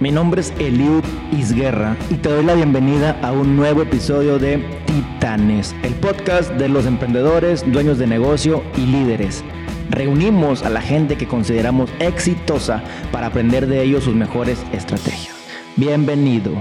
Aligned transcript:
Mi 0.00 0.12
nombre 0.12 0.42
es 0.42 0.52
Eliud 0.60 1.02
Isguerra 1.32 1.96
y 2.08 2.14
te 2.14 2.28
doy 2.28 2.44
la 2.44 2.54
bienvenida 2.54 3.18
a 3.20 3.32
un 3.32 3.56
nuevo 3.56 3.82
episodio 3.82 4.38
de 4.38 4.62
Titanes, 4.86 5.74
el 5.82 5.92
podcast 5.94 6.52
de 6.52 6.68
los 6.68 6.86
emprendedores, 6.86 7.64
dueños 7.72 7.98
de 7.98 8.06
negocio 8.06 8.62
y 8.76 8.82
líderes. 8.82 9.42
Reunimos 9.90 10.62
a 10.62 10.70
la 10.70 10.82
gente 10.82 11.16
que 11.16 11.26
consideramos 11.26 11.90
exitosa 11.98 12.80
para 13.10 13.26
aprender 13.26 13.66
de 13.66 13.82
ellos 13.82 14.04
sus 14.04 14.14
mejores 14.14 14.64
estrategias. 14.72 15.34
Bienvenido. 15.74 16.52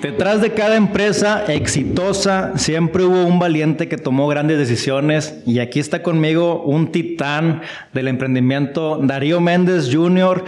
Detrás 0.00 0.40
de 0.40 0.54
cada 0.54 0.76
empresa 0.76 1.44
exitosa 1.52 2.56
siempre 2.56 3.04
hubo 3.04 3.24
un 3.26 3.38
valiente 3.38 3.88
que 3.88 3.98
tomó 3.98 4.26
grandes 4.26 4.56
decisiones 4.56 5.42
y 5.44 5.58
aquí 5.58 5.80
está 5.80 6.02
conmigo 6.02 6.62
un 6.62 6.92
titán 6.92 7.60
del 7.92 8.08
emprendimiento, 8.08 9.00
Darío 9.02 9.40
Méndez 9.40 9.90
Jr., 9.92 10.44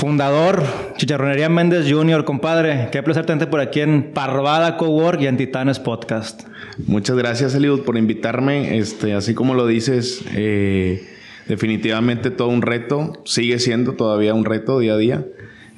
fundador, 0.00 0.62
Chicharronería 0.96 1.50
Méndez 1.50 1.84
Jr., 1.86 2.24
compadre. 2.24 2.88
Qué 2.90 3.02
placer 3.02 3.26
tenerte 3.26 3.46
por 3.46 3.60
aquí 3.60 3.80
en 3.80 4.14
Parvada 4.14 4.78
Cowork 4.78 5.20
y 5.20 5.26
en 5.26 5.36
Titanes 5.36 5.78
Podcast. 5.78 6.44
Muchas 6.86 7.18
gracias, 7.18 7.54
Eliud, 7.54 7.82
por 7.82 7.98
invitarme. 7.98 8.78
Este, 8.78 9.12
así 9.12 9.34
como 9.34 9.52
lo 9.52 9.66
dices, 9.66 10.24
eh, 10.34 11.06
definitivamente 11.48 12.30
todo 12.30 12.48
un 12.48 12.62
reto, 12.62 13.12
sigue 13.26 13.58
siendo 13.58 13.92
todavía 13.92 14.32
un 14.32 14.46
reto 14.46 14.78
día 14.78 14.94
a 14.94 14.96
día. 14.96 15.26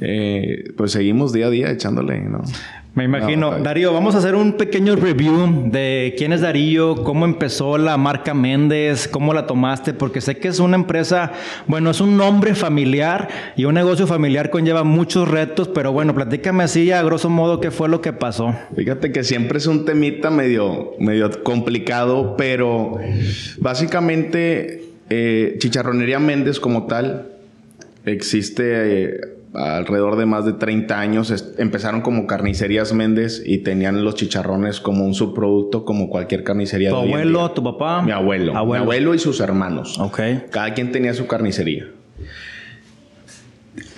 Eh, 0.00 0.70
pues 0.76 0.92
seguimos 0.92 1.32
día 1.32 1.46
a 1.46 1.50
día 1.50 1.70
echándole, 1.72 2.20
¿no? 2.20 2.42
Me 2.94 3.04
imagino. 3.04 3.58
Darío, 3.58 3.92
vamos 3.94 4.14
a 4.14 4.18
hacer 4.18 4.34
un 4.34 4.52
pequeño 4.52 4.96
review 4.96 5.70
de 5.70 6.14
quién 6.18 6.34
es 6.34 6.42
Darío, 6.42 7.02
cómo 7.02 7.24
empezó 7.24 7.78
la 7.78 7.96
marca 7.96 8.34
Méndez, 8.34 9.08
cómo 9.08 9.32
la 9.32 9.46
tomaste, 9.46 9.94
porque 9.94 10.20
sé 10.20 10.36
que 10.36 10.48
es 10.48 10.58
una 10.58 10.76
empresa, 10.76 11.32
bueno, 11.66 11.90
es 11.90 12.02
un 12.02 12.18
nombre 12.18 12.54
familiar 12.54 13.28
y 13.56 13.64
un 13.64 13.74
negocio 13.74 14.06
familiar 14.06 14.50
conlleva 14.50 14.84
muchos 14.84 15.26
retos, 15.26 15.68
pero 15.68 15.92
bueno, 15.92 16.14
platícame 16.14 16.64
así 16.64 16.92
a 16.92 17.02
grosso 17.02 17.30
modo 17.30 17.60
qué 17.60 17.70
fue 17.70 17.88
lo 17.88 18.02
que 18.02 18.12
pasó. 18.12 18.54
Fíjate 18.76 19.10
que 19.10 19.24
siempre 19.24 19.56
es 19.56 19.66
un 19.66 19.86
temita 19.86 20.30
medio, 20.30 20.92
medio 20.98 21.30
complicado, 21.42 22.36
pero 22.36 22.98
básicamente 23.56 24.84
eh, 25.08 25.56
Chicharronería 25.58 26.18
Méndez 26.18 26.60
como 26.60 26.86
tal 26.86 27.28
existe... 28.04 28.64
Eh, 28.74 29.20
alrededor 29.54 30.16
de 30.16 30.26
más 30.26 30.44
de 30.44 30.54
30 30.54 30.98
años. 30.98 31.54
Empezaron 31.58 32.00
como 32.00 32.26
carnicerías 32.26 32.92
Méndez 32.92 33.42
y 33.44 33.58
tenían 33.58 34.04
los 34.04 34.14
chicharrones 34.14 34.80
como 34.80 35.04
un 35.04 35.14
subproducto 35.14 35.84
como 35.84 36.08
cualquier 36.08 36.44
carnicería. 36.44 36.90
¿Tu 36.90 36.96
abuelo, 36.96 37.50
tu 37.52 37.62
papá? 37.62 38.02
Mi 38.02 38.12
abuelo, 38.12 38.52
Mi 38.52 38.76
abuelo 38.76 39.14
y 39.14 39.18
sus 39.18 39.40
hermanos. 39.40 39.98
Ok. 39.98 40.20
Cada 40.50 40.74
quien 40.74 40.92
tenía 40.92 41.14
su 41.14 41.26
carnicería. 41.26 41.88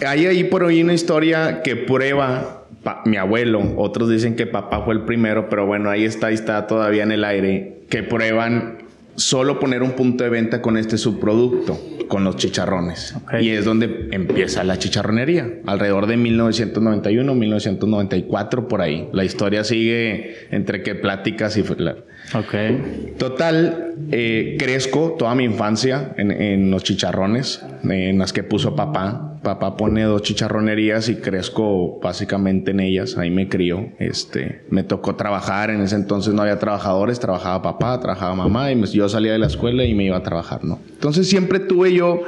Hay 0.07 0.27
ahí 0.27 0.45
por 0.45 0.65
hoy 0.65 0.83
una 0.83 0.95
historia 0.95 1.63
que 1.63 1.77
prueba 1.77 2.65
mi 3.05 3.17
abuelo. 3.17 3.63
Otros 3.77 4.11
dicen 4.11 4.37
que 4.37 4.47
papá 4.47 4.83
fue 4.85 4.95
el 4.95 5.03
primero, 5.03 5.49
pero 5.49 5.67
bueno, 5.67 5.91
ahí 5.91 6.05
está, 6.05 6.29
ahí 6.29 6.35
está 6.35 6.67
todavía 6.67 7.03
en 7.03 7.13
el 7.13 7.25
aire. 7.25 7.83
Que 7.89 8.03
prueban 8.03 8.79
solo 9.17 9.61
poner 9.61 9.83
un 9.83 9.93
punto 9.93 10.25
de 10.25 10.31
venta 10.31 10.61
con 10.61 10.77
este 10.77 10.99
subproducto, 10.99 11.79
con 12.09 12.25
los 12.25 12.37
chicharrones. 12.37 13.15
Y 13.41 13.51
es 13.51 13.65
donde 13.65 14.09
empieza 14.13 14.65
la 14.65 14.79
chicharronería, 14.79 15.49
alrededor 15.67 16.07
de 16.07 16.17
1991, 16.17 17.35
1994, 17.35 18.69
por 18.69 18.81
ahí. 18.81 19.09
La 19.13 19.25
historia 19.25 19.65
sigue 19.65 20.49
entre 20.51 20.83
que 20.83 20.95
pláticas 20.95 21.57
y... 21.57 21.63
Ok. 21.63 22.55
Total, 23.19 23.95
eh, 24.11 24.57
crezco 24.59 25.17
toda 25.19 25.35
mi 25.35 25.45
infancia 25.45 26.15
en, 26.17 26.31
en 26.31 26.71
los 26.71 26.83
chicharrones, 26.85 27.63
en 27.83 28.19
las 28.19 28.33
que 28.33 28.43
puso 28.43 28.75
papá 28.75 29.34
papá 29.45 29.77
pone 29.77 30.03
dos 30.03 30.23
chicharronerías 30.23 31.09
y 31.09 31.17
crezco 31.17 32.01
básicamente 32.01 32.73
en 32.73 32.81
ellas. 32.81 33.17
Ahí 33.17 33.31
me 33.31 33.49
crío. 33.49 33.91
Este, 34.01 34.65
me 34.71 34.83
tocó 34.83 35.15
trabajar. 35.15 35.71
En 35.71 35.81
ese 35.81 35.95
entonces 35.95 36.35
no 36.35 36.43
había 36.43 36.59
trabajadores. 36.59 37.21
Trabajaba 37.21 37.63
papá, 37.63 38.01
trabajaba 38.01 38.35
mamá. 38.35 38.73
Y 38.73 38.85
yo 38.87 39.09
salía 39.09 39.33
de 39.33 39.39
la 39.39 39.47
escuela 39.47 39.85
y 39.85 39.95
me 39.95 40.07
iba 40.07 40.17
a 40.17 40.23
trabajar, 40.25 40.65
¿no? 40.65 40.81
Entonces 40.91 41.29
siempre 41.29 41.61
tuve 41.61 41.95
yo 41.95 42.23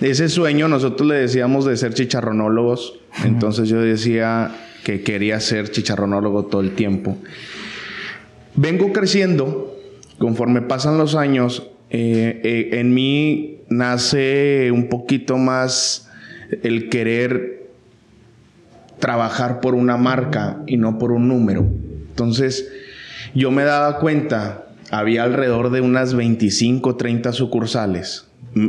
ese 0.00 0.28
sueño. 0.28 0.68
Nosotros 0.68 1.08
le 1.08 1.16
decíamos 1.16 1.64
de 1.64 1.76
ser 1.76 1.94
chicharronólogos. 1.94 3.00
Entonces 3.24 3.68
yo 3.68 3.80
decía 3.80 4.52
que 4.84 5.02
quería 5.02 5.40
ser 5.40 5.72
chicharronólogo 5.72 6.44
todo 6.44 6.60
el 6.60 6.76
tiempo. 6.76 7.16
Vengo 8.54 8.92
creciendo. 8.92 9.76
Conforme 10.18 10.60
pasan 10.60 10.98
los 10.98 11.14
años, 11.14 11.70
eh, 11.88 12.40
eh, 12.44 12.78
en 12.78 12.92
mí 12.92 13.62
nace 13.70 14.70
un 14.70 14.90
poquito 14.90 15.38
más 15.38 16.09
el 16.62 16.88
querer 16.88 17.70
trabajar 18.98 19.60
por 19.60 19.74
una 19.74 19.96
marca 19.96 20.58
y 20.66 20.76
no 20.76 20.98
por 20.98 21.12
un 21.12 21.28
número. 21.28 21.62
Entonces, 22.10 22.70
yo 23.34 23.50
me 23.50 23.64
daba 23.64 23.98
cuenta, 23.98 24.66
había 24.90 25.22
alrededor 25.22 25.70
de 25.70 25.80
unas 25.80 26.14
25, 26.14 26.96
30 26.96 27.32
sucursales, 27.32 28.26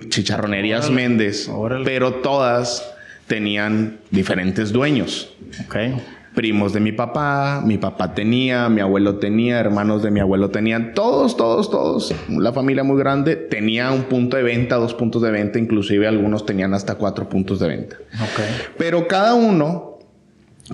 chicharronerías 0.09 0.89
Méndez, 0.89 1.49
pero 1.83 2.15
todas 2.15 2.93
tenían 3.27 3.97
diferentes 4.11 4.71
dueños. 4.71 5.33
Okay 5.67 5.95
primos 6.33 6.73
de 6.73 6.79
mi 6.79 6.91
papá, 6.91 7.61
mi 7.65 7.77
papá 7.77 8.13
tenía, 8.13 8.69
mi 8.69 8.81
abuelo 8.81 9.15
tenía, 9.15 9.59
hermanos 9.59 10.01
de 10.01 10.11
mi 10.11 10.19
abuelo 10.19 10.49
tenían, 10.49 10.93
todos, 10.93 11.35
todos, 11.35 11.69
todos, 11.69 12.13
la 12.29 12.53
familia 12.53 12.83
muy 12.83 12.97
grande 12.97 13.35
tenía 13.35 13.91
un 13.91 14.03
punto 14.03 14.37
de 14.37 14.43
venta, 14.43 14.75
dos 14.75 14.93
puntos 14.93 15.21
de 15.21 15.31
venta, 15.31 15.59
inclusive 15.59 16.07
algunos 16.07 16.45
tenían 16.45 16.73
hasta 16.73 16.95
cuatro 16.95 17.27
puntos 17.27 17.59
de 17.59 17.67
venta. 17.67 17.97
Okay. 18.13 18.45
Pero 18.77 19.07
cada 19.07 19.33
uno 19.33 19.91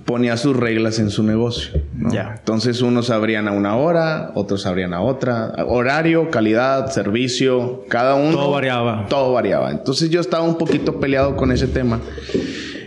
ponía 0.05 0.37
sus 0.37 0.55
reglas 0.55 0.99
en 0.99 1.09
su 1.09 1.23
negocio. 1.23 1.81
Ya. 2.11 2.35
Entonces 2.37 2.81
unos 2.81 3.09
abrían 3.09 3.47
a 3.47 3.51
una 3.51 3.75
hora, 3.75 4.31
otros 4.35 4.65
abrían 4.65 4.93
a 4.93 5.01
otra, 5.01 5.53
horario, 5.67 6.29
calidad, 6.29 6.91
servicio, 6.91 7.83
cada 7.89 8.15
uno. 8.15 8.37
Todo 8.37 8.51
variaba. 8.51 9.07
Todo 9.09 9.33
variaba. 9.33 9.71
Entonces 9.71 10.09
yo 10.09 10.21
estaba 10.21 10.43
un 10.43 10.57
poquito 10.57 10.99
peleado 10.99 11.35
con 11.35 11.51
ese 11.51 11.67
tema. 11.67 11.99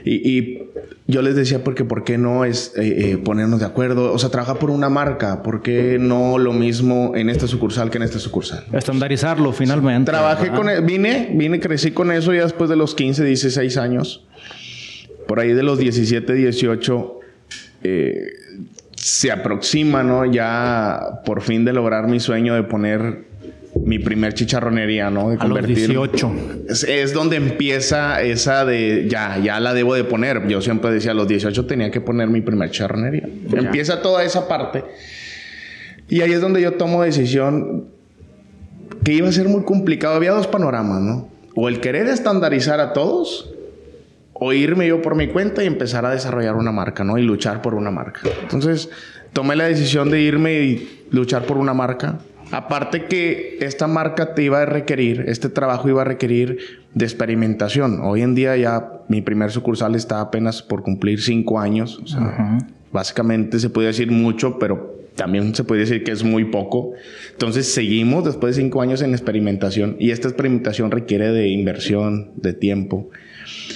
Y, 0.05 0.39
y 0.39 0.59
yo 1.10 1.22
les 1.22 1.34
decía 1.34 1.62
porque 1.62 1.84
por 1.84 2.04
qué 2.04 2.19
no 2.19 2.44
es 2.44 2.72
eh, 2.76 3.12
eh, 3.12 3.19
ponernos 3.19 3.60
de 3.60 3.66
acuerdo, 3.66 4.12
o 4.12 4.19
sea, 4.19 4.31
trabajar 4.31 4.59
por 4.59 4.71
una 4.71 4.88
marca, 4.88 5.43
¿por 5.43 5.62
qué 5.62 5.98
no 6.00 6.38
lo 6.38 6.53
mismo 6.53 7.12
en 7.15 7.28
esta 7.28 7.47
sucursal 7.47 7.91
que 7.91 7.98
en 7.98 8.04
esta 8.04 8.19
sucursal? 8.19 8.65
Estandarizarlo 8.72 9.53
finalmente. 9.53 10.10
Trabajé 10.10 10.50
con, 10.50 10.69
e, 10.69 10.81
vine, 10.81 11.31
vine, 11.34 11.60
crecí 11.60 11.91
con 11.91 12.12
eso 12.12 12.32
ya 12.32 12.44
después 12.44 12.71
de 12.71 12.76
los 12.76 12.94
15, 12.94 13.25
16 13.25 13.76
años. 13.76 14.26
Por 15.26 15.41
ahí 15.41 15.53
de 15.53 15.62
los 15.62 15.78
17, 15.78 16.32
18, 16.32 17.21
eh, 17.84 18.32
se 18.97 19.31
aproxima, 19.31 20.03
¿no? 20.03 20.25
Ya 20.25 21.22
por 21.25 21.41
fin 21.41 21.65
de 21.65 21.72
lograr 21.72 22.09
mi 22.09 22.21
sueño 22.21 22.54
de 22.54 22.62
poner 22.62 23.30
mi 23.85 23.99
primer 23.99 24.35
chicharronería, 24.35 25.11
¿no? 25.11 25.31
De 25.31 25.39
convertir. 25.39 25.91
A 25.91 25.95
los 25.95 26.13
18. 26.13 26.33
Es, 26.89 27.13
donde 27.13 27.37
empieza 27.37 28.23
esa 28.23 28.65
de 28.65 29.07
ya, 29.09 29.39
ya 29.39 29.61
la 29.61 29.75
debo 29.75 29.95
de 29.95 30.05
poner. 30.05 30.47
Yo 30.49 30.61
siempre 30.61 30.91
decía, 30.91 31.13
a 31.13 31.15
los 31.15 31.29
18 31.29 31.67
tenía 31.67 31.91
que 31.91 32.01
poner 32.01 32.29
mi 32.29 32.41
primer 32.41 32.71
chicharronería. 32.71 33.29
Empieza 33.53 34.03
toda 34.03 34.25
esa 34.25 34.49
parte. 34.49 34.85
Y 36.09 36.21
ahí 36.23 36.33
es 36.33 36.41
donde 36.41 36.61
yo 36.61 36.73
tomo 36.75 37.03
decisión 37.03 37.87
que 39.05 39.13
iba 39.13 39.29
a 39.29 39.33
ser 39.33 39.49
muy 39.49 39.63
complicado. 39.65 40.15
Había 40.15 40.33
dos 40.33 40.47
panoramas, 40.47 41.01
¿no? 41.01 41.29
O 41.55 41.69
el 41.69 41.81
querer 41.81 42.07
estandarizar 42.09 42.81
a 42.81 42.93
todos 42.93 43.51
o 44.33 44.53
irme 44.53 44.87
yo 44.87 45.03
por 45.03 45.15
mi 45.15 45.29
cuenta 45.29 45.63
y 45.63 45.67
empezar 45.67 46.07
a 46.07 46.11
desarrollar 46.11 46.57
una 46.57 46.73
marca, 46.73 47.05
¿no? 47.05 47.19
Y 47.19 47.23
luchar 47.23 47.61
por 47.63 47.75
una 47.75 47.91
marca. 47.91 48.23
Entonces, 48.43 48.89
tomé 49.33 49.55
la 49.55 49.65
decisión 49.65 50.11
de 50.11 50.21
irme 50.21 50.61
y 50.63 51.07
luchar 51.11 51.45
por 51.45 51.59
una 51.59 51.75
marca 51.75 52.21
Aparte 52.50 53.05
que 53.06 53.59
esta 53.61 53.87
marca 53.87 54.34
te 54.34 54.43
iba 54.43 54.62
a 54.62 54.66
requerir, 54.66 55.25
este 55.28 55.49
trabajo 55.49 55.88
iba 55.88 56.03
a 56.03 56.05
requerir 56.05 56.59
de 56.94 57.05
experimentación. 57.05 58.00
Hoy 58.03 58.22
en 58.22 58.34
día 58.34 58.56
ya 58.56 59.03
mi 59.09 59.22
primer 59.22 59.53
sucursal 59.53 59.94
está 59.94 60.21
apenas 60.21 60.63
por 60.63 60.83
cumplir 60.83 61.21
cinco 61.21 61.60
años. 61.60 62.01
Básicamente 62.92 63.60
se 63.60 63.71
puede 63.71 63.89
decir 63.89 64.10
mucho, 64.10 64.59
pero 64.59 64.98
también 65.15 65.54
se 65.54 65.65
puede 65.65 65.83
decir 65.83 66.03
que 66.03 66.10
es 66.10 66.25
muy 66.25 66.47
poco. 66.47 66.92
Entonces 67.33 67.66
seguimos 67.72 68.25
después 68.25 68.57
de 68.57 68.63
cinco 68.63 68.83
años 68.83 69.03
en 69.03 69.13
experimentación 69.13 69.97
y 70.01 70.10
esta 70.10 70.28
experimentación 70.28 70.91
requiere 70.91 71.30
de 71.30 71.48
inversión, 71.48 72.33
de 72.36 72.53
tiempo. 72.53 73.10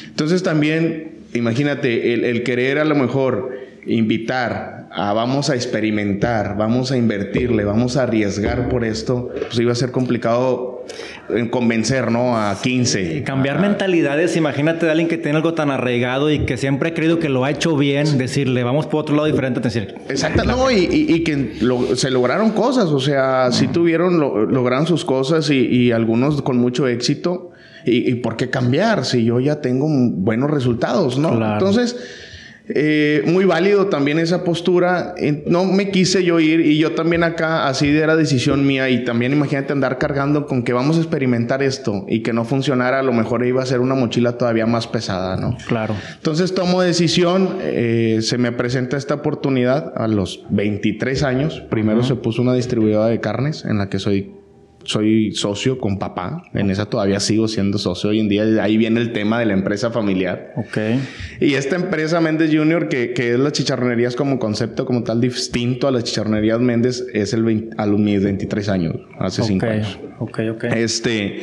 Entonces 0.09 0.43
también, 0.43 1.13
imagínate, 1.33 2.13
el, 2.15 2.25
el 2.25 2.43
querer 2.43 2.79
a 2.79 2.85
lo 2.85 2.97
mejor 2.97 3.64
invitar 3.87 4.89
a 4.91 5.13
vamos 5.13 5.51
a 5.51 5.55
experimentar, 5.55 6.57
vamos 6.57 6.93
a 6.93 6.97
invertirle, 6.97 7.65
vamos 7.65 7.97
a 7.97 8.05
arriesgar 8.05 8.69
por 8.69 8.85
esto, 8.85 9.31
pues 9.35 9.59
iba 9.59 9.73
a 9.73 9.75
ser 9.75 9.91
complicado 9.91 10.85
convencer, 11.51 12.11
¿no? 12.11 12.37
A 12.37 12.57
15. 12.61 13.23
cambiar 13.25 13.61
mentalidades, 13.61 14.37
imagínate 14.37 14.87
de 14.87 14.93
alguien 14.93 15.09
que 15.09 15.19
tiene 15.19 15.37
algo 15.37 15.55
tan 15.55 15.71
arraigado 15.71 16.31
y 16.31 16.41
que 16.41 16.57
siempre 16.57 16.91
ha 16.91 16.95
creído 16.95 17.19
que 17.19 17.29
lo 17.29 17.45
ha 17.45 17.51
hecho 17.51 17.77
bien, 17.77 18.19
decirle, 18.19 18.63
vamos 18.63 18.87
por 18.87 19.01
otro 19.01 19.17
lado 19.17 19.27
diferente, 19.27 19.61
decir. 19.61 19.95
Exacto, 20.09 20.45
no, 20.45 20.71
y, 20.71 21.25
que 21.25 21.55
se 21.97 22.11
lograron 22.11 22.51
cosas, 22.51 22.87
o 22.87 23.01
sea, 23.01 23.51
sí 23.53 23.69
tuvieron, 23.69 24.21
lograron 24.21 24.87
sus 24.87 25.05
cosas 25.05 25.51
y, 25.51 25.93
algunos 25.93 26.43
con 26.43 26.59
mucho 26.59 26.87
éxito. 26.87 27.51
¿Y, 27.87 28.15
por 28.17 28.37
qué 28.37 28.49
cambiar 28.49 29.05
si 29.05 29.25
yo 29.25 29.41
ya 29.41 29.61
tengo 29.61 29.87
buenos 29.89 30.51
resultados, 30.51 31.19
no? 31.19 31.33
Entonces 31.35 31.97
eh, 32.67 33.23
muy 33.27 33.45
válido 33.45 33.87
también 33.87 34.19
esa 34.19 34.43
postura. 34.43 35.15
No 35.47 35.65
me 35.65 35.91
quise 35.91 36.25
yo 36.25 36.41
ir 36.41 36.61
y 36.61 36.79
yo 36.79 36.93
también 36.93 37.23
acá, 37.23 37.67
así 37.67 37.89
era 37.89 38.17
decisión 38.17 38.67
mía 38.67 38.89
y 38.89 39.05
también 39.05 39.33
imagínate 39.33 39.73
andar 39.73 39.99
cargando 39.99 40.47
con 40.47 40.63
que 40.63 40.73
vamos 40.73 40.97
a 40.97 41.01
experimentar 41.01 41.63
esto 41.63 42.07
y 42.09 42.23
que 42.23 42.33
no 42.33 42.45
funcionara, 42.45 43.01
a 43.01 43.03
lo 43.03 43.13
mejor 43.13 43.45
iba 43.45 43.63
a 43.63 43.67
ser 43.67 43.81
una 43.81 43.95
mochila 43.95 44.39
todavía 44.39 44.67
más 44.67 44.87
pesada, 44.87 45.37
¿no? 45.37 45.57
Claro. 45.67 45.95
Entonces 46.15 46.55
tomo 46.55 46.81
decisión, 46.81 47.59
eh, 47.61 48.21
se 48.23 48.39
me 48.39 48.53
presenta 48.53 48.97
esta 48.97 49.15
oportunidad 49.15 49.93
a 49.97 50.09
los 50.09 50.45
23 50.49 51.23
años. 51.23 51.63
Primero 51.69 52.03
se 52.03 52.15
puso 52.15 52.41
una 52.41 52.55
distribuidora 52.55 53.09
de 53.09 53.21
carnes 53.21 53.65
en 53.65 53.79
la 53.79 53.91
que 53.91 53.99
soy 53.99 54.33
soy 54.85 55.33
socio 55.33 55.79
con 55.79 55.99
papá. 55.99 56.43
En 56.55 56.71
esa 56.71 56.87
todavía 56.87 57.21
sigo 57.21 57.49
siendo 57.49 57.79
socio 57.79 58.11
hoy 58.11 58.21
en 58.21 58.29
día. 58.29 58.45
Ahí 58.63 58.77
viene 58.77 59.01
el 59.01 59.13
tema 59.13 59.39
de 59.39 59.47
la 59.47 59.55
empresa 59.55 59.91
familiar. 59.91 60.53
Ok. 60.57 60.79
Y 61.41 61.55
esta 61.55 61.77
empresa 61.77 62.21
Méndez 62.21 62.51
Junior, 62.55 62.89
que, 62.89 63.13
que 63.13 63.33
es 63.33 63.39
las 63.39 63.53
chicharronerías 63.53 64.17
como 64.17 64.39
concepto, 64.39 64.87
como 64.87 65.03
tal, 65.03 65.21
distinto 65.21 65.89
a 65.89 65.91
las 65.91 66.05
chicharronerías 66.05 66.61
Méndez, 66.61 67.05
es 67.13 67.33
el 67.33 67.71
a 67.77 67.87
los 67.87 67.99
mis 67.99 68.23
23 68.23 68.69
años, 68.69 68.97
hace 69.19 69.43
5 69.43 69.67
años. 69.67 69.99
Ok, 70.19 70.41
ok. 70.53 70.65
Este. 70.65 71.43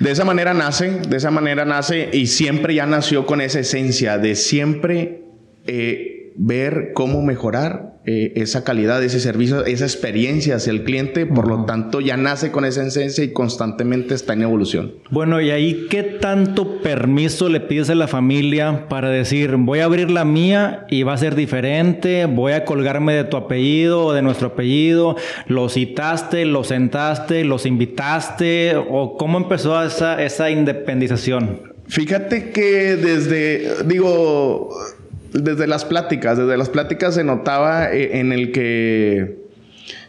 De 0.00 0.10
esa 0.10 0.24
manera 0.24 0.54
nace, 0.54 1.00
de 1.08 1.16
esa 1.18 1.30
manera 1.30 1.66
nace 1.66 2.08
y 2.12 2.26
siempre 2.26 2.74
ya 2.74 2.86
nació 2.86 3.26
con 3.26 3.42
esa 3.42 3.60
esencia 3.60 4.16
de 4.16 4.34
siempre 4.34 5.24
eh, 5.66 6.32
ver 6.36 6.92
cómo 6.94 7.20
mejorar 7.20 7.89
eh, 8.06 8.32
esa 8.36 8.64
calidad, 8.64 9.04
ese 9.04 9.20
servicio, 9.20 9.66
esa 9.66 9.84
experiencia 9.84 10.56
hacia 10.56 10.70
el 10.70 10.84
cliente, 10.84 11.26
por 11.26 11.46
lo 11.46 11.66
tanto 11.66 12.00
ya 12.00 12.16
nace 12.16 12.50
con 12.50 12.64
esa 12.64 12.86
esencia 12.86 13.22
y 13.22 13.32
constantemente 13.32 14.14
está 14.14 14.32
en 14.32 14.42
evolución. 14.42 14.94
Bueno, 15.10 15.40
y 15.42 15.50
ahí, 15.50 15.86
¿qué 15.90 16.02
tanto 16.02 16.80
permiso 16.80 17.50
le 17.50 17.60
pides 17.60 17.90
a 17.90 17.94
la 17.94 18.08
familia 18.08 18.88
para 18.88 19.10
decir, 19.10 19.56
voy 19.56 19.80
a 19.80 19.84
abrir 19.84 20.10
la 20.10 20.24
mía 20.24 20.86
y 20.88 21.02
va 21.02 21.12
a 21.12 21.18
ser 21.18 21.34
diferente, 21.34 22.24
voy 22.24 22.52
a 22.52 22.64
colgarme 22.64 23.12
de 23.12 23.24
tu 23.24 23.36
apellido 23.36 24.06
o 24.06 24.12
de 24.14 24.22
nuestro 24.22 24.48
apellido, 24.48 25.16
lo 25.46 25.68
citaste, 25.68 26.46
lo 26.46 26.64
sentaste, 26.64 27.44
los 27.44 27.66
invitaste, 27.66 28.76
o 28.76 29.18
cómo 29.18 29.36
empezó 29.36 29.82
esa, 29.82 30.22
esa 30.22 30.50
independización? 30.50 31.70
Fíjate 31.86 32.50
que 32.50 32.96
desde, 32.96 33.84
digo, 33.84 34.70
desde 35.32 35.66
las 35.66 35.84
pláticas, 35.84 36.38
desde 36.38 36.56
las 36.56 36.68
pláticas 36.68 37.14
se 37.14 37.24
notaba 37.24 37.92
eh, 37.92 38.18
en 38.18 38.32
el 38.32 38.52
que, 38.52 39.38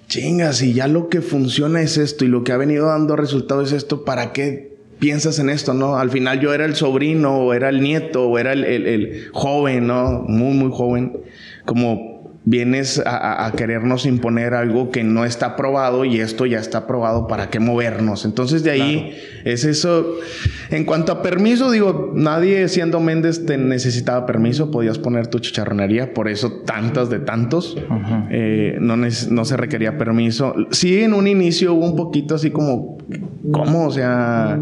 chingas, 0.08 0.62
y 0.62 0.74
ya 0.74 0.88
lo 0.88 1.10
que 1.10 1.22
funciona 1.22 1.82
es 1.82 1.98
esto 1.98 2.26
y 2.26 2.28
lo 2.28 2.44
que 2.44 2.52
ha 2.52 2.58
venido 2.58 2.88
dando 2.88 3.16
resultados 3.16 3.72
es 3.72 3.78
esto, 3.78 4.04
¿para 4.06 4.34
qué 4.34 4.76
piensas 5.00 5.40
en 5.40 5.50
esto, 5.50 5.74
no? 5.74 5.98
Al 5.98 6.12
final 6.12 6.40
yo 6.40 6.54
era 6.54 6.66
el 6.66 6.76
sobrino, 6.76 7.38
o 7.38 7.54
era 7.54 7.70
el 7.70 7.82
nieto, 7.82 8.28
o 8.28 8.38
era 8.38 8.54
el, 8.54 8.64
el 8.66 9.30
joven, 9.32 9.88
¿no? 9.88 10.24
Muy, 10.28 10.54
muy 10.54 10.72
joven, 10.72 11.18
como 11.66 12.12
vienes 12.44 13.02
a, 13.06 13.52
querernos 13.56 14.06
imponer 14.06 14.56
algo 14.56 14.90
que 14.90 15.04
no 15.04 15.26
está 15.26 15.56
probado 15.56 16.06
y 16.06 16.20
esto 16.20 16.46
ya 16.46 16.60
está 16.60 16.88
probado, 16.88 17.28
¿para 17.28 17.50
qué 17.50 17.60
movernos? 17.60 18.26
Entonces 18.26 18.64
de 18.64 18.72
ahí 18.72 19.18
es 19.46 19.64
eso. 19.64 20.16
En 20.72 20.86
cuanto 20.86 21.12
a 21.12 21.22
permiso, 21.22 21.70
digo, 21.70 22.14
nadie 22.16 22.68
siendo 22.70 23.00
Méndez 23.00 23.46
te 23.46 23.58
necesitaba 23.58 24.26
permiso, 24.26 24.72
podías 24.72 24.98
poner 24.98 25.28
tu 25.28 25.40
chicharronería, 25.40 26.14
por 26.14 26.30
eso 26.30 26.62
tantas 26.66 27.10
de 27.10 27.20
tantos, 27.20 27.78
eh, 28.30 28.78
no, 28.80 28.96
no 28.96 29.46
se 29.46 29.58
requería 29.58 29.98
permiso. 29.98 30.56
Sí, 30.72 31.02
en 31.02 31.14
un 31.14 31.28
inicio 31.28 31.74
hubo 31.74 31.86
un 31.86 31.96
poquito 31.96 32.36
así 32.36 32.52
como, 32.52 32.98
¿cómo? 33.52 33.88
O 33.88 33.92
sea 33.92 34.58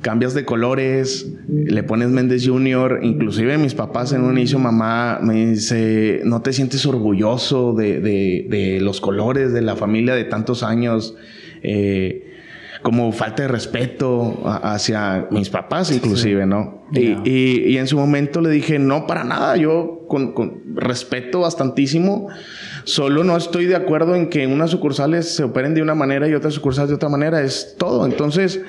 cambias 0.00 0.32
de 0.34 0.44
colores, 0.44 1.30
le 1.48 1.82
pones 1.82 2.08
Méndez 2.08 2.46
Junior, 2.46 3.00
inclusive 3.02 3.58
mis 3.58 3.74
papás 3.74 4.12
en 4.12 4.22
un 4.22 4.36
inicio, 4.36 4.58
mamá 4.58 5.20
me 5.22 5.46
dice, 5.46 6.22
¿no 6.24 6.40
te 6.40 6.52
sientes 6.52 6.86
orgulloso 6.86 7.74
de, 7.74 8.00
de, 8.00 8.78
los 8.80 9.00
colores 9.00 9.52
de 9.52 9.60
la 9.60 9.76
familia 9.76 10.14
de 10.14 10.24
tantos 10.24 10.62
años? 10.62 11.16
Eh, 11.62 12.29
como 12.82 13.12
falta 13.12 13.42
de 13.42 13.48
respeto 13.48 14.40
hacia 14.44 15.26
mis 15.30 15.50
papás 15.50 15.90
inclusive, 15.92 16.46
¿no? 16.46 16.80
Y, 16.92 17.70
y, 17.70 17.78
en 17.78 17.86
su 17.86 17.96
momento 17.96 18.40
le 18.40 18.50
dije, 18.50 18.80
no, 18.80 19.06
para 19.06 19.22
nada, 19.22 19.56
yo 19.56 20.06
con, 20.08 20.32
con 20.32 20.74
respeto 20.74 21.40
bastantísimo 21.40 22.28
Solo 22.84 23.24
no 23.24 23.36
estoy 23.36 23.66
de 23.66 23.76
acuerdo 23.76 24.14
en 24.14 24.28
que 24.28 24.46
unas 24.46 24.70
sucursales 24.70 25.34
se 25.34 25.44
operen 25.44 25.74
de 25.74 25.82
una 25.82 25.94
manera 25.94 26.28
y 26.28 26.34
otras 26.34 26.54
sucursales 26.54 26.88
de 26.88 26.94
otra 26.94 27.08
manera. 27.08 27.42
Es 27.42 27.76
todo. 27.78 28.06
Entonces, 28.06 28.60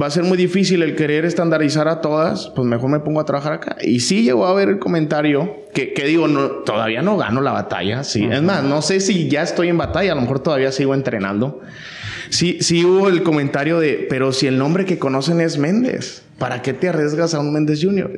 va 0.00 0.06
a 0.06 0.10
ser 0.10 0.24
muy 0.24 0.36
difícil 0.36 0.82
el 0.82 0.96
querer 0.96 1.24
estandarizar 1.24 1.88
a 1.88 2.00
todas. 2.00 2.50
Pues 2.54 2.66
mejor 2.66 2.90
me 2.90 3.00
pongo 3.00 3.20
a 3.20 3.24
trabajar 3.24 3.54
acá. 3.54 3.76
Y 3.82 4.00
sí 4.00 4.22
llegó 4.22 4.46
a 4.46 4.54
ver 4.54 4.68
el 4.68 4.78
comentario 4.78 5.62
que, 5.72 5.94
digo, 6.04 6.28
no, 6.28 6.48
todavía 6.48 7.02
no 7.02 7.16
gano 7.16 7.40
la 7.40 7.52
batalla. 7.52 8.04
Sí. 8.04 8.28
Es 8.30 8.42
más, 8.42 8.62
no 8.62 8.82
sé 8.82 9.00
si 9.00 9.28
ya 9.28 9.42
estoy 9.42 9.68
en 9.68 9.78
batalla. 9.78 10.12
A 10.12 10.14
lo 10.14 10.22
mejor 10.22 10.40
todavía 10.40 10.72
sigo 10.72 10.94
entrenando. 10.94 11.60
Sí, 12.32 12.58
sí 12.60 12.84
hubo 12.84 13.08
el 13.08 13.22
comentario 13.22 13.78
de, 13.78 14.06
pero 14.08 14.32
si 14.32 14.46
el 14.46 14.58
nombre 14.58 14.84
que 14.84 14.98
conocen 14.98 15.40
es 15.40 15.58
Méndez. 15.58 16.24
¿para 16.42 16.60
qué 16.60 16.72
te 16.72 16.88
arriesgas 16.88 17.34
a 17.34 17.38
un 17.38 17.52
Méndez 17.52 17.78
Junior? 17.80 18.10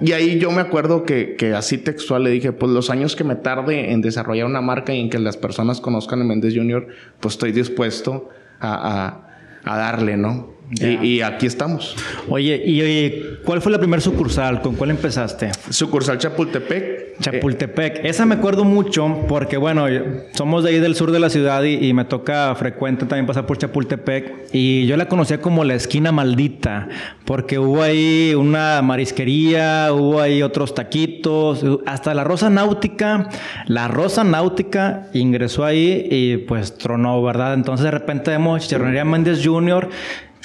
Y, 0.00 0.12
ahí 0.12 0.38
yo 0.38 0.52
me 0.52 0.60
acuerdo 0.60 1.02
que, 1.02 1.52
así 1.56 1.78
textual 1.78 2.22
le 2.22 2.30
dije, 2.30 2.52
pues 2.52 2.70
los 2.70 2.90
años 2.90 3.16
que 3.16 3.24
me 3.24 3.34
tarde 3.34 3.90
en 3.90 4.02
desarrollar 4.02 4.46
una 4.46 4.60
marca 4.60 4.94
y 4.94 5.00
en 5.00 5.10
que 5.10 5.18
las 5.18 5.36
personas 5.36 5.80
conozcan 5.80 6.20
a 6.20 6.24
Méndez 6.24 6.54
Junior, 6.54 6.86
pues 7.18 7.34
estoy 7.34 7.50
dispuesto 7.50 8.28
a, 8.60 9.22
a 9.64 9.76
darle, 9.76 10.16
¿no? 10.16 10.54
Y, 10.80 11.20
aquí 11.20 11.46
estamos. 11.46 11.94
Oye, 12.28 12.62
y 12.64 12.80
oye, 12.80 13.22
¿cuál 13.44 13.60
fue 13.60 13.70
la 13.70 13.78
primera 13.78 14.00
sucursal? 14.00 14.62
¿Con 14.62 14.74
cuál 14.74 14.90
empezaste? 14.90 15.50
Sucursal 15.68 16.16
Chapultepec. 16.16 17.20
Chapultepec. 17.20 18.04
Esa 18.04 18.24
me 18.24 18.36
acuerdo 18.36 18.64
mucho 18.64 19.26
porque, 19.28 19.58
bueno, 19.58 19.84
somos 20.32 20.64
de 20.64 20.70
ahí 20.70 20.78
del 20.78 20.94
sur 20.94 21.12
de 21.12 21.20
la 21.20 21.28
ciudad 21.28 21.62
y, 21.62 21.92
me 21.92 22.06
toca 22.06 22.54
frecuente 22.54 23.04
también 23.04 23.26
pasar 23.26 23.44
por 23.44 23.58
Chapultepec. 23.58 24.48
Y 24.52 24.86
yo 24.86 24.96
la 24.96 25.08
conocía 25.08 25.42
como 25.42 25.62
la 25.64 25.74
esquina 25.74 26.10
maldita 26.10 26.88
porque 27.26 27.58
hubo 27.58 27.82
ahí 27.82 28.34
una 28.34 28.80
marisquería, 28.80 29.92
hubo 29.92 30.20
ahí 30.20 30.42
otros 30.42 30.74
taquitos, 30.74 31.64
hasta 31.84 32.14
la 32.14 32.24
Rosa 32.24 32.48
Náutica. 32.48 33.28
La 33.66 33.88
Rosa 33.88 34.24
Náutica 34.24 35.08
ingresó 35.12 35.66
ahí 35.66 36.08
y 36.10 36.38
pues 36.38 36.78
tronó, 36.78 37.22
¿verdad? 37.22 37.52
Entonces 37.54 37.84
de 37.84 37.90
repente 37.90 38.30
vemos 38.30 38.62
Chicharronería 38.62 39.04
Méndez 39.04 39.42
Jr., 39.44 39.90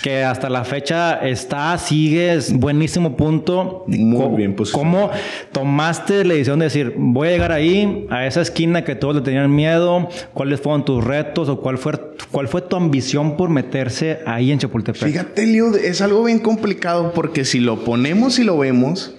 que 0.01 0.23
hasta 0.23 0.49
la 0.49 0.63
fecha 0.63 1.15
está, 1.27 1.77
sigue, 1.77 2.33
es 2.33 2.53
buenísimo 2.53 3.17
punto. 3.17 3.83
Muy 3.87 4.35
bien 4.35 4.55
pues. 4.55 4.71
¿Cómo 4.71 5.09
tomaste 5.51 6.23
la 6.23 6.33
decisión 6.33 6.59
de 6.59 6.65
decir, 6.65 6.93
voy 6.97 7.29
a 7.29 7.31
llegar 7.31 7.51
ahí, 7.51 8.05
a 8.09 8.25
esa 8.25 8.41
esquina 8.41 8.83
que 8.83 8.95
todos 8.95 9.15
le 9.15 9.21
tenían 9.21 9.53
miedo? 9.53 10.07
¿Cuáles 10.33 10.61
fueron 10.61 10.85
tus 10.85 11.03
retos 11.03 11.49
o 11.49 11.61
cuál 11.61 11.77
fue, 11.77 11.93
cuál 12.31 12.47
fue 12.47 12.61
tu 12.61 12.75
ambición 12.75 13.37
por 13.37 13.49
meterse 13.49 14.19
ahí 14.25 14.51
en 14.51 14.59
Chapultepec? 14.59 15.03
Fíjate, 15.03 15.45
Leo, 15.47 15.75
es 15.75 16.01
algo 16.01 16.23
bien 16.23 16.39
complicado 16.39 17.11
porque 17.13 17.43
si 17.43 17.59
lo 17.59 17.83
ponemos 17.83 18.39
y 18.39 18.43
lo 18.43 18.57
vemos 18.57 19.15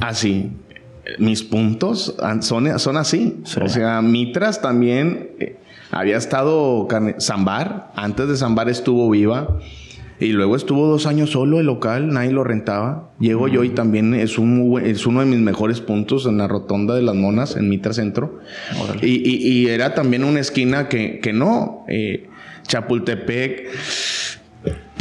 así, 0.00 0.50
mis 1.18 1.42
puntos 1.42 2.14
son, 2.40 2.78
son 2.78 2.96
así. 2.96 3.42
O 3.60 3.68
sea, 3.68 4.00
Mitras 4.02 4.62
también 4.62 5.30
eh, 5.40 5.56
había 5.90 6.16
estado 6.16 6.86
Zambar, 7.20 7.92
antes 7.96 8.28
de 8.28 8.36
Zambar 8.36 8.68
estuvo 8.68 9.10
viva. 9.10 9.58
Y 10.22 10.32
luego 10.32 10.56
estuvo 10.56 10.86
dos 10.86 11.06
años 11.06 11.30
solo 11.30 11.58
el 11.58 11.66
local, 11.66 12.12
nadie 12.12 12.30
lo 12.30 12.44
rentaba. 12.44 13.10
Llego 13.18 13.48
yo 13.48 13.64
y 13.64 13.70
también 13.70 14.14
es, 14.14 14.38
un, 14.38 14.80
es 14.84 15.06
uno 15.06 15.20
de 15.20 15.26
mis 15.26 15.40
mejores 15.40 15.80
puntos 15.80 16.26
en 16.26 16.38
la 16.38 16.48
rotonda 16.48 16.94
de 16.94 17.02
las 17.02 17.14
monas, 17.14 17.56
en 17.56 17.68
Mitra 17.68 17.92
Centro. 17.92 18.38
Y, 19.02 19.66
era 19.66 19.94
también 19.94 20.24
una 20.24 20.40
esquina 20.40 20.88
que, 20.88 21.18
que 21.18 21.32
no. 21.32 21.84
Eh, 21.88 22.28
Chapultepec 22.66 23.68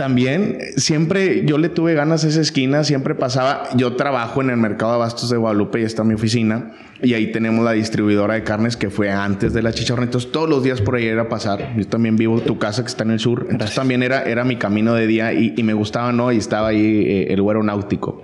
también 0.01 0.57
siempre 0.77 1.45
yo 1.45 1.59
le 1.59 1.69
tuve 1.69 1.93
ganas 1.93 2.25
a 2.25 2.27
esa 2.27 2.41
esquina, 2.41 2.83
siempre 2.83 3.13
pasaba, 3.13 3.69
yo 3.75 3.95
trabajo 3.95 4.41
en 4.41 4.49
el 4.49 4.57
mercado 4.57 4.93
de 4.93 4.95
abastos 4.95 5.29
de 5.29 5.37
Guadalupe 5.37 5.79
y 5.79 5.83
está 5.83 6.03
mi 6.03 6.15
oficina 6.15 6.71
y 7.03 7.13
ahí 7.13 7.31
tenemos 7.31 7.63
la 7.63 7.73
distribuidora 7.73 8.33
de 8.33 8.43
carnes 8.43 8.75
que 8.75 8.89
fue 8.89 9.11
antes 9.11 9.53
de 9.53 9.61
la 9.61 9.71
chicharra, 9.71 10.01
entonces 10.01 10.31
todos 10.31 10.49
los 10.49 10.63
días 10.63 10.81
por 10.81 10.95
ahí 10.95 11.05
era 11.05 11.29
pasar, 11.29 11.75
yo 11.77 11.85
también 11.85 12.15
vivo 12.15 12.41
tu 12.41 12.57
casa 12.57 12.81
que 12.81 12.87
está 12.87 13.03
en 13.03 13.11
el 13.11 13.19
sur, 13.19 13.45
entonces 13.51 13.75
también 13.75 14.01
era, 14.01 14.23
era 14.23 14.43
mi 14.43 14.55
camino 14.55 14.95
de 14.95 15.05
día 15.05 15.33
y, 15.33 15.61
me 15.61 15.75
gustaba, 15.75 16.11
¿no? 16.11 16.31
Y 16.31 16.37
estaba 16.37 16.69
ahí 16.69 17.03
eh, 17.05 17.27
el 17.29 17.39
güero 17.43 17.61
náutico. 17.61 18.23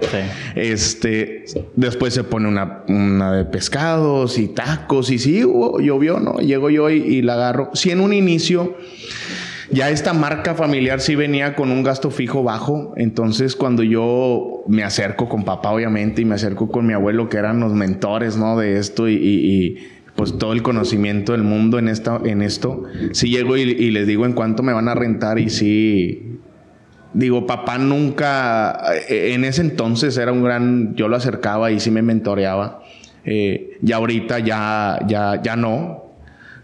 Este, 0.55 1.46
después 1.75 2.12
se 2.12 2.24
pone 2.24 2.48
una, 2.48 2.86
una 2.88 3.34
de 3.34 3.46
pescados 3.46 4.39
y 4.39 4.48
tacos 4.48 5.12
y 5.12 5.19
sí, 5.19 5.41
llovió, 5.41 6.19
¿no? 6.19 6.39
Llego 6.39 6.72
yo 6.72 6.89
y, 6.89 6.96
y 6.96 7.22
la 7.22 7.36
agarro. 7.36 7.69
Sí, 7.75 7.91
en 7.91 8.01
un 8.01 8.13
inicio 8.13 8.75
ya 9.69 9.89
esta 9.89 10.13
marca 10.13 10.55
familiar 10.55 11.01
sí 11.01 11.15
venía 11.15 11.55
con 11.55 11.71
un 11.71 11.83
gasto 11.83 12.12
fijo 12.12 12.43
bajo, 12.43 12.93
entonces 12.97 13.55
cuando 13.55 13.83
yo 13.83 14.63
me 14.67 14.83
acerco 14.83 15.27
con 15.27 15.43
papá 15.43 15.71
obviamente 15.71 16.21
y 16.21 16.25
me 16.25 16.36
acerco 16.36 16.69
con 16.69 16.86
mi 16.86 16.93
abuelo 16.93 17.29
que 17.29 17.38
eran 17.38 17.59
los 17.59 17.74
mentores, 17.74 18.38
¿no? 18.38 18.57
De 18.57 18.77
esto 18.77 19.09
y, 19.09 19.77
pues 20.15 20.38
todo 20.39 20.53
el 20.53 20.63
conocimiento 20.63 21.33
del 21.33 21.43
mundo 21.43 21.77
en, 21.77 21.89
esta, 21.89 22.19
en 22.24 22.41
esto, 22.41 22.86
sí 23.12 23.29
llego 23.29 23.55
y, 23.55 23.91
les 23.91 24.07
digo 24.07 24.25
en 24.25 24.33
cuánto 24.33 24.63
me 24.63 24.74
van 24.74 24.88
a 24.88 24.95
rentar 24.95 25.38
y 25.38 25.50
sí 25.50 26.39
digo, 27.13 27.45
papá 27.45 27.77
nunca, 27.77 28.79
eh, 29.09 29.33
en 29.33 29.43
ese 29.43 29.62
entonces 29.62 30.17
era 30.17 30.31
un 30.31 30.43
gran, 30.43 30.95
yo 30.95 31.07
lo 31.07 31.15
acercaba 31.15 31.71
y 31.71 31.79
sí 31.79 31.91
me 31.91 32.01
mentoreaba. 32.01 32.81
Eh, 33.25 33.77
y 33.83 33.91
ahorita 33.91 34.39
ya, 34.39 35.00
ya, 35.07 35.41
ya 35.41 35.55
no. 35.55 36.07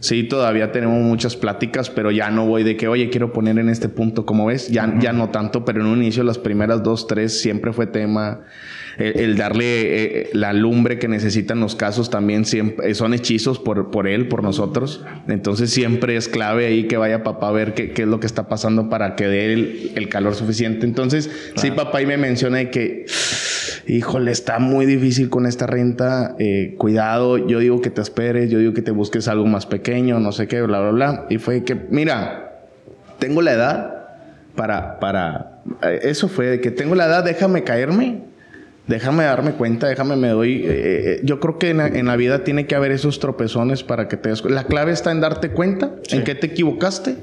Sí, 0.03 0.23
todavía 0.23 0.73
tenemos 0.73 1.01
muchas 1.01 1.37
pláticas, 1.37 1.89
pero 1.89 2.11
ya 2.11 2.29
no 2.29 2.45
voy 2.45 2.63
de 2.63 2.75
que, 2.75 2.89
oye, 2.89 3.09
quiero 3.09 3.31
poner 3.31 3.57
en 3.57 3.69
este 3.69 3.87
punto, 3.87 4.25
como 4.25 4.47
ves, 4.47 4.67
ya, 4.67 4.99
ya 4.99 5.13
no 5.13 5.29
tanto, 5.29 5.63
pero 5.63 5.79
en 5.79 5.87
un 5.87 5.99
inicio, 5.99 6.25
las 6.25 6.37
primeras 6.37 6.83
dos, 6.83 7.07
tres, 7.07 7.39
siempre 7.39 7.71
fue 7.71 7.87
tema 7.87 8.41
el, 8.97 9.37
darle 9.37 9.65
eh, 10.21 10.29
la 10.33 10.53
lumbre 10.53 10.99
que 10.99 11.07
necesitan 11.07 11.59
los 11.59 11.75
casos 11.75 12.09
también 12.09 12.45
siempre 12.45 12.93
son 12.93 13.13
hechizos 13.13 13.59
por, 13.59 13.91
por 13.91 14.07
él, 14.07 14.27
por 14.27 14.43
nosotros. 14.43 15.03
Entonces 15.27 15.71
siempre 15.71 16.15
es 16.15 16.27
clave 16.27 16.67
ahí 16.67 16.87
que 16.87 16.97
vaya 16.97 17.23
papá 17.23 17.49
a 17.49 17.51
ver 17.51 17.73
qué, 17.73 17.91
qué 17.91 18.03
es 18.03 18.07
lo 18.07 18.19
que 18.19 18.27
está 18.27 18.47
pasando 18.47 18.89
para 18.89 19.15
que 19.15 19.27
dé 19.27 19.53
el, 19.53 19.91
el 19.95 20.09
calor 20.09 20.35
suficiente. 20.35 20.85
Entonces, 20.85 21.29
sí, 21.55 21.71
papá 21.71 22.01
y 22.01 22.05
me 22.05 22.17
menciona 22.17 22.69
que, 22.69 23.05
híjole, 23.87 24.31
está 24.31 24.59
muy 24.59 24.85
difícil 24.85 25.29
con 25.29 25.45
esta 25.45 25.65
renta. 25.65 26.35
Eh, 26.39 26.75
cuidado, 26.77 27.37
yo 27.37 27.59
digo 27.59 27.81
que 27.81 27.89
te 27.89 28.01
esperes, 28.01 28.49
yo 28.51 28.59
digo 28.59 28.73
que 28.73 28.81
te 28.81 28.91
busques 28.91 29.27
algo 29.27 29.45
más 29.45 29.65
pequeño, 29.65 30.19
no 30.19 30.31
sé 30.31 30.47
qué, 30.47 30.61
bla, 30.61 30.79
bla, 30.81 30.91
bla. 30.91 31.25
Y 31.29 31.37
fue 31.37 31.63
que, 31.63 31.75
mira, 31.75 32.61
tengo 33.19 33.41
la 33.41 33.53
edad 33.53 33.93
para, 34.55 34.99
para, 34.99 35.61
eh, 35.81 35.99
eso 36.03 36.27
fue 36.27 36.45
de 36.45 36.61
que 36.61 36.69
tengo 36.69 36.93
la 36.93 37.05
edad, 37.05 37.23
déjame 37.23 37.63
caerme 37.63 38.32
déjame 38.87 39.23
darme 39.23 39.53
cuenta, 39.53 39.87
déjame 39.87 40.15
me 40.15 40.29
doy. 40.29 40.63
Eh, 40.65 40.65
eh, 40.67 41.21
yo 41.23 41.39
creo 41.39 41.57
que 41.57 41.69
en 41.69 42.05
la, 42.05 42.15
vida 42.15 42.43
tiene 42.43 42.67
que 42.67 42.75
haber 42.75 42.91
esos 42.91 43.19
tropezones 43.19 43.83
para 43.83 44.07
que 44.07 44.17
te 44.17 44.29
des. 44.29 44.43
La 44.45 44.65
clave 44.65 44.91
está 44.91 45.11
en 45.11 45.21
darte 45.21 45.49
cuenta 45.49 45.91
en 46.09 46.23
qué 46.23 46.35
te 46.35 46.47
equivocaste 46.47 47.17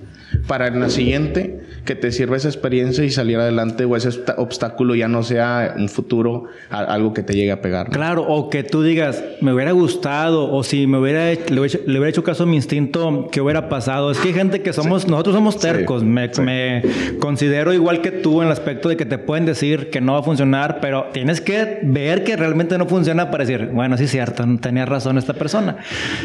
para 0.46 0.68
en 0.68 0.80
la 0.80 0.90
siguiente 0.90 1.60
que 1.84 1.94
te 1.94 2.12
sirva 2.12 2.36
esa 2.36 2.48
experiencia 2.48 3.04
y 3.04 3.10
salir 3.10 3.38
adelante 3.38 3.84
o 3.84 3.96
ese 3.96 4.10
obstáculo 4.36 4.94
ya 4.94 5.08
no 5.08 5.22
sea 5.22 5.74
un 5.76 5.88
futuro 5.88 6.44
algo 6.68 7.14
que 7.14 7.22
te 7.22 7.34
llegue 7.34 7.52
a 7.52 7.60
pegar. 7.60 7.88
Claro, 7.90 8.22
o 8.22 8.50
que 8.50 8.62
tú 8.62 8.82
digas, 8.82 9.22
me 9.40 9.52
hubiera 9.52 9.72
gustado 9.72 10.52
o 10.52 10.62
si 10.62 10.86
me 10.86 10.98
hubiera 10.98 11.32
le, 11.32 11.60
hubiera 11.60 12.08
hecho, 12.08 12.22
caso 12.22 12.44
a 12.44 12.46
mi 12.46 12.56
instinto, 12.56 13.28
¿qué 13.32 13.40
hubiera 13.40 13.68
pasado? 13.68 14.10
Es 14.10 14.18
que 14.18 14.28
hay 14.28 14.34
gente 14.34 14.62
que 14.62 14.72
somos, 14.72 15.08
nosotros 15.08 15.34
somos 15.34 15.58
tercos, 15.58 16.04
me, 16.04 16.30
me, 16.42 16.82
considero 17.18 17.72
igual 17.72 18.00
que 18.02 18.10
tú 18.10 18.40
en 18.40 18.46
el 18.46 18.52
aspecto 18.52 18.88
de 18.88 18.96
que 18.96 19.06
te 19.06 19.18
pueden 19.18 19.46
decir 19.46 19.90
que 19.90 20.00
no 20.00 20.12
va 20.12 20.20
a 20.20 20.22
funcionar, 20.22 20.78
pero 20.80 21.06
tienes 21.12 21.40
que 21.40 21.80
ver 21.82 22.24
que 22.24 22.36
realmente 22.36 22.76
no 22.78 22.86
funciona 22.86 23.30
para 23.30 23.44
decir, 23.44 23.70
bueno, 23.72 23.96
sí 23.96 24.04
es 24.04 24.10
cierto, 24.10 24.44
tenía 24.60 24.86
razón 24.86 25.18
esta 25.18 25.34
persona. 25.34 25.78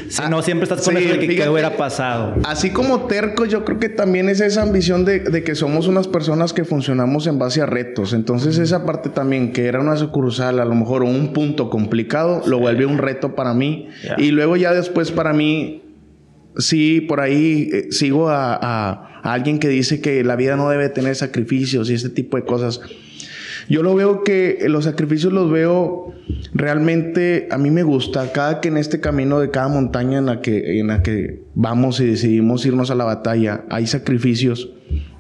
Si 0.10 0.22
ah, 0.22 0.30
no, 0.30 0.42
siempre 0.42 0.64
estás 0.64 0.84
con 0.84 0.98
eso 0.98 1.10
de 1.10 1.20
que 1.20 1.36
qué 1.36 1.50
hubiera 1.50 1.78
pasado. 1.78 2.36
Así 2.44 2.72
como 2.72 3.02
terco, 3.02 3.46
yo 3.46 3.64
creo 3.64 3.80
que 3.80 3.90
también 3.96 4.30
es 4.30 4.42
esa 4.42 4.62
ambición 4.62 5.06
de, 5.06 5.20
de 5.20 5.44
que 5.44 5.56
somos 5.56 5.88
unas 5.88 6.08
personas 6.08 6.54
que 6.54 6.66
funcionamos 6.66 7.28
en 7.28 7.40
base 7.40 7.62
a 7.62 7.66
retos. 7.66 8.14
Entonces, 8.14 8.58
esa 8.58 8.86
parte 8.86 9.10
también, 9.10 9.54
que 9.54 9.66
era 9.66 9.80
una 9.80 9.98
sucursal, 9.98 10.60
a 10.60 10.66
lo 10.66 10.76
mejor 10.76 11.04
un 11.04 11.34
punto 11.34 11.70
complicado, 11.70 12.42
lo 12.46 12.60
vuelve 12.60 12.86
un 12.86 12.98
reto 12.98 13.36
para 13.36 13.54
mí. 13.54 13.88
Y 14.18 14.32
luego 14.32 14.56
ya 14.56 14.74
después 14.74 15.12
para 15.12 15.34
mí, 15.34 15.84
sí, 16.58 17.02
por 17.02 17.20
ahí 17.20 17.70
eh, 17.72 17.88
sigo 17.92 18.30
a, 18.30 18.58
a, 18.62 19.34
alguien 19.34 19.60
que 19.60 19.68
dice 19.68 20.02
que 20.02 20.24
la 20.24 20.36
vida 20.36 20.56
no 20.56 20.70
debe 20.70 20.90
tener 20.90 21.16
sacrificios 21.16 21.90
y 21.90 21.94
este 21.94 22.10
tipo 22.10 22.38
de 22.38 22.46
cosas. 22.46 22.82
Yo 23.68 23.82
lo 23.82 23.96
veo 23.96 24.24
que 24.24 24.60
los 24.68 24.84
sacrificios 24.84 25.34
los 25.34 25.52
veo 25.52 26.14
realmente, 26.54 27.48
a 27.52 27.58
mí 27.58 27.72
me 27.72 27.84
gusta, 27.84 28.32
cada 28.32 28.62
que 28.62 28.68
en 28.68 28.78
este 28.78 29.00
camino 29.00 29.40
de 29.40 29.50
cada 29.50 29.68
montaña 29.68 30.20
en 30.20 30.26
la 30.28 30.42
que, 30.42 30.80
en 30.80 30.88
la 30.88 31.02
que 31.02 31.44
vamos 31.56 32.00
y 32.00 32.06
decidimos 32.06 32.66
irnos 32.66 32.92
a 32.92 32.96
la 32.96 33.06
batalla, 33.06 33.66
hay 33.70 33.88
sacrificios 33.88 34.75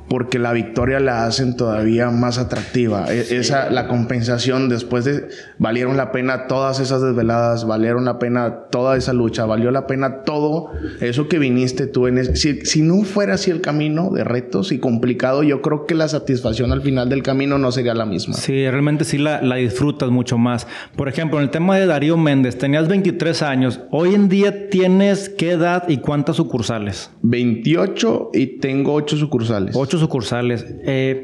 porque 0.09 0.39
la 0.39 0.53
victoria 0.53 0.99
la 0.99 1.25
hacen 1.25 1.55
todavía 1.55 2.09
más 2.11 2.37
atractiva. 2.37 3.11
E, 3.11 3.37
esa, 3.37 3.69
la 3.69 3.87
compensación 3.87 4.69
después 4.69 5.05
de, 5.05 5.27
valieron 5.57 5.97
la 5.97 6.11
pena 6.11 6.47
todas 6.47 6.79
esas 6.79 7.01
desveladas, 7.01 7.65
valieron 7.65 8.05
la 8.05 8.19
pena 8.19 8.65
toda 8.69 8.97
esa 8.97 9.13
lucha, 9.13 9.45
valió 9.45 9.71
la 9.71 9.87
pena 9.87 10.23
todo 10.23 10.71
eso 11.01 11.27
que 11.27 11.39
viniste 11.39 11.87
tú 11.87 12.07
en 12.07 12.35
si, 12.35 12.61
si, 12.65 12.81
no 12.81 13.03
fuera 13.03 13.33
así 13.33 13.51
el 13.51 13.61
camino 13.61 14.09
de 14.11 14.23
retos 14.23 14.71
y 14.71 14.79
complicado, 14.79 15.43
yo 15.43 15.61
creo 15.61 15.85
que 15.85 15.95
la 15.95 16.07
satisfacción 16.07 16.71
al 16.71 16.81
final 16.81 17.09
del 17.09 17.23
camino 17.23 17.57
no 17.57 17.71
sería 17.71 17.93
la 17.93 18.05
misma. 18.05 18.35
Sí, 18.35 18.69
realmente 18.69 19.05
sí 19.05 19.17
la, 19.17 19.41
la 19.41 19.55
disfrutas 19.55 20.09
mucho 20.09 20.37
más. 20.37 20.67
Por 20.95 21.09
ejemplo, 21.09 21.39
en 21.39 21.45
el 21.45 21.49
tema 21.49 21.77
de 21.77 21.85
Darío 21.85 22.17
Méndez, 22.17 22.57
tenías 22.57 22.87
23 22.87 23.41
años, 23.41 23.79
hoy 23.91 24.13
en 24.13 24.29
día 24.29 24.69
tienes 24.69 25.29
qué 25.29 25.51
edad 25.51 25.89
y 25.89 25.97
cuántas 25.97 26.35
sucursales? 26.37 27.09
28 27.23 28.31
y 28.33 28.59
tengo 28.59 28.93
8 28.93 29.17
sucursales. 29.17 29.75
8 29.75 29.94
sucursales. 29.99 30.65
Eh, 30.83 31.23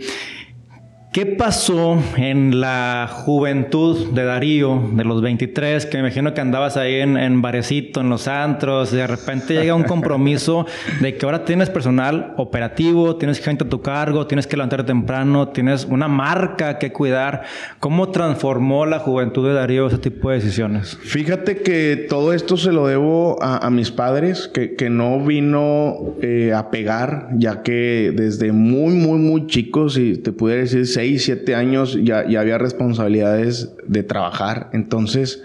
¿Qué 1.11 1.25
pasó 1.25 2.01
en 2.15 2.61
la 2.61 3.05
juventud 3.11 4.13
de 4.13 4.23
Darío, 4.23 4.81
de 4.93 5.03
los 5.03 5.21
23, 5.21 5.85
que 5.85 5.97
me 5.97 6.07
imagino 6.07 6.33
que 6.33 6.39
andabas 6.39 6.77
ahí 6.77 7.01
en, 7.01 7.17
en 7.17 7.41
Barecito, 7.41 7.99
en 7.99 8.07
los 8.07 8.29
antros, 8.29 8.93
y 8.93 8.95
de 8.95 9.07
repente 9.07 9.55
llega 9.55 9.75
un 9.75 9.83
compromiso 9.83 10.65
de 11.01 11.17
que 11.17 11.25
ahora 11.25 11.43
tienes 11.43 11.69
personal 11.69 12.33
operativo, 12.37 13.17
tienes 13.17 13.41
gente 13.41 13.65
a 13.65 13.69
tu 13.69 13.81
cargo, 13.81 14.25
tienes 14.25 14.47
que 14.47 14.55
levantarte 14.55 14.87
temprano, 14.87 15.49
tienes 15.49 15.83
una 15.83 16.07
marca 16.07 16.79
que 16.79 16.93
cuidar. 16.93 17.41
¿Cómo 17.81 18.11
transformó 18.11 18.85
la 18.85 18.99
juventud 18.99 19.45
de 19.45 19.53
Darío 19.53 19.87
ese 19.87 19.97
tipo 19.97 20.29
de 20.29 20.35
decisiones? 20.37 20.97
Fíjate 21.01 21.57
que 21.57 22.05
todo 22.07 22.31
esto 22.31 22.55
se 22.55 22.71
lo 22.71 22.87
debo 22.87 23.37
a, 23.43 23.69
mis 23.69 23.91
padres, 23.91 24.47
que, 24.47 24.75
que 24.75 24.89
no 24.89 25.19
vino 25.19 26.15
eh, 26.21 26.53
a 26.55 26.71
pegar, 26.71 27.27
ya 27.35 27.63
que 27.63 28.13
desde 28.15 28.53
muy, 28.53 28.93
muy, 28.93 29.19
muy 29.19 29.47
chicos, 29.47 29.97
y 29.97 30.15
te 30.15 30.31
pudiera 30.31 30.61
decir 30.61 30.87
6, 31.01 31.23
7 31.23 31.55
años 31.55 31.97
ya, 32.03 32.19
había 32.19 32.59
responsabilidades 32.59 33.73
de 33.87 34.03
trabajar. 34.03 34.69
Entonces, 34.71 35.41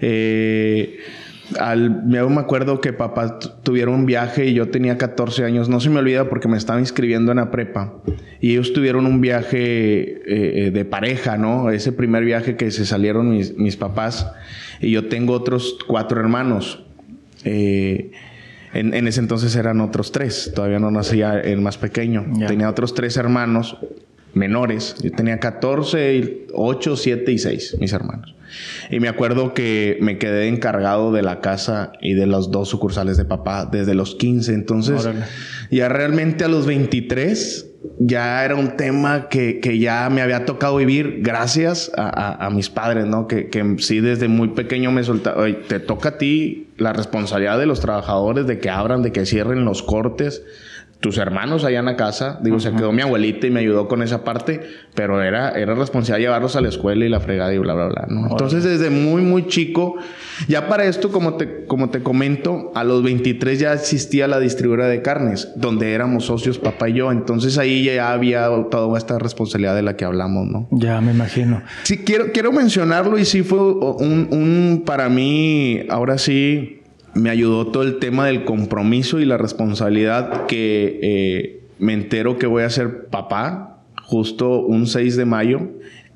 eh, 0.00 0.98
al, 1.58 2.04
me 2.04 2.18
acuerdo 2.18 2.82
que 2.82 2.92
papá 2.92 3.38
tuvieron 3.62 3.94
un 3.94 4.04
viaje 4.04 4.44
y 4.44 4.52
yo 4.52 4.68
tenía 4.68 4.98
14 4.98 5.44
años. 5.44 5.70
No 5.70 5.80
se 5.80 5.88
me 5.88 6.00
olvida 6.00 6.28
porque 6.28 6.46
me 6.46 6.58
estaba 6.58 6.78
inscribiendo 6.78 7.32
en 7.32 7.38
la 7.38 7.50
prepa. 7.50 7.94
Y 8.42 8.50
ellos 8.50 8.74
tuvieron 8.74 9.06
un 9.06 9.22
viaje 9.22 9.56
eh, 9.56 10.66
eh, 10.66 10.70
de 10.72 10.84
pareja, 10.84 11.38
¿no? 11.38 11.70
Ese 11.70 11.92
primer 11.92 12.22
viaje 12.24 12.56
que 12.56 12.70
se 12.70 12.84
salieron 12.84 13.30
mis, 13.30 13.56
mis 13.56 13.78
papás. 13.78 14.30
Y 14.82 14.90
yo 14.90 15.08
tengo 15.08 15.32
otros 15.32 15.78
cuatro 15.88 16.20
hermanos. 16.20 16.84
en, 17.44 18.12
en, 18.74 19.08
ese 19.08 19.20
entonces 19.20 19.56
eran 19.56 19.80
otros 19.80 20.12
tres. 20.12 20.52
Todavía 20.54 20.78
no 20.80 20.90
nacía 20.90 21.40
el 21.40 21.62
más 21.62 21.78
pequeño. 21.78 22.26
Tenía 22.46 22.68
otros 22.68 22.92
tres 22.92 23.16
hermanos 23.16 23.78
menores. 24.34 24.96
Yo 25.02 25.10
tenía 25.12 25.38
14, 25.38 26.46
8, 26.52 26.96
7 26.96 27.32
y 27.32 27.38
6, 27.38 27.76
mis 27.80 27.92
hermanos. 27.92 28.34
Y 28.90 29.00
me 29.00 29.08
acuerdo 29.08 29.52
que 29.54 29.98
me 30.00 30.18
quedé 30.18 30.48
encargado 30.48 31.12
de 31.12 31.22
la 31.22 31.40
casa 31.40 31.92
y 32.00 32.14
de 32.14 32.26
los 32.26 32.50
dos 32.50 32.68
sucursales 32.68 33.16
de 33.16 33.24
papá 33.24 33.68
desde 33.70 33.94
los 33.94 34.14
15. 34.14 34.54
Entonces, 34.54 35.06
ya 35.70 35.88
realmente 35.88 36.44
a 36.44 36.48
los 36.48 36.66
23 36.66 37.66
ya 38.00 38.44
era 38.44 38.56
un 38.56 38.76
tema 38.76 39.28
que, 39.28 39.60
que 39.60 39.78
ya 39.78 40.08
me 40.10 40.20
había 40.20 40.44
tocado 40.44 40.76
vivir 40.76 41.20
gracias 41.22 41.92
a, 41.96 42.44
a, 42.44 42.50
mis 42.50 42.70
padres, 42.70 43.06
¿no? 43.06 43.28
Que, 43.28 43.48
que, 43.48 43.76
sí 43.78 44.00
desde 44.00 44.28
muy 44.28 44.48
pequeño 44.48 44.90
me 44.90 45.04
soltaron, 45.04 45.58
te 45.68 45.78
toca 45.78 46.10
a 46.10 46.18
ti 46.18 46.68
la 46.76 46.92
responsabilidad 46.92 47.58
de 47.58 47.66
los 47.66 47.80
trabajadores 47.80 48.46
de 48.46 48.58
que 48.58 48.70
abran, 48.70 49.02
de 49.02 49.12
que 49.12 49.26
cierren 49.26 49.64
los 49.64 49.82
cortes 49.82 50.42
tus 51.00 51.16
hermanos 51.18 51.64
allá 51.64 51.78
en 51.78 51.84
la 51.84 51.96
casa. 51.96 52.38
Digo, 52.42 52.58
se 52.58 52.72
quedó 52.72 52.92
mi 52.92 53.02
abuelita 53.02 53.46
y 53.46 53.50
me 53.50 53.60
ayudó 53.60 53.86
con 53.86 54.02
esa 54.02 54.24
parte, 54.24 54.62
pero 54.94 55.22
era, 55.22 55.52
era 55.52 55.74
responsabilidad 55.74 56.28
llevarlos 56.28 56.56
a 56.56 56.60
la 56.60 56.68
escuela 56.68 57.04
y 57.04 57.08
la 57.08 57.20
fregada 57.20 57.54
y 57.54 57.58
bla, 57.58 57.74
bla, 57.74 57.86
bla. 57.86 58.06
Entonces, 58.30 58.64
desde 58.64 58.90
muy, 58.90 59.22
muy 59.22 59.46
chico, 59.46 59.96
ya 60.48 60.68
para 60.68 60.86
esto, 60.86 61.12
como 61.12 61.34
te, 61.34 61.66
como 61.66 61.90
te 61.90 62.02
comento, 62.02 62.72
a 62.74 62.82
los 62.82 63.02
23 63.04 63.60
ya 63.60 63.72
existía 63.72 64.26
la 64.26 64.40
distribuidora 64.40 64.88
de 64.88 65.00
carnes, 65.00 65.52
donde 65.54 65.92
éramos 65.92 66.24
socios 66.24 66.58
papá 66.58 66.88
y 66.88 66.94
yo. 66.94 67.12
Entonces, 67.12 67.58
ahí 67.58 67.84
ya 67.84 68.12
había 68.12 68.48
toda 68.70 68.98
esta 68.98 69.18
responsabilidad 69.20 69.76
de 69.76 69.82
la 69.82 69.96
que 69.96 70.04
hablamos, 70.04 70.48
¿no? 70.48 70.68
Ya, 70.72 71.00
me 71.00 71.12
imagino. 71.12 71.62
Sí, 71.84 71.98
quiero, 71.98 72.32
quiero 72.32 72.50
mencionarlo 72.50 73.18
y 73.18 73.24
sí 73.24 73.42
fue 73.44 73.60
un, 73.60 74.28
un 74.32 74.82
para 74.84 75.08
mí, 75.08 75.86
ahora 75.88 76.18
sí 76.18 76.77
me 77.18 77.30
ayudó 77.30 77.66
todo 77.66 77.82
el 77.82 77.98
tema 77.98 78.26
del 78.26 78.44
compromiso 78.44 79.20
y 79.20 79.24
la 79.24 79.36
responsabilidad 79.36 80.46
que 80.46 81.00
eh, 81.02 81.60
me 81.78 81.92
entero 81.92 82.38
que 82.38 82.46
voy 82.46 82.62
a 82.62 82.70
ser 82.70 83.06
papá 83.06 83.80
justo 84.02 84.60
un 84.60 84.86
6 84.86 85.16
de 85.16 85.24
mayo 85.24 85.60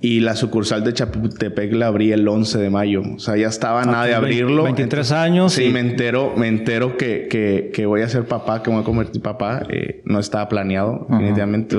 y 0.01 0.21
la 0.21 0.35
sucursal 0.35 0.83
de 0.83 0.93
Chapultepec 0.93 1.73
la 1.75 1.87
abrí 1.87 2.11
el 2.11 2.27
11 2.27 2.59
de 2.59 2.71
mayo. 2.71 3.03
O 3.15 3.21
sea, 3.21 3.37
ya 3.37 3.47
estaba 3.47 3.85
nada 3.85 4.05
de 4.07 4.15
abrirlo. 4.15 4.65
23 4.65 5.13
años. 5.13 5.53
Sí, 5.53 5.69
me 5.69 5.79
entero, 5.79 6.35
me 6.37 6.49
entero 6.49 6.97
que, 6.97 7.29
que, 7.29 7.71
que, 7.73 7.87
voy 7.87 8.03
a 8.03 8.09
ser 8.09 8.25
papá, 8.25 8.65
que 8.65 8.71
me 8.71 8.77
voy 8.77 8.83
a 8.83 8.85
convertir 8.85 9.23
papá. 9.23 9.63
Eh, 9.69 10.03
no 10.05 10.19
estaba 10.19 10.49
planeado, 10.49 11.07
definitivamente. 11.09 11.79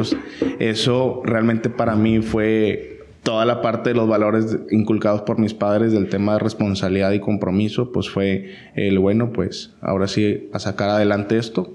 eso 0.59 1.21
realmente 1.25 1.69
para 1.69 1.95
mí 1.97 2.21
fue 2.21 2.92
toda 3.23 3.45
la 3.45 3.61
parte 3.61 3.91
de 3.91 3.95
los 3.95 4.07
valores 4.07 4.57
inculcados 4.69 5.21
por 5.21 5.39
mis 5.39 5.53
padres 5.53 5.93
del 5.93 6.09
tema 6.09 6.33
de 6.33 6.39
responsabilidad 6.39 7.11
y 7.13 7.19
compromiso, 7.19 7.91
pues 7.91 8.09
fue 8.09 8.51
el 8.75 8.99
bueno, 8.99 9.31
pues 9.31 9.71
ahora 9.81 10.07
sí 10.07 10.49
a 10.51 10.59
sacar 10.59 10.89
adelante 10.89 11.37
esto. 11.37 11.73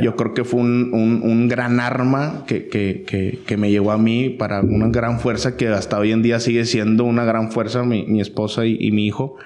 Yo 0.00 0.14
creo 0.14 0.34
que 0.34 0.44
fue 0.44 0.60
un, 0.60 0.90
un, 0.92 1.48
gran 1.48 1.80
arma 1.80 2.44
que, 2.46 2.68
que, 2.68 3.04
que, 3.06 3.40
que, 3.44 3.56
me 3.56 3.72
llevó 3.72 3.90
a 3.90 3.98
mí 3.98 4.30
para 4.30 4.60
una 4.60 4.88
gran 4.88 5.18
fuerza 5.18 5.56
que 5.56 5.66
hasta 5.66 5.98
hoy 5.98 6.12
en 6.12 6.22
día 6.22 6.38
sigue 6.38 6.64
siendo 6.64 7.02
una 7.04 7.24
gran 7.24 7.50
fuerza 7.50 7.82
mi, 7.82 8.04
mi 8.06 8.20
esposa 8.20 8.64
y, 8.64 8.76
y 8.78 8.92
mi 8.92 9.06
hijo 9.06 9.36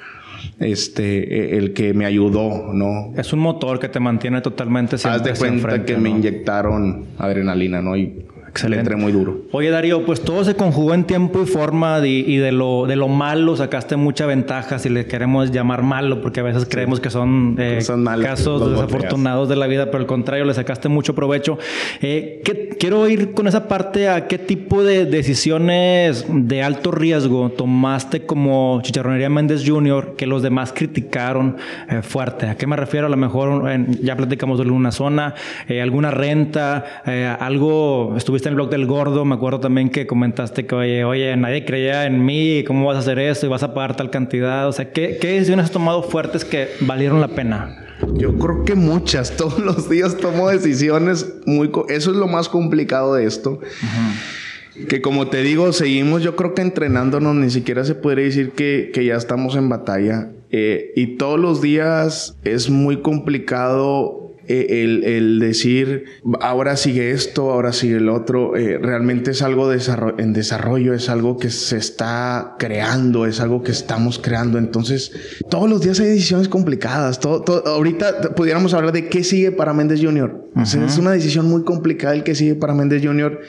este, 0.58 1.54
e, 1.54 1.58
el 1.58 1.72
que 1.72 1.94
me 1.94 2.04
ayudó, 2.04 2.72
¿no? 2.74 3.12
Es 3.16 3.32
un 3.32 3.40
motor 3.40 3.78
que 3.78 3.88
te 3.88 4.00
mantiene 4.00 4.40
totalmente 4.40 4.96
Haz 4.96 5.22
de 5.22 5.32
cuenta 5.34 5.84
que 5.84 5.96
me 5.96 6.10
inyectaron 6.10 7.06
adrenalina, 7.18 7.80
¿no? 7.80 7.96
Y 7.96 8.24
Excelente. 8.48 8.96
muy 8.96 9.12
duro. 9.12 9.42
Oye, 9.52 9.70
Darío, 9.70 10.04
pues 10.04 10.20
todo 10.22 10.44
se 10.44 10.54
conjugó 10.54 10.94
en 10.94 11.04
tiempo 11.04 11.42
y 11.42 11.46
forma 11.46 11.98
y 12.06 12.36
de 12.36 12.52
lo, 12.52 12.86
de 12.86 12.96
lo 12.96 13.08
malo 13.08 13.56
sacaste 13.56 13.96
mucha 13.96 14.26
ventaja, 14.26 14.78
si 14.78 14.88
le 14.88 15.06
queremos 15.06 15.50
llamar 15.50 15.82
malo, 15.82 16.20
porque 16.20 16.40
a 16.40 16.42
veces 16.42 16.66
creemos 16.68 17.00
que 17.00 17.10
son, 17.10 17.56
eh, 17.58 17.80
casos 18.22 18.70
desafortunados 18.70 19.48
de 19.48 19.56
la 19.56 19.66
vida, 19.66 19.86
pero 19.86 19.98
al 19.98 20.06
contrario, 20.06 20.44
le 20.44 20.54
sacaste 20.54 20.88
mucho 20.88 21.14
provecho. 21.14 21.58
Eh, 22.00 22.42
quiero 22.78 23.08
ir 23.08 23.32
con 23.32 23.46
esa 23.46 23.68
parte 23.68 24.08
a 24.08 24.26
qué 24.26 24.38
tipo 24.38 24.82
de 24.82 25.04
decisiones 25.06 26.26
de 26.28 26.62
alto 26.62 26.90
riesgo 26.90 27.50
tomaste 27.50 28.26
como 28.26 28.80
Chicharronería 28.82 29.28
Méndez 29.28 29.64
Jr., 29.66 30.14
que 30.16 30.26
los 30.26 30.42
demás 30.42 30.72
criticaron 30.72 31.56
eh, 31.88 32.02
fuerte. 32.02 32.46
¿A 32.46 32.56
qué 32.56 32.66
me 32.66 32.76
refiero? 32.76 33.06
A 33.06 33.10
lo 33.10 33.16
mejor 33.16 33.68
ya 34.02 34.16
platicamos 34.16 34.58
de 34.58 34.70
una 34.70 34.92
zona, 34.92 35.34
alguna 35.82 36.10
renta, 36.10 37.02
algo, 37.40 38.14
estuviste 38.16 38.37
en 38.46 38.52
el 38.52 38.54
blog 38.56 38.70
del 38.70 38.86
gordo, 38.86 39.24
me 39.24 39.34
acuerdo 39.34 39.60
también 39.60 39.90
que 39.90 40.06
comentaste 40.06 40.66
que, 40.66 40.74
oye, 40.74 41.04
oye, 41.04 41.36
nadie 41.36 41.64
creía 41.64 42.06
en 42.06 42.24
mí, 42.24 42.62
¿cómo 42.66 42.86
vas 42.86 42.96
a 42.96 43.00
hacer 43.00 43.18
esto? 43.18 43.46
Y 43.46 43.48
vas 43.48 43.62
a 43.62 43.74
pagar 43.74 43.96
tal 43.96 44.10
cantidad. 44.10 44.68
O 44.68 44.72
sea, 44.72 44.92
¿qué, 44.92 45.18
qué 45.20 45.32
decisiones 45.32 45.66
has 45.66 45.70
tomado 45.70 46.02
fuertes 46.02 46.44
que 46.44 46.68
valieron 46.80 47.20
la 47.20 47.28
pena? 47.28 47.84
Yo 48.14 48.38
creo 48.38 48.64
que 48.64 48.74
muchas. 48.74 49.30
Todos 49.36 49.58
los 49.58 49.88
días 49.88 50.16
tomo 50.16 50.48
decisiones 50.48 51.34
muy... 51.46 51.70
Eso 51.88 52.10
es 52.10 52.16
lo 52.16 52.26
más 52.26 52.48
complicado 52.48 53.14
de 53.14 53.26
esto. 53.26 53.60
Que 54.88 55.02
como 55.02 55.26
te 55.28 55.42
digo, 55.42 55.72
seguimos 55.72 56.22
yo 56.22 56.36
creo 56.36 56.54
que 56.54 56.62
entrenándonos. 56.62 57.34
Ni 57.34 57.50
siquiera 57.50 57.84
se 57.84 57.94
puede 57.94 58.22
decir 58.22 58.52
que, 58.52 58.90
que 58.92 59.04
ya 59.04 59.16
estamos 59.16 59.56
en 59.56 59.68
batalla. 59.68 60.30
Eh, 60.50 60.92
y 60.96 61.16
todos 61.16 61.38
los 61.38 61.60
días 61.60 62.36
es 62.44 62.70
muy 62.70 63.02
complicado 63.02 64.27
eh, 64.50 65.02
el, 65.04 65.38
decir, 65.38 66.06
ahora 66.40 66.76
sigue 66.76 67.10
esto, 67.10 67.50
ahora 67.50 67.74
sigue 67.74 67.98
el 67.98 68.08
otro, 68.08 68.56
eh, 68.56 68.78
realmente 68.80 69.32
es 69.32 69.42
algo 69.42 69.70
en 69.72 70.32
desarrollo, 70.32 70.94
es 70.94 71.10
algo 71.10 71.36
que 71.36 71.50
se 71.50 71.76
está 71.76 72.54
creando, 72.58 73.26
es 73.26 73.40
algo 73.40 73.62
que 73.62 73.72
estamos 73.72 74.18
creando. 74.18 74.56
Entonces, 74.56 75.12
todos 75.50 75.68
los 75.68 75.82
días 75.82 76.00
hay 76.00 76.06
decisiones 76.06 76.48
complicadas. 76.48 77.20
Todo, 77.20 77.66
ahorita 77.66 78.34
pudiéramos 78.34 78.72
hablar 78.72 78.92
de 78.92 79.08
qué 79.08 79.22
sigue 79.22 79.52
para 79.52 79.74
Méndez 79.74 80.00
Jr. 80.02 80.46
es 80.56 80.96
una 80.96 81.10
decisión 81.10 81.46
muy 81.46 81.64
complicada 81.64 82.14
el 82.14 82.24
que 82.24 82.34
sigue 82.34 82.54
para 82.54 82.72
Méndez 82.72 83.02
Jr. 83.04 83.40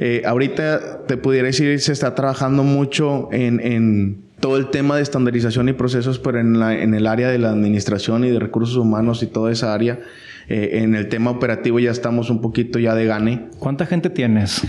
Eh, 0.00 0.22
ahorita 0.26 1.06
te 1.06 1.16
pudiera 1.16 1.46
decir, 1.46 1.78
se 1.80 1.92
está 1.92 2.16
trabajando 2.16 2.64
mucho 2.64 3.28
en, 3.30 4.26
todo 4.40 4.56
el 4.56 4.70
tema 4.70 4.96
de 4.96 5.02
estandarización 5.02 5.68
y 5.68 5.72
procesos, 5.72 6.18
pero 6.18 6.40
en, 6.40 6.60
en 6.60 6.94
el 6.94 7.06
área 7.06 7.28
de 7.28 7.38
la 7.38 7.50
administración 7.50 8.24
y 8.24 8.30
de 8.30 8.40
recursos 8.40 8.76
humanos 8.76 9.22
y 9.22 9.26
toda 9.26 9.52
esa 9.52 9.72
área. 9.72 10.00
Eh, 10.48 10.82
en 10.82 10.94
el 10.94 11.08
tema 11.08 11.30
operativo 11.30 11.78
ya 11.78 11.90
estamos 11.90 12.30
un 12.30 12.40
poquito 12.40 12.78
ya 12.78 12.94
de 12.94 13.06
gane. 13.06 13.48
¿Cuánta 13.58 13.86
gente 13.86 14.10
tienes? 14.10 14.62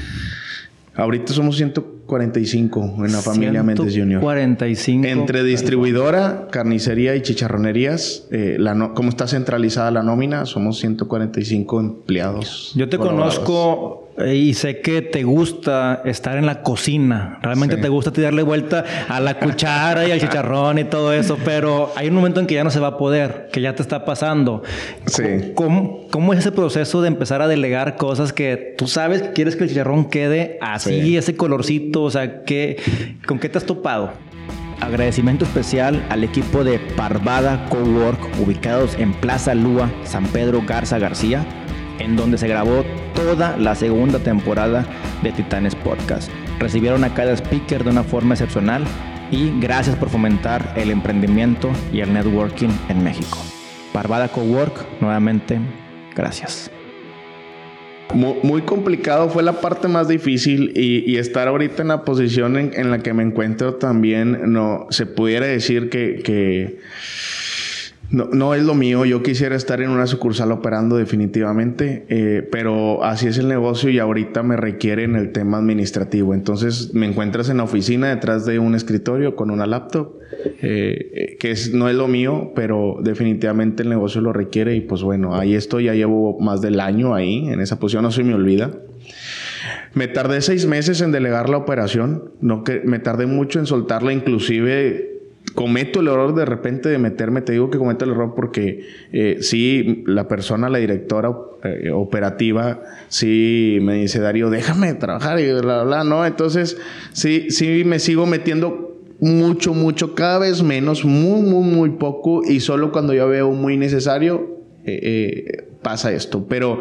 Ahorita 0.96 1.32
somos 1.32 1.56
145 1.56 3.06
en 3.06 3.12
la 3.14 3.22
familia 3.22 3.64
Méndez 3.64 3.96
Junior. 3.96 4.22
45. 4.22 5.08
Entre 5.08 5.44
distribuidora, 5.44 6.48
carnicería 6.52 7.16
y 7.16 7.22
chicharronerías, 7.22 8.28
eh, 8.32 8.58
la 8.60 8.94
como 8.94 9.08
está 9.08 9.26
centralizada 9.26 9.92
la 9.92 10.04
nómina, 10.04 10.46
somos 10.46 10.78
145 10.80 11.80
empleados. 11.80 12.74
Yo 12.76 12.90
te 12.90 12.98
conozco 12.98 14.09
y 14.26 14.54
sé 14.54 14.82
que 14.82 15.02
te 15.02 15.24
gusta 15.24 16.02
estar 16.06 16.38
en 16.38 16.46
la 16.46 16.62
cocina. 16.62 17.40
Realmente 17.42 17.78
te 17.78 17.90
gusta 17.90 18.12
darle 18.12 18.44
vuelta 18.44 18.84
a 19.08 19.20
la 19.20 19.40
cuchara 19.40 20.08
y 20.08 20.12
al 20.12 20.20
chicharrón 20.22 20.80
y 20.80 20.84
todo 20.84 21.14
eso, 21.14 21.38
pero 21.44 21.92
hay 21.96 22.10
un 22.10 22.16
momento 22.16 22.40
en 22.40 22.48
que 22.48 22.56
ya 22.56 22.64
no 22.64 22.72
se 22.72 22.80
va 22.80 22.88
a 22.88 22.98
poder, 22.98 23.50
que 23.52 23.62
ya 23.62 23.76
te 23.76 23.82
está 23.82 24.06
pasando. 24.06 24.64
Sí. 25.06 25.52
¿Cómo, 25.56 26.08
cómo 26.12 26.34
es 26.34 26.40
ese 26.40 26.52
proceso 26.52 27.02
de 27.02 27.08
empezar 27.08 27.42
a 27.42 27.48
delegar 27.48 27.96
cosas 27.98 28.34
que 28.34 28.76
tú 28.78 28.88
sabes 28.88 29.22
que 29.22 29.34
quieres 29.34 29.56
que 29.56 29.64
el 29.64 29.70
chicharrón 29.70 30.10
quede 30.10 30.58
así, 30.62 31.18
ese 31.18 31.36
colorcito? 31.36 32.04
O 32.04 32.12
sea, 32.12 32.44
¿qué, 32.44 32.78
¿con 33.26 33.40
qué 33.40 33.50
te 33.50 33.58
has 33.58 33.66
topado? 33.66 34.12
Agradecimiento 34.82 35.44
especial 35.44 36.06
al 36.10 36.24
equipo 36.24 36.64
de 36.64 36.80
Parvada 36.80 37.66
Cowork, 37.70 38.40
ubicados 38.40 38.96
en 38.98 39.14
Plaza 39.14 39.54
Lúa, 39.54 39.92
San 40.04 40.26
Pedro 40.28 40.62
Garza 40.66 40.98
García 41.00 41.46
en 42.00 42.16
donde 42.16 42.38
se 42.38 42.48
grabó 42.48 42.84
toda 43.14 43.58
la 43.58 43.76
segunda 43.76 44.20
temporada 44.20 44.86
de 45.22 45.32
Titanes 45.32 45.76
Podcast. 45.76 46.32
Recibieron 46.60 47.04
a 47.04 47.14
cada 47.14 47.34
speaker 47.34 47.84
de 47.84 47.92
una 47.92 48.04
forma 48.04 48.34
excepcional 48.34 48.84
y 49.32 49.52
gracias 49.60 49.96
por 49.96 50.10
fomentar 50.10 50.74
el 50.76 50.90
emprendimiento 50.90 51.70
y 51.94 52.02
el 52.02 52.14
networking 52.14 52.70
en 52.90 53.04
México. 53.04 53.38
Parvada 53.94 54.28
Cowork, 54.30 55.02
nuevamente, 55.02 55.60
gracias. 56.16 56.72
Muy, 58.14 58.64
complicado, 58.64 59.30
fue 59.30 59.44
la 59.44 59.62
parte 59.62 59.88
más 59.88 60.08
difícil 60.08 60.72
y, 60.76 61.18
estar 61.18 61.48
ahorita 61.48 61.84
en 61.84 61.90
la 61.90 62.04
posición 62.06 62.58
en, 62.58 62.90
la 62.90 63.00
que 63.00 63.14
me 63.14 63.22
encuentro 63.22 63.76
también, 63.76 64.52
no 64.52 64.88
se 64.90 65.06
pudiera 65.06 65.46
decir 65.46 65.90
que 65.90 66.80
no, 68.12 68.26
no 68.32 68.56
es 68.56 68.64
lo 68.64 68.74
mío. 68.74 69.06
Yo 69.06 69.22
quisiera 69.22 69.56
estar 69.56 69.82
en 69.82 69.90
una 69.90 70.08
sucursal 70.08 70.52
operando 70.52 70.98
definitivamente, 70.98 72.06
eh, 72.10 72.48
pero 72.52 73.04
así 73.04 73.28
es 73.28 73.38
el 73.38 73.48
negocio 73.48 73.90
y 73.90 74.00
ahorita 74.00 74.42
me 74.42 74.58
requiere 74.58 75.04
en 75.04 75.16
el 75.16 75.32
tema 75.32 75.58
administrativo. 75.58 76.34
Entonces 76.34 76.94
me 76.94 77.06
encuentras 77.06 77.50
en 77.50 77.58
la 77.58 77.64
oficina 77.64 78.10
detrás 78.10 78.46
de 78.46 78.60
un 78.60 78.74
escritorio 78.74 79.36
con 79.36 79.52
una 79.52 79.68
laptop, 79.68 80.14
eh, 80.62 81.38
que 81.40 81.52
es, 81.52 81.74
no 81.74 81.88
es 81.88 81.96
lo 81.96 82.08
mío, 82.08 82.52
pero 82.56 82.98
definitivamente 83.04 83.84
el 83.84 83.90
negocio 83.90 84.22
lo 84.22 84.34
requiere 84.34 84.76
y 84.76 84.82
pues 84.82 85.04
bueno, 85.04 85.36
ahí 85.36 85.54
estoy, 85.54 85.86
ya 85.86 85.94
llevo 85.94 86.40
más 86.40 86.62
del 86.62 86.80
año 86.80 87.14
ahí, 87.14 87.48
en 87.48 87.60
esa 87.60 87.80
posición, 87.80 88.04
no 88.04 88.12
se 88.12 88.24
me 88.24 88.34
olvida. 88.34 88.72
Me 89.94 90.08
tardé 90.08 90.42
seis 90.42 90.66
meses 90.66 91.02
en 91.02 91.12
delegar 91.12 91.50
la 91.50 91.58
operación, 91.58 92.32
no 92.42 92.64
que 92.64 92.82
me 92.86 93.00
tardé 93.00 93.26
mucho 93.26 93.60
en 93.60 93.66
soltarla, 93.66 94.14
inclusive 94.14 95.19
cometo 95.54 96.00
el 96.02 96.08
error 96.08 96.36
de 96.36 96.46
repente 96.46 96.90
de 96.90 96.98
meterme, 96.98 97.42
te 97.42 97.54
digo 97.54 97.70
que 97.70 97.78
cometo 97.78 98.06
el 98.06 98.12
error 98.12 98.34
porque 98.36 98.86
eh, 99.12 99.38
sí, 99.42 100.04
la 100.06 100.28
persona, 100.28 100.70
la 100.70 100.78
directora 100.80 101.32
eh, 101.64 101.92
operativa, 101.92 102.82
sí 103.08 103.80
me 103.82 103.96
dice, 103.96 104.20
Darío, 104.20 104.50
déjame 104.50 104.94
trabajar 104.96 105.40
y 105.40 105.52
bla, 105.54 105.84
bla, 105.84 106.04
¿no? 106.04 106.26
Entonces, 106.26 106.78
sí, 107.14 107.48
sí 107.50 107.84
me 107.86 108.00
sigo 108.00 108.26
metiendo 108.26 108.98
mucho, 109.20 109.74
mucho, 109.74 110.16
cada 110.16 110.40
vez 110.40 110.64
menos, 110.64 111.04
muy, 111.06 111.42
muy, 111.42 111.64
muy 111.64 111.90
poco 111.92 112.42
y 112.44 112.60
solo 112.60 112.92
cuando 112.92 113.14
yo 113.14 113.28
veo 113.28 113.52
muy 113.52 113.78
necesario, 113.78 114.60
eh, 114.86 115.66
pasa 115.82 116.12
esto. 116.12 116.46
Pero 116.48 116.80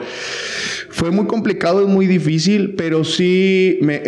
fue 0.91 1.11
muy 1.11 1.27
complicado, 1.27 1.83
es 1.83 1.89
muy 1.89 2.07
difícil, 2.07 2.75
pero 2.77 3.05
sí 3.05 3.79
me 3.83 4.03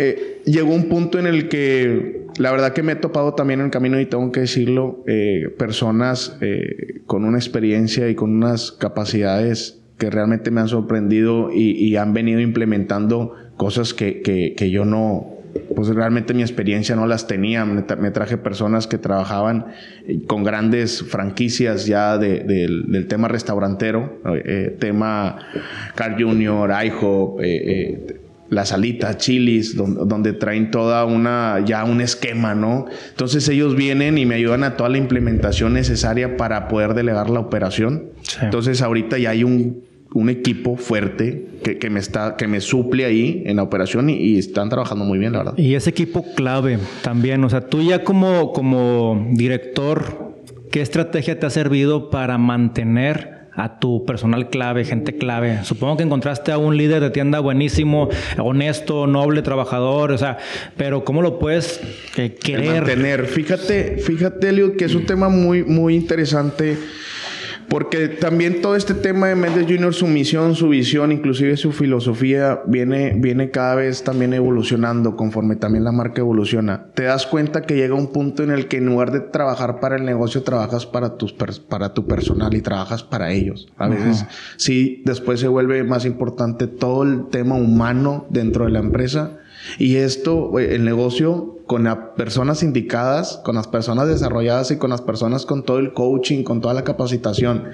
llegó 0.45 0.73
un 0.73 0.85
punto 0.89 1.19
en 1.19 1.27
el 1.27 1.49
que 1.49 2.20
la 2.37 2.51
verdad 2.51 2.73
que 2.73 2.83
me 2.83 2.93
he 2.93 2.95
topado 2.95 3.33
también 3.33 3.59
en 3.59 3.67
el 3.67 3.71
camino 3.71 3.99
y 3.99 4.05
tengo 4.05 4.31
que 4.31 4.41
decirlo, 4.41 5.03
eh, 5.07 5.53
personas 5.57 6.37
eh, 6.41 7.01
con 7.05 7.25
una 7.25 7.37
experiencia 7.37 8.09
y 8.09 8.15
con 8.15 8.31
unas 8.31 8.71
capacidades 8.71 9.81
que 9.97 10.09
realmente 10.09 10.49
me 10.49 10.61
han 10.61 10.67
sorprendido 10.67 11.51
y, 11.53 11.95
han 11.95 12.13
venido 12.13 12.39
implementando 12.39 13.35
cosas 13.57 13.93
que, 13.93 14.21
que, 14.23 14.71
yo 14.71 14.83
no, 14.83 15.37
pues 15.75 15.89
realmente 15.89 16.33
mi 16.33 16.41
experiencia 16.41 16.95
no 16.95 17.05
las 17.05 17.27
tenía. 17.27 17.65
Me, 17.65 17.83
traje 17.83 18.37
personas 18.37 18.87
que 18.87 18.97
trabajaban 18.97 19.67
eh, 20.07 20.23
con 20.25 20.43
grandes 20.43 21.03
franquicias 21.03 21.85
ya 21.85 22.17
del, 22.17 23.05
tema 23.07 23.27
restaurantero, 23.27 24.19
tema 24.79 25.37
Car 25.93 26.19
Junior, 26.19 26.71
IHOP, 26.83 27.39
las 28.51 28.73
alitas, 28.73 29.17
chilis, 29.17 29.77
donde, 29.77 30.33
traen 30.33 30.71
toda 30.71 31.05
una, 31.05 31.63
ya 31.65 31.85
un 31.85 32.01
esquema, 32.01 32.53
¿no? 32.53 32.85
Entonces 33.09 33.47
ellos 33.47 33.77
vienen 33.77 34.17
y 34.17 34.25
me 34.25 34.35
ayudan 34.35 34.65
a 34.65 34.75
toda 34.75 34.89
la 34.89 34.97
implementación 34.97 35.71
necesaria 35.71 36.35
para 36.35 36.67
poder 36.67 36.93
delegar 36.93 37.29
la 37.29 37.39
operación. 37.39 38.09
Entonces 38.41 38.81
ahorita 38.81 39.17
ya 39.17 39.29
hay 39.29 39.45
un, 39.45 39.89
equipo 40.29 40.75
fuerte 40.75 41.47
que, 41.63 41.89
me 41.89 42.01
está, 42.01 42.35
que 42.35 42.45
me 42.45 42.59
suple 42.59 43.05
ahí 43.05 43.41
en 43.45 43.55
la 43.55 43.63
operación 43.63 44.09
y, 44.09 44.37
están 44.37 44.67
trabajando 44.67 45.05
muy 45.05 45.17
bien, 45.17 45.31
la 45.31 45.37
verdad. 45.39 45.53
Y 45.57 45.75
ese 45.75 45.89
equipo 45.89 46.25
clave 46.35 46.77
también, 47.03 47.41
o 47.45 47.49
sea, 47.49 47.61
tú 47.61 47.81
ya 47.81 48.03
como, 48.03 48.51
como 48.51 49.29
director, 49.31 50.35
¿qué 50.71 50.81
estrategia 50.81 51.39
te 51.39 51.45
ha 51.45 51.49
servido 51.49 52.09
para 52.09 52.37
mantener 52.37 53.40
a 53.53 53.79
tu 53.79 54.05
personal 54.05 54.49
clave, 54.49 54.85
gente 54.85 55.17
clave? 55.17 55.63
Supongo 55.63 55.97
que 55.97 56.03
encontraste 56.03 56.51
a 56.51 56.57
un 56.57 56.77
líder 56.77 57.01
de 57.01 57.09
tienda 57.09 57.39
buenísimo, 57.39 58.09
honesto, 58.37 59.07
noble, 59.07 59.41
trabajador, 59.41 60.11
o 60.11 60.17
sea, 60.17 60.37
pero 60.77 61.03
¿cómo 61.03 61.21
lo 61.21 61.39
puedes 61.39 61.81
eh, 62.17 62.35
querer? 62.35 62.81
Mantener. 62.81 63.25
Fíjate, 63.27 63.97
fíjate, 63.97 64.51
Leo, 64.51 64.77
que 64.77 64.85
es 64.85 64.95
un 64.95 65.05
tema 65.05 65.29
muy, 65.29 65.63
muy 65.63 65.95
interesante 65.95 66.77
porque 67.71 68.09
también 68.09 68.61
todo 68.61 68.75
este 68.75 68.93
tema 68.93 69.29
de 69.29 69.35
Mendes 69.35 69.63
Junior, 69.63 69.93
su 69.93 70.05
misión, 70.05 70.55
su 70.55 70.67
visión, 70.67 71.13
inclusive 71.13 71.55
su 71.55 71.71
filosofía, 71.71 72.59
viene, 72.67 73.13
viene 73.15 73.49
cada 73.49 73.75
vez 73.75 74.03
también 74.03 74.33
evolucionando 74.33 75.15
conforme 75.15 75.55
también 75.55 75.85
la 75.85 75.93
marca 75.93 76.19
evoluciona. 76.19 76.87
Te 76.93 77.03
das 77.03 77.25
cuenta 77.25 77.61
que 77.61 77.77
llega 77.77 77.95
un 77.95 78.11
punto 78.11 78.43
en 78.43 78.51
el 78.51 78.67
que 78.67 78.75
en 78.75 78.87
lugar 78.87 79.13
de 79.13 79.21
trabajar 79.21 79.79
para 79.79 79.95
el 79.95 80.03
negocio, 80.03 80.43
trabajas 80.43 80.85
para, 80.85 81.15
tus 81.15 81.31
para 81.31 81.93
tu 81.93 82.05
personal 82.07 82.53
y 82.53 82.61
trabajas 82.61 83.03
para 83.03 83.31
ellos. 83.31 83.71
A 83.77 83.87
veces 83.87 84.25
sí, 84.57 85.01
después 85.05 85.39
se 85.39 85.47
vuelve 85.47 85.81
más 85.85 86.03
importante 86.03 86.67
todo 86.67 87.03
el 87.03 87.29
tema 87.29 87.55
humano 87.55 88.27
dentro 88.29 88.65
de 88.65 88.71
la 88.71 88.79
empresa. 88.79 89.37
Y 89.77 89.97
esto, 89.97 90.57
el 90.59 90.83
negocio 90.85 91.59
con 91.67 91.85
las 91.85 91.97
personas 92.17 92.63
indicadas, 92.63 93.39
con 93.43 93.55
las 93.55 93.67
personas 93.67 94.07
desarrolladas 94.07 94.71
y 94.71 94.77
con 94.77 94.89
las 94.89 95.01
personas 95.01 95.45
con 95.45 95.63
todo 95.63 95.79
el 95.79 95.93
coaching, 95.93 96.43
con 96.43 96.59
toda 96.59 96.73
la 96.73 96.83
capacitación 96.83 97.69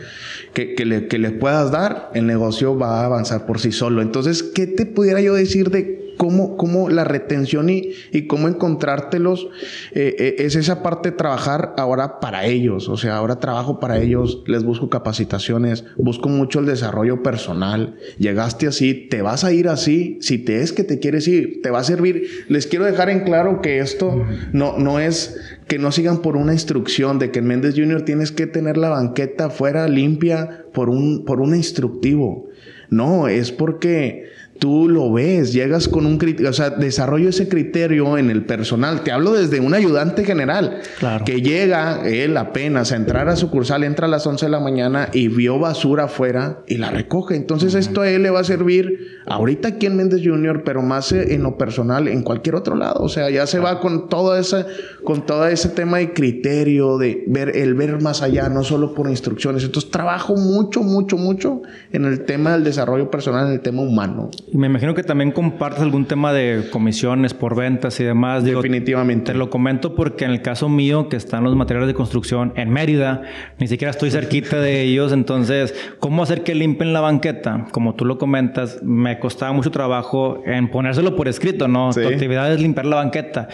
que, 0.54 0.76
que, 0.76 0.86
le, 0.86 1.08
que 1.08 1.17
le 1.17 1.32
puedas 1.32 1.71
dar, 1.71 2.12
el 2.13 2.28
negocio 2.28 2.78
va 2.78 3.02
a 3.02 3.06
avanzar 3.06 3.45
por 3.45 3.60
sí 3.60 3.71
solo. 3.71 4.02
Entonces, 4.02 4.43
¿qué 4.43 4.67
te 4.67 4.86
pudiera 4.86 5.21
yo 5.21 5.34
decir 5.34 5.71
de 5.71 6.06
cómo, 6.17 6.58
cómo 6.58 6.89
la 6.89 7.03
retención 7.03 7.69
y, 7.69 7.91
y 8.12 8.27
cómo 8.27 8.47
encontrártelos 8.47 9.47
eh, 9.93 10.15
eh, 10.19 10.36
es 10.39 10.56
esa 10.56 10.84
parte 10.84 11.12
de 11.12 11.17
trabajar 11.17 11.73
ahora 11.77 12.19
para 12.19 12.45
ellos. 12.45 12.89
O 12.89 12.97
sea, 12.97 13.17
ahora 13.17 13.39
trabajo 13.39 13.80
para 13.80 13.99
ellos, 13.99 14.43
les 14.47 14.63
busco 14.63 14.89
capacitaciones, 14.89 15.86
busco 15.97 16.30
mucho 16.30 16.60
el 16.60 16.65
desarrollo 16.65 17.23
personal. 17.23 17.95
Llegaste 18.17 18.67
así, 18.67 18.93
te 19.10 19.21
vas 19.21 19.43
a 19.43 19.53
ir 19.53 19.69
así. 19.69 20.17
Si 20.21 20.38
te 20.38 20.62
es 20.62 20.73
que 20.73 20.84
te 20.84 20.99
quieres 20.99 21.27
ir, 21.27 21.62
te 21.62 21.69
va 21.69 21.80
a 21.80 21.84
servir. 21.84 22.45
Les 22.49 22.67
quiero 22.67 22.86
dejar 22.86 23.10
en 23.10 23.21
claro 23.21 23.62
que 23.62 23.80
esto 23.80 24.25
no, 24.51 24.77
no 24.77 24.99
es 24.99 25.38
que 25.67 25.80
no 25.80 25.91
sigan 25.91 26.21
por 26.21 26.38
una 26.38 26.53
instrucción 26.53 27.19
de 27.19 27.32
que 27.32 27.39
en 27.39 27.47
Méndez 27.47 27.75
Junior 27.75 28.03
tienes 28.03 28.32
que 28.32 28.47
tener 28.47 28.77
la 28.77 28.89
banqueta 28.89 29.49
fuera 29.49 29.88
limpia 29.88 30.65
por 30.73 30.89
un, 30.89 31.25
por 31.25 31.41
un 31.41 31.56
instructivo. 31.56 32.47
No, 32.89 33.27
es 33.27 33.51
porque 33.51 34.30
tú 34.59 34.89
lo 34.89 35.11
ves, 35.11 35.53
llegas 35.53 35.87
con 35.87 36.05
un 36.05 36.17
criterio, 36.17 36.49
o 36.49 36.53
sea, 36.53 36.69
desarrollo 36.69 37.29
ese 37.29 37.47
criterio 37.47 38.17
en 38.17 38.29
el 38.29 38.45
personal. 38.45 39.01
Te 39.01 39.11
hablo 39.11 39.33
desde 39.33 39.59
un 39.59 39.73
ayudante 39.73 40.25
general 40.25 40.81
que 41.25 41.41
llega 41.41 42.07
él 42.07 42.37
apenas 42.37 42.91
a 42.91 42.95
entrar 42.95 43.29
a 43.29 43.35
sucursal, 43.35 43.83
entra 43.83 44.07
a 44.07 44.09
las 44.09 44.25
11 44.25 44.45
de 44.45 44.51
la 44.51 44.59
mañana 44.59 45.09
y 45.13 45.27
vio 45.27 45.59
basura 45.59 46.05
afuera 46.05 46.59
y 46.67 46.77
la 46.77 46.91
recoge. 46.91 47.35
Entonces, 47.35 47.75
esto 47.75 48.01
a 48.01 48.09
él 48.09 48.23
le 48.23 48.29
va 48.29 48.41
a 48.41 48.43
servir 48.43 49.16
ahorita 49.27 49.69
aquí 49.69 49.85
en 49.85 49.97
Méndez 49.97 50.21
Junior, 50.23 50.63
pero 50.63 50.81
más 50.81 51.11
en 51.11 51.43
lo 51.43 51.57
personal 51.57 52.07
en 52.07 52.23
cualquier 52.23 52.55
otro 52.55 52.75
lado. 52.75 53.03
O 53.03 53.09
sea, 53.09 53.29
ya 53.29 53.45
se 53.45 53.59
va 53.59 53.79
con 53.79 54.09
todo 54.09 54.37
ese, 54.37 54.65
con 55.03 55.25
todo 55.25 55.47
ese 55.47 55.69
tema 55.69 55.97
de 55.97 56.13
criterio, 56.13 56.97
de 56.97 57.23
ver, 57.27 57.55
el 57.55 57.73
ver 57.73 58.01
más 58.01 58.21
allá, 58.21 58.49
no 58.49 58.63
solo 58.63 58.93
por 58.93 59.09
instrucciones. 59.09 59.63
Entonces, 59.63 59.91
trabajo 59.91 60.35
mucho, 60.35 60.81
mucho, 60.81 61.17
mucho 61.17 61.61
en 61.91 62.05
el 62.05 62.25
tema 62.25 62.53
del 62.53 62.63
desarrollo 62.63 63.11
personal, 63.11 63.47
en 63.47 63.53
el 63.53 63.61
tema 63.61 63.81
humano. 63.81 64.29
Y 64.51 64.57
me 64.57 64.67
imagino 64.67 64.95
que 64.95 65.03
también 65.03 65.31
compartes 65.31 65.81
algún 65.81 66.05
tema 66.05 66.31
de 66.33 66.69
comisiones 66.71 67.33
por 67.33 67.55
ventas 67.55 67.99
y 67.99 68.03
demás. 68.03 68.43
Definitivamente. 68.43 69.33
Te 69.33 69.37
lo 69.37 69.49
comento 69.49 69.95
porque 69.95 70.25
en 70.25 70.31
el 70.31 70.41
caso 70.41 70.69
mío, 70.69 71.09
que 71.09 71.17
están 71.17 71.43
los 71.43 71.55
materiales 71.55 71.87
de 71.87 71.93
construcción 71.93 72.53
en 72.55 72.69
Mérida, 72.69 73.23
ni 73.59 73.67
siquiera 73.67 73.91
estoy 73.91 74.11
cerquita 74.11 74.59
de 74.59 74.81
ellos. 74.81 75.11
Entonces, 75.11 75.75
¿cómo 75.99 76.23
hacer 76.23 76.43
que 76.43 76.55
limpien 76.55 76.93
la 76.93 77.01
banqueta? 77.01 77.67
Como 77.71 77.95
tú 77.95 78.05
lo 78.05 78.17
comentas, 78.17 78.81
me 78.83 79.16
costaba 79.19 79.53
mucho 79.53 79.71
trabajo 79.71 80.41
en 80.45 80.69
ponérselo 80.69 81.15
por 81.15 81.27
escrito, 81.27 81.67
¿no? 81.67 81.91
Tu 81.93 82.08
actividad 82.08 82.51
es 82.51 82.62
limpiar 82.62 82.86
la 82.86 82.97
banqueta. 82.97 83.49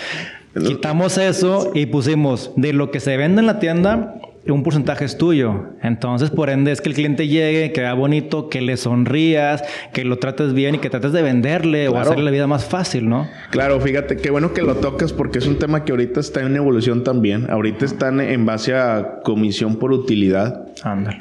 Quitamos 0.53 1.17
eso 1.17 1.71
y 1.73 1.87
pusimos 1.87 2.51
de 2.55 2.73
lo 2.73 2.91
que 2.91 2.99
se 2.99 3.17
vende 3.17 3.41
en 3.41 3.47
la 3.47 3.59
tienda, 3.59 4.15
un 4.51 4.63
porcentaje 4.63 5.05
es 5.05 5.17
tuyo. 5.17 5.67
Entonces, 5.81 6.29
por 6.29 6.49
ende, 6.49 6.71
es 6.71 6.81
que 6.81 6.89
el 6.89 6.95
cliente 6.95 7.27
llegue, 7.27 7.71
que 7.71 7.81
vea 7.81 7.93
bonito, 7.93 8.49
que 8.49 8.61
le 8.61 8.75
sonrías, 8.75 9.63
que 9.93 10.03
lo 10.03 10.17
trates 10.17 10.53
bien 10.53 10.75
y 10.75 10.77
que 10.79 10.89
trates 10.89 11.13
de 11.13 11.21
venderle 11.21 11.87
o 11.87 11.97
hacerle 11.97 12.25
la 12.25 12.31
vida 12.31 12.47
más 12.47 12.65
fácil, 12.65 13.07
¿no? 13.07 13.27
Claro, 13.51 13.79
fíjate, 13.79 14.17
qué 14.17 14.31
bueno 14.31 14.53
que 14.53 14.61
lo 14.61 14.75
tocas 14.75 15.13
porque 15.13 15.39
es 15.39 15.47
un 15.47 15.59
tema 15.59 15.85
que 15.85 15.93
ahorita 15.93 16.19
está 16.19 16.41
en 16.41 16.55
evolución 16.55 17.03
también. 17.03 17.49
Ahorita 17.49 17.85
están 17.85 18.19
en 18.19 18.45
base 18.45 18.75
a 18.75 19.21
comisión 19.23 19.77
por 19.77 19.93
utilidad. 19.93 20.67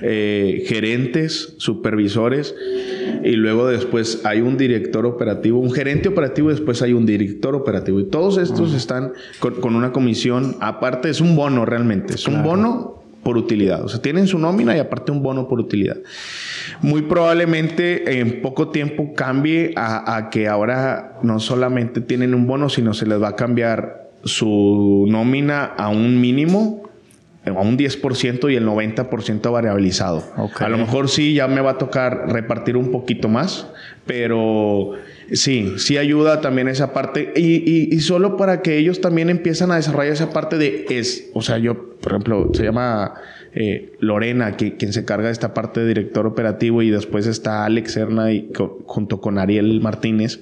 Eh, 0.02 0.64
gerentes, 0.66 1.54
supervisores 1.58 2.54
y 3.22 3.32
luego 3.32 3.68
después 3.68 4.22
hay 4.24 4.40
un 4.40 4.56
director 4.56 5.06
operativo, 5.06 5.60
un 5.60 5.70
gerente 5.70 6.08
operativo 6.08 6.50
y 6.50 6.54
después 6.54 6.82
hay 6.82 6.92
un 6.92 7.06
director 7.06 7.54
operativo. 7.54 8.00
Y 8.00 8.04
todos 8.04 8.38
estos 8.38 8.74
están 8.74 9.12
con, 9.38 9.74
una 9.74 9.92
comisión, 9.92 10.56
aparte 10.60 11.10
es 11.10 11.20
un 11.20 11.36
bono 11.36 11.64
realmente, 11.64 12.14
es 12.14 12.26
un 12.26 12.42
bono 12.42 13.02
por 13.22 13.36
utilidad. 13.36 13.84
O 13.84 13.88
sea, 13.88 14.02
tienen 14.02 14.26
su 14.26 14.38
nómina 14.38 14.76
y 14.76 14.80
aparte 14.80 15.12
un 15.12 15.22
bono 15.22 15.46
por 15.46 15.60
utilidad. 15.60 15.98
Muy 16.80 17.02
probablemente 17.02 18.18
en 18.20 18.42
poco 18.42 18.68
tiempo 18.70 19.14
cambie 19.14 19.72
a, 19.76 20.28
que 20.30 20.48
ahora 20.48 21.20
no 21.22 21.38
solamente 21.38 22.00
tienen 22.00 22.34
un 22.34 22.46
bono, 22.46 22.68
sino 22.68 22.94
se 22.94 23.06
les 23.06 23.22
va 23.22 23.28
a 23.28 23.36
cambiar 23.36 24.10
su 24.24 25.06
nómina 25.08 25.64
a 25.64 25.88
un 25.88 26.20
mínimo, 26.20 26.82
a 27.44 27.60
un 27.60 27.76
10% 27.76 28.52
y 28.52 28.56
el 28.56 28.66
90% 28.66 29.52
variabilizado. 29.52 30.24
A 30.58 30.68
lo 30.68 30.78
mejor 30.78 31.08
sí, 31.08 31.34
ya 31.34 31.48
me 31.48 31.60
va 31.60 31.72
a 31.72 31.78
tocar 31.78 32.32
repartir 32.32 32.76
un 32.76 32.90
poquito 32.90 33.28
más, 33.28 33.66
pero 34.06 34.92
Sí, 35.32 35.74
sí 35.78 35.96
ayuda 35.96 36.42
también 36.42 36.68
esa 36.68 36.92
parte. 36.92 37.32
Y, 37.34 37.98
solo 38.00 38.36
para 38.36 38.60
que 38.60 38.76
ellos 38.76 39.00
también 39.00 39.30
empiezan 39.30 39.70
a 39.70 39.76
desarrollar 39.76 40.12
esa 40.12 40.30
parte 40.30 40.58
de 40.58 40.84
es, 40.90 41.30
o 41.32 41.40
sea, 41.40 41.58
yo, 41.58 41.96
por 42.00 42.12
ejemplo, 42.12 42.50
se 42.52 42.64
llama 42.64 43.14
eh, 43.54 43.92
Lorena, 44.00 44.56
que, 44.56 44.76
quien 44.76 44.92
se 44.92 45.04
carga 45.04 45.28
de 45.28 45.32
esta 45.32 45.54
parte 45.54 45.80
de 45.80 45.86
director 45.86 46.26
operativo, 46.26 46.82
y 46.82 46.90
después 46.90 47.26
está 47.26 47.64
Alex 47.64 47.92
Serna 47.92 48.32
y, 48.32 48.50
junto 48.84 49.20
con 49.20 49.38
Ariel 49.38 49.80
Martínez. 49.80 50.40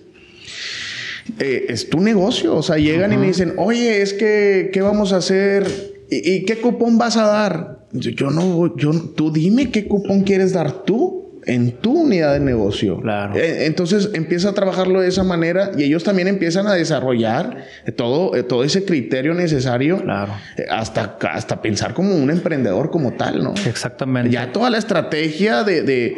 Eh, 1.39 1.67
es 1.69 1.89
tu 1.89 2.01
negocio, 2.01 2.57
o 2.57 2.63
sea, 2.63 2.77
llegan 2.77 3.13
y 3.13 3.17
me 3.17 3.29
dicen, 3.29 3.55
oye, 3.59 4.03
es 4.03 4.13
que, 4.13 4.71
¿qué 4.73 4.81
vamos 4.81 5.13
a 5.13 5.19
hacer? 5.19 5.69
¿Y, 6.11 6.45
qué 6.45 6.61
cupón 6.61 6.99
vas 6.99 7.17
a 7.17 7.27
dar? 7.27 7.87
Yo, 7.93 8.31
no, 8.31 8.77
yo, 8.77 8.93
tú 9.15 9.31
dime 9.33 9.71
qué 9.71 9.87
cupón 9.87 10.23
quieres 10.23 10.53
dar 10.53 10.85
tú 10.85 11.30
en 11.51 11.73
tu 11.73 12.03
unidad 12.03 12.35
de 12.35 12.41
negocio. 12.41 13.01
Claro. 13.01 13.35
Eh, 13.37 13.67
entonces 13.67 14.11
empieza 14.15 14.51
a 14.51 14.53
trabajarlo 14.53 15.01
de 15.01 15.09
esa 15.09 15.25
manera 15.25 15.73
y 15.77 15.83
ellos 15.83 16.05
también 16.05 16.29
empiezan 16.29 16.69
a 16.69 16.75
desarrollar 16.75 17.65
todo, 17.97 18.37
eh, 18.37 18.45
todo 18.45 18.63
ese 18.63 18.85
criterio 18.85 19.35
necesario 19.35 20.01
claro. 20.01 20.33
Eh, 20.57 20.67
hasta, 20.71 21.19
hasta 21.33 21.61
pensar 21.61 21.93
como 21.93 22.15
un 22.15 22.31
emprendedor 22.31 22.91
como 22.91 23.15
tal, 23.15 23.43
¿no? 23.43 23.55
Exactamente. 23.67 24.31
Ya 24.31 24.53
toda 24.53 24.71
la 24.71 24.79
estrategia 24.79 25.65
de, 25.65 25.83
de, 25.83 26.17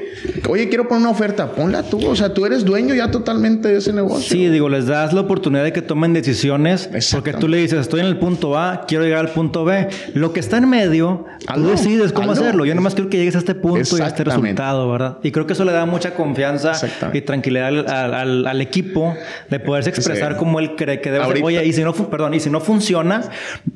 oye, 0.49 0.69
quiero 0.69 0.87
poner 0.87 1.03
una 1.03 1.11
oferta, 1.11 1.53
ponla 1.53 1.83
tú, 1.83 2.07
o 2.07 2.15
sea, 2.15 2.35
tú 2.35 2.45
eres 2.45 2.65
dueño 2.65 2.95
ya 2.95 3.11
totalmente 3.11 3.69
de 3.69 3.79
ese 3.79 3.93
negocio. 3.93 4.31
Sí, 4.31 4.49
digo, 4.49 4.69
les 4.69 4.87
das 4.87 5.15
la 5.15 5.23
oportunidad 5.23 5.65
de 5.65 5.73
que 5.73 5.83
tomen 5.83 6.13
decisiones 6.13 6.91
porque 7.11 7.33
tú 7.33 7.49
le 7.49 7.57
dices, 7.57 7.81
estoy 7.81 8.01
en 8.01 8.07
el 8.07 8.19
punto 8.19 8.59
A, 8.59 8.85
quiero 8.87 9.05
llegar 9.05 9.21
al 9.21 9.33
punto 9.33 9.65
B. 9.65 9.89
Lo 10.13 10.35
que 10.35 10.41
está 10.41 10.59
en 10.59 10.69
medio, 10.69 11.25
tú 11.55 11.67
decides 11.69 12.13
cómo 12.13 12.33
hacerlo. 12.33 12.67
Yo 12.67 12.75
nomás 12.75 12.95
quiero 12.95 13.09
que 13.09 13.17
llegues 13.17 13.37
a 13.37 13.39
este 13.39 13.55
punto 13.55 13.97
y 13.97 14.01
a 14.03 14.07
este 14.07 14.25
resultado, 14.25 14.91
¿verdad? 14.91 15.19
Y 15.23 15.31
creo 15.31 15.47
que 15.47 15.53
eso 15.53 15.65
le 15.65 15.73
da 15.73 15.87
mucha 15.87 16.15
confianza 16.15 16.73
y 17.13 17.21
tranquilidad 17.21 17.89
al, 17.89 18.47
al, 18.47 18.61
equipo 18.61 19.15
de 19.51 19.61
poderse 19.61 19.91
expresar 19.91 20.37
como 20.37 20.59
él 20.61 20.75
cree 20.77 21.01
que 21.01 21.11
debe 21.11 21.25
ser. 21.27 21.45
Oye, 21.45 21.65
y 21.65 21.73
si 21.73 21.83
no, 21.83 21.93
perdón, 21.93 22.35
y 22.35 22.41
si 22.41 22.51
no 22.51 22.61
funciona, 22.61 23.23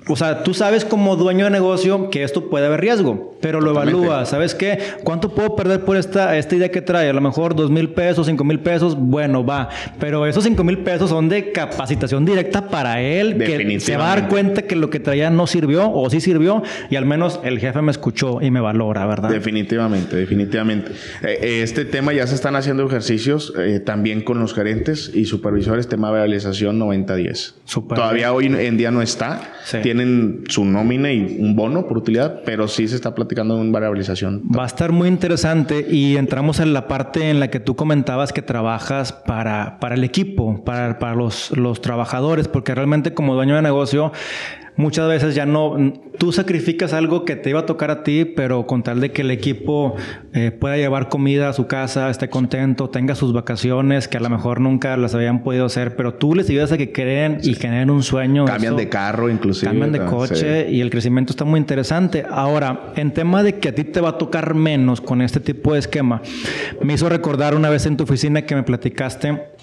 o 0.09 0.17
sea, 0.17 0.43
tú 0.43 0.55
sabes 0.55 0.85
como 0.85 1.17
dueño 1.17 1.45
de 1.45 1.51
negocio 1.51 2.11
que 2.11 2.23
esto 2.23 2.49
puede 2.49 2.67
haber 2.67 2.81
riesgo, 2.81 3.37
pero 3.41 3.61
lo 3.61 3.71
evalúas. 3.71 4.29
¿Sabes 4.31 4.55
qué? 4.55 4.79
¿Cuánto 5.05 5.35
puedo 5.35 5.57
perder 5.57 5.85
por 5.85 5.97
esta, 5.97 6.37
esta 6.37 6.57
idea 6.57 6.71
que 6.71 6.83
trae? 6.83 7.11
A 7.11 7.13
lo 7.13 7.21
mejor 7.21 7.55
dos 7.55 7.71
mil 7.71 7.91
pesos, 7.91 8.27
cinco 8.27 8.45
mil 8.45 8.61
pesos, 8.61 8.97
bueno, 8.97 9.45
va. 9.45 9.69
Pero 9.99 10.27
esos 10.27 10.45
cinco 10.45 10.65
mil 10.65 10.79
pesos 10.79 11.11
son 11.11 11.29
de 11.29 11.53
capacitación 11.53 12.25
directa 12.25 12.69
para 12.69 13.01
él, 13.01 13.37
que 13.39 13.81
se 13.81 13.97
va 13.97 14.13
a 14.13 14.17
dar 14.17 14.29
cuenta 14.29 14.63
que 14.63 14.77
lo 14.77 14.91
que 14.91 15.01
traía 15.01 15.31
no 15.31 15.47
sirvió 15.47 15.91
o 15.91 16.09
sí 16.11 16.21
sirvió 16.21 16.63
y 16.91 16.97
al 16.97 17.07
menos 17.07 17.41
el 17.43 17.59
jefe 17.59 17.83
me 17.83 17.91
escuchó 17.91 18.41
y 18.41 18.51
me 18.51 18.61
valora, 18.61 19.07
¿verdad? 19.07 19.31
Definitivamente, 19.31 20.17
definitivamente. 20.17 20.93
Eh, 21.23 21.36
este 21.41 21.85
tema 21.85 22.13
ya 22.13 22.27
se 22.27 22.35
están 22.35 22.57
haciendo 22.57 22.87
ejercicios 22.87 23.53
eh, 23.59 23.81
también 23.81 24.23
con 24.23 24.39
los 24.39 24.55
gerentes 24.55 25.11
y 25.15 25.25
supervisores, 25.27 25.89
tema 25.89 26.11
de 26.11 26.19
realización 26.19 26.79
90-10. 26.79 27.55
Todavía 27.89 28.33
hoy 28.33 28.47
en 28.47 28.77
día 28.77 28.91
no 28.91 29.03
está. 29.03 29.53
Tienen 29.83 30.45
su 30.49 30.65
nómina 30.65 31.13
y 31.13 31.39
un 31.41 31.57
bono 31.57 31.87
por 31.87 31.99
utilidad, 31.99 32.43
pero 32.45 32.69
sí 32.69 32.89
se 32.89 32.97
está 32.97 33.15
platicando 33.15 33.61
en 33.61 33.73
variabilización. 33.73 34.43
Va 34.57 34.65
a 34.65 34.67
estar 34.67 34.93
muy 34.93 35.09
interesante 35.09 35.87
y 35.91 36.17
entramos 36.17 36.61
en 36.61 36.73
la 36.73 36.89
parte 36.89 37.31
en 37.31 37.41
la 37.41 37.51
que 37.51 37.61
tú 37.61 37.77
comentabas 37.77 38.33
que 38.33 38.43
trabajas 38.43 39.13
para, 39.13 39.79
para 39.81 39.95
el 39.95 40.05
equipo, 40.05 40.63
para, 40.65 40.99
para 40.99 41.15
los, 41.15 41.51
los 41.57 41.81
trabajadores, 41.81 42.49
porque 42.49 42.75
realmente 42.75 43.15
como 43.15 43.35
dueño 43.35 43.57
de 43.57 43.63
negocio 43.63 44.13
muchas 44.77 45.09
veces 45.09 45.35
ya 45.35 45.47
no, 45.47 45.93
tú 46.19 46.33
sacrificas 46.33 46.93
algo 46.93 47.25
que 47.25 47.37
te 47.37 47.51
iba 47.51 47.61
a 47.61 47.67
tocar 47.67 47.91
a 47.91 48.03
ti, 48.03 48.25
pero 48.25 48.67
con 48.67 48.83
tal 48.83 49.01
de 49.01 49.11
que 49.13 49.23
el 49.23 49.31
equipo 49.31 49.97
eh, 50.33 50.51
pueda 50.51 50.77
llevar 50.77 51.09
comida 51.09 51.49
a 51.49 51.53
su 51.53 51.67
casa, 51.67 52.11
esté 52.11 52.29
contento, 52.29 52.91
tenga 52.91 53.15
sus 53.15 53.33
vacaciones, 53.33 54.09
que 54.09 54.19
a 54.19 54.21
lo 54.21 54.29
mejor 54.29 54.61
nunca 54.61 54.97
las 54.97 55.15
habían 55.15 55.43
podido 55.43 55.67
hacer, 55.67 55.97
pero 55.97 56.15
tú 56.15 56.35
les 56.35 56.49
ayudas 56.51 56.73
a 56.73 56.79
que 56.79 56.93
creen 56.93 57.39
y 57.43 57.55
generen 57.55 57.91
un 57.91 58.03
sueño. 58.03 58.45
Cambian 58.45 58.77
de 58.77 58.89
carro 58.89 59.31
inclusive. 59.31 59.71
Cambian 59.71 59.93
de 59.93 60.05
coche 60.05 60.71
y 60.71 60.81
el 60.81 60.91
crecimiento 60.91 61.33
está 61.33 61.45
muy 61.45 61.59
interesante. 61.59 62.25
Ahora, 62.29 62.93
en 62.97 63.13
tema 63.13 63.43
de 63.43 63.59
que 63.59 63.71
a 63.71 63.75
ti 63.75 63.85
te 63.85 64.01
va 64.01 64.11
a 64.11 64.19
tocar 64.19 64.55
menos 64.55 65.01
con 65.01 65.23
este 65.23 65.41
tipo 65.41 65.73
de 65.73 65.81
esquema, 65.81 66.23
me 66.83 66.95
hizo 66.95 67.09
recordar 67.09 67.55
una 67.55 67.71
vez 67.71 67.87
en 67.87 67.97
tu 67.97 68.05
oficina 68.05 68.43
que 68.43 68.55
me 68.55 68.63
platicaste 68.63 69.56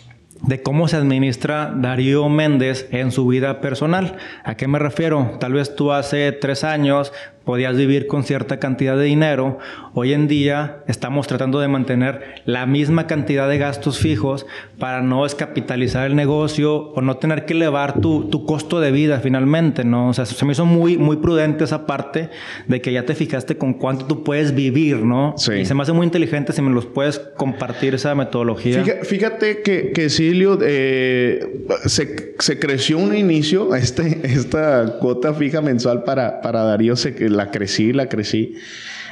de 0.43 0.61
cómo 0.61 0.87
se 0.87 0.97
administra 0.97 1.73
Darío 1.75 2.27
Méndez 2.29 2.87
en 2.91 3.11
su 3.11 3.25
vida 3.27 3.61
personal. 3.61 4.17
¿A 4.43 4.55
qué 4.55 4.67
me 4.67 4.77
refiero? 4.77 5.37
Tal 5.39 5.53
vez 5.53 5.75
tú 5.75 5.91
hace 5.91 6.31
tres 6.33 6.63
años 6.63 7.13
podías 7.45 7.75
vivir 7.75 8.07
con 8.07 8.23
cierta 8.23 8.57
cantidad 8.57 8.97
de 8.97 9.03
dinero. 9.03 9.59
Hoy 9.93 10.13
en 10.13 10.27
día 10.27 10.83
estamos 10.87 11.27
tratando 11.27 11.59
de 11.59 11.67
mantener 11.67 12.41
la 12.45 12.65
misma 12.65 13.07
cantidad 13.07 13.47
de 13.49 13.57
gastos 13.57 13.99
fijos 13.99 14.45
para 14.79 15.01
no 15.01 15.23
descapitalizar 15.23 16.07
el 16.07 16.15
negocio 16.15 16.75
o 16.93 17.01
no 17.01 17.17
tener 17.17 17.45
que 17.45 17.53
elevar 17.53 17.99
tu, 17.99 18.29
tu 18.29 18.45
costo 18.45 18.79
de 18.79 18.91
vida 18.91 19.19
finalmente, 19.19 19.83
¿no? 19.83 20.09
O 20.09 20.13
sea, 20.13 20.25
se 20.25 20.45
me 20.45 20.53
hizo 20.53 20.65
muy, 20.65 20.97
muy 20.97 21.17
prudente 21.17 21.63
esa 21.63 21.85
parte 21.85 22.29
de 22.67 22.81
que 22.81 22.93
ya 22.93 23.05
te 23.05 23.15
fijaste 23.15 23.57
con 23.57 23.73
cuánto 23.73 24.05
tú 24.05 24.23
puedes 24.23 24.55
vivir, 24.55 24.97
¿no? 24.97 25.35
Sí. 25.37 25.53
Y 25.53 25.65
se 25.65 25.73
me 25.73 25.83
hace 25.83 25.93
muy 25.93 26.05
inteligente 26.05 26.53
si 26.53 26.61
me 26.61 26.71
los 26.71 26.85
puedes 26.85 27.19
compartir 27.19 27.95
esa 27.95 28.15
metodología. 28.15 28.83
Fíjate, 29.03 29.61
que, 29.61 29.91
que 29.91 30.09
Silvio, 30.09 30.57
eh, 30.61 31.65
se, 31.85 32.35
se, 32.39 32.59
creció 32.59 32.97
un 32.97 33.15
inicio, 33.15 33.75
este, 33.75 34.21
esta 34.23 34.97
cuota 34.99 35.33
fija 35.33 35.61
mensual 35.61 36.03
para, 36.03 36.41
para 36.41 36.63
Darío 36.63 36.95
se 36.95 37.13
la 37.33 37.51
crecí, 37.51 37.93
la 37.93 38.07
crecí. 38.07 38.55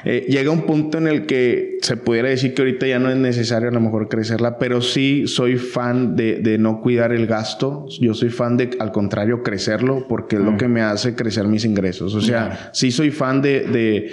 Eh, 0.03 0.25
llega 0.27 0.49
un 0.49 0.63
punto 0.63 0.97
en 0.97 1.07
el 1.07 1.25
que 1.25 1.77
se 1.81 1.95
pudiera 1.95 2.29
decir 2.29 2.53
que 2.53 2.63
ahorita 2.63 2.88
ya 2.88 2.97
no 2.97 3.10
es 3.10 3.17
necesario 3.17 3.69
a 3.69 3.71
lo 3.71 3.79
mejor 3.79 4.10
crecerla, 4.10 4.57
pero 4.57 4.81
sí 4.81 5.27
soy 5.27 5.57
fan 5.57 6.15
de, 6.15 6.57
no 6.60 6.81
cuidar 6.81 7.12
el 7.12 7.27
gasto. 7.27 7.86
Yo 7.99 8.13
soy 8.13 8.29
fan 8.29 8.57
de, 8.57 8.71
al 8.79 8.91
contrario, 8.91 9.43
crecerlo 9.43 10.07
porque 10.07 10.38
es 10.38 10.41
lo 10.41 10.53
mm. 10.53 10.57
que 10.57 10.67
me 10.67 10.81
hace 10.81 11.15
crecer 11.15 11.47
mis 11.47 11.65
ingresos. 11.65 12.15
O 12.15 12.21
sea, 12.21 12.71
sí 12.73 12.91
soy 12.91 13.12
fan 13.12 13.41
de, 13.41 14.12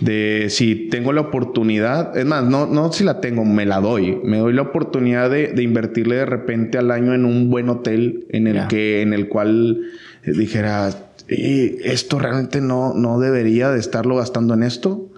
de, 0.00 0.46
si 0.48 0.88
tengo 0.88 1.12
la 1.12 1.20
oportunidad, 1.22 2.16
es 2.16 2.24
más, 2.24 2.44
no, 2.44 2.66
no 2.66 2.92
si 2.92 3.04
la 3.04 3.20
tengo, 3.20 3.44
me 3.44 3.66
la 3.66 3.80
doy. 3.80 4.18
Me 4.24 4.38
doy 4.38 4.52
la 4.52 4.62
oportunidad 4.62 5.30
de, 5.30 5.54
invertirle 5.66 6.16
de 6.16 6.26
repente 6.26 6.78
al 6.78 6.90
año 6.90 7.12
en 7.12 7.24
un 7.24 7.50
buen 7.50 7.68
hotel 7.68 8.26
en 8.30 8.46
el 8.46 8.68
que, 8.68 9.02
en 9.02 9.12
el 9.12 9.28
cual 9.28 9.82
dijera, 10.24 10.90
y 11.28 11.78
esto 11.82 12.18
realmente 12.18 12.60
no, 12.60 12.94
no 12.94 13.18
debería 13.18 13.70
de 13.70 13.80
estarlo 13.80 14.16
gastando 14.16 14.54
en 14.54 14.62
esto. 14.62 15.10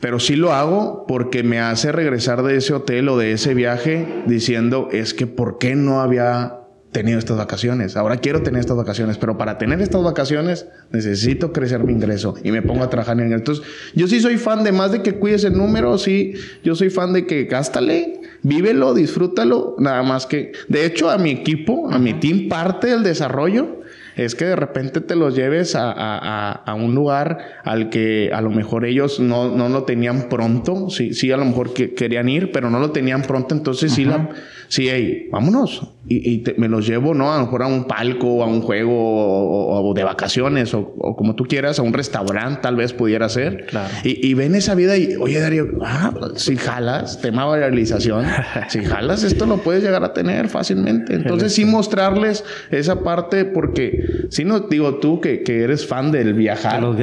Pero 0.00 0.18
sí 0.18 0.34
lo 0.34 0.54
hago 0.54 1.04
porque 1.06 1.42
me 1.42 1.60
hace 1.60 1.92
regresar 1.92 2.42
de 2.42 2.56
ese 2.56 2.72
hotel 2.72 3.10
o 3.10 3.18
de 3.18 3.32
ese 3.32 3.52
viaje 3.52 4.06
diciendo, 4.26 4.88
es 4.92 5.12
que 5.12 5.26
¿por 5.26 5.58
qué 5.58 5.74
no 5.74 6.00
había 6.00 6.54
tenido 6.90 7.18
estas 7.18 7.36
vacaciones? 7.36 7.94
Ahora 7.94 8.16
quiero 8.16 8.42
tener 8.42 8.60
estas 8.60 8.78
vacaciones, 8.78 9.18
pero 9.18 9.36
para 9.36 9.58
tener 9.58 9.82
estas 9.82 10.02
vacaciones 10.02 10.68
necesito 10.90 11.52
crecer 11.52 11.84
mi 11.84 11.92
ingreso 11.92 12.34
y 12.42 12.50
me 12.50 12.62
pongo 12.62 12.82
a 12.82 12.88
trabajar 12.88 13.20
en 13.20 13.26
el 13.26 13.32
Entonces, 13.34 13.62
yo 13.94 14.08
sí 14.08 14.20
soy 14.20 14.38
fan 14.38 14.64
de 14.64 14.72
más 14.72 14.90
de 14.90 15.02
que 15.02 15.16
cuides 15.16 15.44
el 15.44 15.52
número, 15.52 15.98
sí, 15.98 16.32
yo 16.64 16.74
soy 16.74 16.88
fan 16.88 17.12
de 17.12 17.26
que 17.26 17.44
gástale, 17.44 18.22
vívelo, 18.42 18.94
disfrútalo, 18.94 19.76
nada 19.78 20.02
más 20.02 20.24
que, 20.24 20.52
de 20.68 20.86
hecho, 20.86 21.10
a 21.10 21.18
mi 21.18 21.30
equipo, 21.30 21.90
a 21.90 21.98
mi 21.98 22.14
team, 22.14 22.48
parte 22.48 22.86
del 22.86 23.02
desarrollo 23.02 23.81
es 24.16 24.34
que 24.34 24.44
de 24.44 24.56
repente 24.56 25.00
te 25.00 25.16
los 25.16 25.34
lleves 25.34 25.74
a, 25.74 25.92
a, 25.92 26.52
a, 26.52 26.74
un 26.74 26.94
lugar 26.94 27.38
al 27.64 27.90
que 27.90 28.30
a 28.32 28.40
lo 28.40 28.50
mejor 28.50 28.84
ellos 28.84 29.20
no, 29.20 29.54
no 29.54 29.68
lo 29.68 29.84
tenían 29.84 30.28
pronto, 30.28 30.90
sí, 30.90 31.14
sí, 31.14 31.32
a 31.32 31.36
lo 31.36 31.44
mejor 31.44 31.72
que 31.72 31.94
querían 31.94 32.28
ir, 32.28 32.52
pero 32.52 32.70
no 32.70 32.78
lo 32.78 32.90
tenían 32.90 33.22
pronto, 33.22 33.54
entonces 33.54 33.92
sí, 33.92 34.04
la, 34.04 34.30
sí, 34.68 34.88
hey, 34.88 35.28
vámonos. 35.30 35.88
Y, 36.08 36.30
y 36.30 36.44
me 36.56 36.68
los 36.68 36.86
llevo, 36.86 37.14
¿no? 37.14 37.32
A 37.32 37.38
lo 37.38 37.44
mejor 37.44 37.62
a 37.62 37.66
un 37.66 37.84
palco, 37.84 38.42
a 38.42 38.46
un 38.46 38.60
juego, 38.60 38.92
o, 38.92 39.94
de 39.94 40.02
vacaciones, 40.02 40.74
o, 40.74 40.94
como 41.16 41.36
tú 41.36 41.44
quieras, 41.44 41.78
a 41.78 41.82
un 41.82 41.92
restaurante, 41.92 42.60
tal 42.62 42.76
vez 42.76 42.92
pudiera 42.92 43.28
ser. 43.28 43.66
Claro. 43.66 43.94
Y, 44.02 44.26
y, 44.26 44.34
ven 44.34 44.54
esa 44.54 44.74
vida 44.74 44.96
y, 44.96 45.14
oye, 45.16 45.38
Darío, 45.40 45.66
ah, 45.82 46.12
si 46.36 46.56
jalas, 46.56 47.20
tema 47.20 47.50
de 47.52 47.60
realización, 47.60 48.26
si 48.68 48.84
jalas, 48.84 49.22
esto 49.22 49.46
lo 49.46 49.58
puedes 49.58 49.82
llegar 49.82 50.02
a 50.04 50.12
tener 50.12 50.48
fácilmente. 50.48 51.14
Entonces, 51.14 51.54
sí 51.54 51.64
mostrarles 51.64 52.44
esa 52.70 53.02
parte, 53.02 53.44
porque 53.44 53.92
si 54.28 54.44
no, 54.44 54.60
digo 54.60 54.96
tú 54.96 55.20
que, 55.20 55.42
que 55.42 55.62
eres 55.62 55.86
fan 55.86 56.12
del 56.12 56.34
viajar, 56.34 56.80
¿no? 56.80 56.96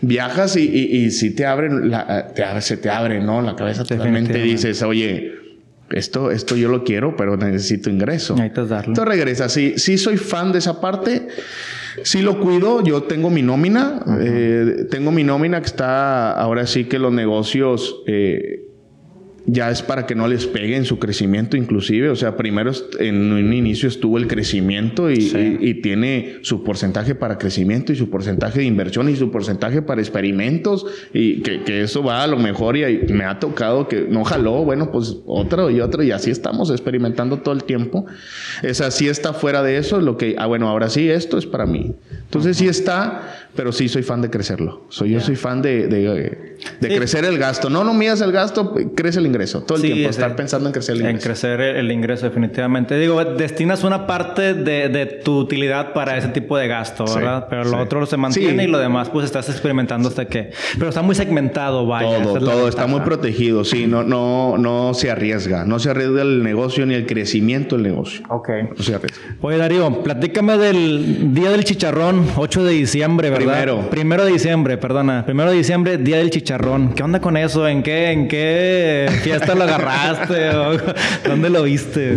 Viajas 0.00 0.56
y, 0.56 0.62
y, 0.62 1.10
si 1.10 1.34
te 1.34 1.46
abren, 1.46 1.90
la, 1.90 2.28
te, 2.28 2.60
se 2.60 2.76
te 2.76 2.90
abre, 2.90 3.20
¿no? 3.20 3.40
La 3.40 3.56
cabeza 3.56 3.84
totalmente 3.84 4.38
dices, 4.38 4.82
oye, 4.82 5.32
esto, 5.90 6.30
esto 6.30 6.56
yo 6.56 6.68
lo 6.68 6.84
quiero, 6.84 7.16
pero 7.16 7.36
necesito 7.36 7.90
ingreso. 7.90 8.36
Entonces 8.38 9.04
regresa. 9.04 9.48
Sí, 9.48 9.74
sí 9.76 9.98
soy 9.98 10.16
fan 10.16 10.52
de 10.52 10.58
esa 10.58 10.80
parte. 10.80 11.28
Sí 12.02 12.22
lo 12.22 12.40
cuido. 12.40 12.82
Yo 12.82 13.04
tengo 13.04 13.30
mi 13.30 13.42
nómina. 13.42 14.02
Eh, 14.20 14.86
tengo 14.90 15.12
mi 15.12 15.24
nómina 15.24 15.60
que 15.60 15.66
está 15.66 16.32
ahora 16.32 16.66
sí 16.66 16.84
que 16.84 16.98
los 16.98 17.12
negocios 17.12 18.02
eh, 18.06 18.63
ya 19.46 19.70
es 19.70 19.82
para 19.82 20.06
que 20.06 20.14
no 20.14 20.26
les 20.26 20.46
pegue 20.46 20.76
en 20.76 20.84
su 20.84 20.98
crecimiento 20.98 21.56
inclusive. 21.56 22.08
O 22.08 22.16
sea, 22.16 22.36
primero 22.36 22.72
en 22.98 23.32
un 23.32 23.52
inicio 23.52 23.88
estuvo 23.88 24.18
el 24.18 24.26
crecimiento 24.26 25.10
y, 25.10 25.74
tiene 25.82 26.36
su 26.42 26.62
porcentaje 26.62 27.14
para 27.14 27.36
crecimiento 27.36 27.92
y 27.92 27.96
su 27.96 28.08
porcentaje 28.08 28.60
de 28.60 28.64
inversión 28.64 29.08
y 29.08 29.16
su 29.16 29.30
porcentaje 29.30 29.82
para 29.82 30.00
experimentos 30.00 30.86
y 31.12 31.42
que, 31.42 31.82
eso 31.82 32.02
va 32.02 32.22
a 32.22 32.26
lo 32.26 32.38
mejor 32.38 32.76
y, 32.76 33.12
me 33.12 33.24
ha 33.24 33.38
tocado 33.38 33.88
que 33.88 34.06
no 34.08 34.24
jaló, 34.24 34.64
bueno, 34.64 34.90
pues 34.90 35.16
otro 35.26 35.70
y 35.70 35.80
otro 35.80 36.02
y 36.02 36.10
así 36.10 36.30
estamos 36.30 36.70
experimentando 36.70 37.38
todo 37.38 37.54
el 37.54 37.64
tiempo. 37.64 38.06
Es 38.62 38.80
así 38.80 39.08
está 39.08 39.34
fuera 39.34 39.62
de 39.62 39.76
eso, 39.76 40.00
lo 40.00 40.16
que, 40.16 40.36
ah, 40.38 40.46
bueno, 40.46 40.68
ahora 40.68 40.88
sí, 40.88 41.08
esto 41.08 41.36
es 41.36 41.46
para 41.46 41.66
mí. 41.66 41.94
Entonces 42.26 42.56
sí 42.56 42.66
está 42.66 43.44
pero 43.54 43.72
sí 43.72 43.88
soy 43.88 44.02
fan 44.02 44.20
de 44.20 44.30
crecerlo. 44.30 44.84
Soy, 44.88 45.10
Yo 45.10 45.20
soy 45.20 45.36
fan 45.36 45.62
de, 45.62 45.86
de, 45.86 46.53
crecer 46.80 47.24
el 47.24 47.38
gasto. 47.38 47.70
No, 47.70 47.84
no 47.84 47.94
midas 47.94 48.20
el 48.20 48.32
gasto, 48.32 48.74
crece 48.94 49.18
el 49.18 49.26
ingreso. 49.26 49.62
Todo 49.62 49.76
el 49.76 49.82
tiempo 49.82 50.10
estar 50.10 50.36
pensando 50.36 50.68
en 50.68 50.72
crecer 50.72 50.94
el 50.94 51.00
ingreso. 51.02 51.16
En 51.16 51.22
crecer 51.22 51.60
el 51.60 51.90
ingreso, 51.90 52.26
definitivamente. 52.26 52.98
Digo, 52.98 53.22
destinas 53.24 53.84
una 53.84 54.06
parte 54.06 54.54
de, 54.54 55.04
tu 55.24 55.38
utilidad 55.38 55.92
para 55.92 56.16
ese 56.16 56.28
tipo 56.28 56.56
de 56.56 56.68
gasto, 56.68 57.04
¿verdad? 57.04 57.46
Pero 57.48 57.64
lo 57.64 57.78
otro 57.78 58.06
se 58.06 58.16
mantiene 58.16 58.64
y 58.64 58.66
lo 58.66 58.78
demás, 58.78 59.10
pues 59.10 59.26
estás 59.26 59.48
experimentando 59.48 60.08
hasta 60.08 60.26
que. 60.26 60.50
Pero 60.74 60.88
está 60.88 61.02
muy 61.02 61.14
segmentado, 61.14 61.86
vaya. 61.86 62.22
Todo, 62.22 62.38
todo 62.38 62.68
está 62.68 62.86
muy 62.86 63.00
protegido. 63.00 63.64
Sí, 63.64 63.86
no, 63.86 64.02
no, 64.02 64.56
no 64.58 64.94
se 64.94 65.10
arriesga. 65.10 65.64
No 65.64 65.78
se 65.78 65.90
arriesga 65.90 66.22
el 66.22 66.42
negocio 66.42 66.86
ni 66.86 66.94
el 66.94 67.06
crecimiento 67.06 67.76
del 67.76 67.84
negocio. 67.84 68.24
Ok. 68.28 68.48
No 68.76 68.82
se 68.82 68.94
arriesga. 68.94 69.22
Oye, 69.40 69.56
Darío, 69.58 70.02
platícame 70.02 70.58
del 70.58 71.34
Día 71.34 71.50
del 71.50 71.64
Chicharrón, 71.64 72.26
8 72.36 72.64
de 72.64 72.72
diciembre, 72.72 73.30
¿verdad? 73.30 73.46
Primero. 73.46 73.90
Primero 73.90 74.24
de 74.24 74.32
diciembre, 74.32 74.78
perdona. 74.78 75.24
Primero 75.24 75.50
de 75.50 75.56
diciembre, 75.56 75.98
Día 75.98 76.18
del 76.18 76.30
Chicharrón. 76.30 76.53
¿Qué 76.94 77.02
onda 77.02 77.20
con 77.20 77.36
eso? 77.36 77.66
¿En 77.66 77.82
qué, 77.82 78.12
en 78.12 78.28
qué 78.28 79.08
fiesta 79.22 79.56
lo 79.56 79.64
agarraste? 79.64 80.50
¿Dónde 81.28 81.50
lo 81.50 81.64
viste? 81.64 82.16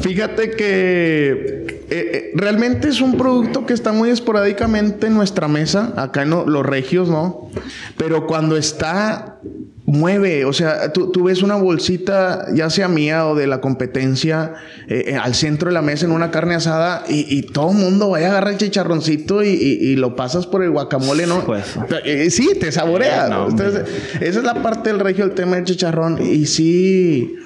Fíjate 0.00 0.52
que 0.52 1.66
eh, 1.68 1.86
eh, 1.90 2.30
realmente 2.34 2.88
es 2.88 3.02
un 3.02 3.18
producto 3.18 3.66
que 3.66 3.74
está 3.74 3.92
muy 3.92 4.08
esporádicamente 4.08 5.08
en 5.08 5.14
nuestra 5.14 5.46
mesa, 5.46 5.92
acá 5.96 6.22
en 6.22 6.30
los 6.30 6.64
regios, 6.64 7.10
¿no? 7.10 7.50
Pero 7.98 8.26
cuando 8.26 8.56
está 8.56 9.40
mueve, 9.86 10.44
o 10.44 10.52
sea, 10.52 10.92
tú, 10.92 11.24
ves 11.24 11.42
una 11.42 11.54
bolsita, 11.54 12.46
ya 12.52 12.68
sea 12.70 12.88
mía 12.88 13.26
o 13.26 13.36
de 13.36 13.46
la 13.46 13.60
competencia, 13.60 14.54
eh, 14.88 15.16
al 15.20 15.34
centro 15.34 15.68
de 15.68 15.74
la 15.74 15.82
mesa 15.82 16.06
en 16.06 16.12
una 16.12 16.32
carne 16.32 16.56
asada 16.56 17.04
y, 17.08 17.42
todo 17.42 17.70
el 17.70 17.78
mundo 17.78 18.10
vaya 18.10 18.26
a 18.26 18.30
agarrar 18.30 18.54
el 18.54 18.58
chicharroncito 18.58 19.44
y, 19.44 19.94
lo 19.96 20.16
pasas 20.16 20.46
por 20.46 20.62
el 20.62 20.70
guacamole, 20.70 21.26
¿no? 21.26 21.44
Pues. 21.44 21.64
sí, 22.30 22.50
te 22.58 22.72
saborea. 22.72 23.26
Entonces, 23.48 23.84
esa 24.20 24.38
es 24.38 24.44
la 24.44 24.62
parte 24.62 24.90
del 24.90 25.00
regio, 25.00 25.24
el 25.24 25.32
tema 25.32 25.56
del 25.56 25.64
chicharrón. 25.64 26.20
Y 26.20 26.46
sí, 26.46 27.36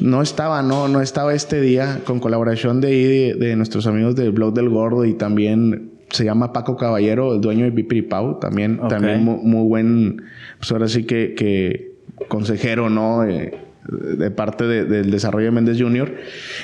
no 0.00 0.20
estaba, 0.20 0.62
no, 0.62 0.88
no 0.88 1.00
estaba 1.00 1.32
este 1.34 1.60
día 1.60 2.00
con 2.04 2.18
colaboración 2.18 2.80
de, 2.80 3.36
de, 3.38 3.56
nuestros 3.56 3.86
amigos 3.86 4.16
del 4.16 4.32
blog 4.32 4.52
del 4.52 4.68
gordo 4.68 5.04
y 5.04 5.14
también 5.14 5.97
se 6.10 6.24
llama 6.24 6.52
Paco 6.52 6.76
Caballero, 6.76 7.34
el 7.34 7.40
dueño 7.40 7.70
de 7.70 8.02
Pau, 8.02 8.38
también, 8.38 8.80
también 8.88 9.24
muy, 9.24 9.66
buen, 9.66 10.22
pues 10.58 10.70
ahora 10.72 10.88
sí 10.88 11.04
que, 11.04 11.34
que 11.34 11.92
consejero, 12.28 12.90
¿no? 12.90 13.22
de 13.22 14.30
parte 14.30 14.66
del 14.66 15.10
desarrollo 15.10 15.46
de 15.46 15.52
Méndez 15.52 15.78
Jr. 15.80 16.14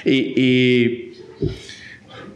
Y, 0.04 0.40
y 0.40 1.12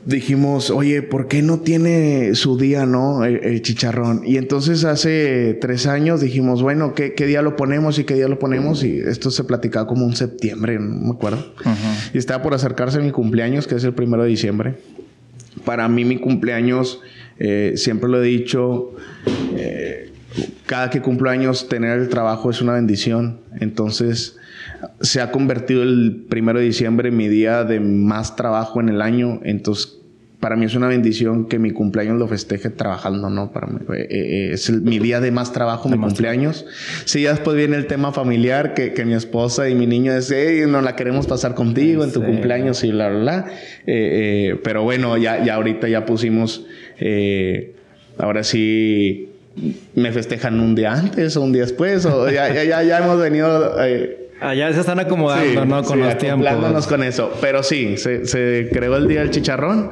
dijimos, 0.08 0.70
oye, 0.70 1.02
¿por 1.02 1.28
qué 1.28 1.42
no 1.42 1.60
tiene 1.60 2.34
su 2.34 2.56
día, 2.56 2.86
no? 2.86 3.24
El, 3.24 3.60
chicharrón. 3.60 4.22
Y 4.24 4.38
entonces 4.38 4.84
hace 4.84 5.58
tres 5.60 5.86
años 5.86 6.22
dijimos, 6.22 6.62
bueno, 6.62 6.94
¿qué, 6.94 7.12
día 7.26 7.42
lo 7.42 7.56
ponemos 7.56 7.98
y 7.98 8.04
qué 8.04 8.14
día 8.14 8.26
lo 8.26 8.38
ponemos? 8.38 8.82
Y 8.84 8.98
esto 8.98 9.30
se 9.30 9.44
platicaba 9.44 9.86
como 9.86 10.06
un 10.06 10.16
septiembre, 10.16 10.78
no 10.78 11.08
me 11.08 11.10
acuerdo. 11.10 11.52
Y 12.14 12.18
estaba 12.18 12.42
por 12.42 12.54
acercarse 12.54 13.00
mi 13.00 13.10
cumpleaños, 13.10 13.66
que 13.66 13.74
es 13.74 13.84
el 13.84 13.92
primero 13.92 14.22
de 14.22 14.30
diciembre. 14.30 14.76
Para 15.64 15.88
mí 15.88 16.04
mi 16.04 16.18
cumpleaños 16.18 17.00
Eh, 17.38 17.74
siempre 17.76 18.08
lo 18.08 18.22
he 18.22 18.26
dicho, 18.26 18.94
eh, 19.56 20.10
cada 20.66 20.90
que 20.90 21.00
cumplo 21.00 21.30
años, 21.30 21.68
tener 21.68 21.98
el 21.98 22.08
trabajo 22.08 22.50
es 22.50 22.60
una 22.60 22.74
bendición. 22.74 23.40
Entonces, 23.60 24.36
se 25.00 25.20
ha 25.20 25.30
convertido 25.30 25.82
el 25.82 26.26
primero 26.28 26.58
de 26.58 26.66
diciembre 26.66 27.08
en 27.08 27.16
mi 27.16 27.28
día 27.28 27.64
de 27.64 27.80
más 27.80 28.36
trabajo 28.36 28.80
en 28.80 28.88
el 28.88 29.00
año. 29.00 29.40
Entonces, 29.44 29.97
para 30.40 30.54
mí 30.54 30.66
es 30.66 30.74
una 30.76 30.86
bendición 30.86 31.48
que 31.48 31.58
mi 31.58 31.72
cumpleaños 31.72 32.16
lo 32.16 32.28
festeje 32.28 32.70
trabajando, 32.70 33.28
¿no? 33.28 33.50
Para 33.50 33.66
mí 33.66 33.80
eh, 33.92 34.06
eh, 34.08 34.50
es 34.52 34.70
mi 34.70 35.00
día 35.00 35.20
de 35.20 35.32
más 35.32 35.52
trabajo, 35.52 35.88
mi 35.88 35.98
cumpleaños. 35.98 36.64
Sí, 37.06 37.22
ya 37.22 37.30
después 37.30 37.56
viene 37.56 37.76
el 37.76 37.86
tema 37.86 38.12
familiar, 38.12 38.72
que, 38.72 38.92
que 38.92 39.04
mi 39.04 39.14
esposa 39.14 39.68
y 39.68 39.74
mi 39.74 39.88
niño 39.88 40.14
dicen, 40.14 40.38
hey, 40.40 40.62
no 40.68 40.80
la 40.80 40.94
queremos 40.94 41.26
pasar 41.26 41.54
contigo 41.54 42.04
en 42.04 42.12
tu 42.12 42.22
cumpleaños 42.22 42.84
y 42.84 42.92
bla, 42.92 43.08
bla, 43.08 43.18
bla. 43.18 43.46
Eh, 43.86 44.60
pero 44.62 44.84
bueno, 44.84 45.16
ya, 45.16 45.44
ya 45.44 45.56
ahorita 45.56 45.88
ya 45.88 46.06
pusimos, 46.06 46.64
ahora 48.16 48.44
sí, 48.44 49.30
me 49.96 50.12
festejan 50.12 50.60
un 50.60 50.76
día 50.76 50.92
antes 50.92 51.36
o 51.36 51.42
un 51.42 51.52
día 51.52 51.62
después, 51.62 52.06
o 52.06 52.30
ya, 52.30 52.52
ya, 52.54 52.62
ya, 52.62 52.82
ya 52.84 52.98
hemos 52.98 53.18
venido 53.18 53.74
Allá 54.40 54.72
se 54.72 54.80
están 54.80 55.00
acomodando, 55.00 55.64
¿no? 55.64 55.82
Con 55.82 56.00
los 56.00 56.16
tiempos. 56.18 56.86
con 56.86 57.02
eso. 57.02 57.32
Pero 57.40 57.62
sí, 57.62 57.96
se, 57.96 58.68
creó 58.72 58.96
el 58.96 59.08
día 59.08 59.20
del 59.20 59.30
chicharrón. 59.30 59.90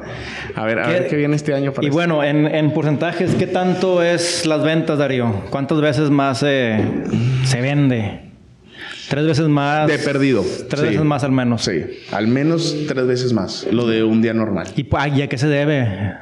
A 0.55 0.65
ver, 0.65 0.79
a 0.79 0.87
ver 0.87 1.07
qué 1.07 1.15
viene 1.15 1.35
este 1.35 1.53
año 1.53 1.73
para 1.73 1.85
Y 1.85 1.89
bueno, 1.89 2.23
en, 2.23 2.71
porcentajes, 2.71 3.35
¿qué 3.35 3.47
tanto 3.47 4.01
es 4.01 4.45
las 4.45 4.63
ventas, 4.63 4.97
Darío? 4.97 5.43
¿Cuántas 5.49 5.81
veces 5.81 6.09
más 6.09 6.39
se 6.39 6.81
vende? 7.61 8.27
Tres 9.09 9.25
veces 9.25 9.47
más. 9.47 9.87
De 9.87 9.97
perdido. 9.99 10.43
Tres 10.69 10.81
veces 10.81 11.03
más 11.03 11.23
al 11.23 11.31
menos. 11.31 11.63
Sí, 11.63 11.83
al 12.11 12.27
menos 12.27 12.75
tres 12.87 13.07
veces 13.07 13.33
más. 13.33 13.65
Lo 13.71 13.87
de 13.87 14.03
un 14.03 14.21
día 14.21 14.33
normal. 14.33 14.67
¿Y 14.75 15.21
a 15.21 15.27
qué 15.27 15.37
se 15.37 15.47
debe? 15.47 16.15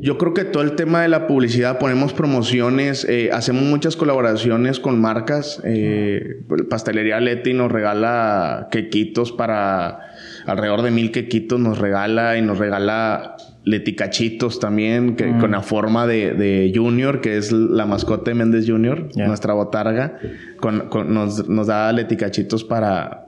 Yo 0.00 0.18
creo 0.18 0.34
que 0.34 0.44
todo 0.44 0.62
el 0.62 0.72
tema 0.72 1.02
de 1.02 1.08
la 1.08 1.26
publicidad, 1.26 1.78
ponemos 1.78 2.12
promociones, 2.12 3.04
eh, 3.08 3.30
hacemos 3.32 3.62
muchas 3.62 3.96
colaboraciones 3.96 4.80
con 4.80 5.00
marcas. 5.00 5.60
Eh, 5.64 6.42
Pastelería 6.68 7.20
Leti 7.20 7.54
nos 7.54 7.70
regala 7.72 8.68
quequitos 8.70 9.32
para 9.32 10.00
alrededor 10.46 10.82
de 10.82 10.90
mil 10.90 11.10
quequitos, 11.10 11.58
nos 11.60 11.78
regala 11.78 12.36
y 12.36 12.42
nos 12.42 12.58
regala 12.58 13.36
leticachitos 13.64 14.60
también, 14.60 15.14
que, 15.14 15.26
mm. 15.26 15.40
con 15.40 15.50
la 15.50 15.60
forma 15.60 16.06
de, 16.06 16.72
Junior, 16.74 17.20
que 17.20 17.36
es 17.36 17.52
la 17.52 17.86
mascota 17.86 18.30
de 18.30 18.34
Méndez 18.34 18.64
Junior, 18.66 19.08
nuestra 19.14 19.52
botarga. 19.52 20.18
nos, 21.06 21.48
nos 21.48 21.66
da 21.66 21.92
leticachitos 21.92 22.64
para, 22.64 23.27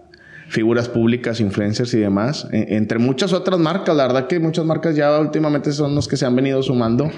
figuras 0.50 0.88
públicas, 0.88 1.40
influencers 1.40 1.94
y 1.94 2.00
demás, 2.00 2.46
e, 2.52 2.76
entre 2.76 2.98
muchas 2.98 3.32
otras 3.32 3.58
marcas. 3.58 3.96
La 3.96 4.06
verdad 4.06 4.26
que 4.26 4.38
muchas 4.40 4.64
marcas 4.64 4.96
ya 4.96 5.18
últimamente 5.18 5.72
son 5.72 5.94
los 5.94 6.08
que 6.08 6.16
se 6.16 6.26
han 6.26 6.36
venido 6.36 6.62
sumando. 6.62 7.10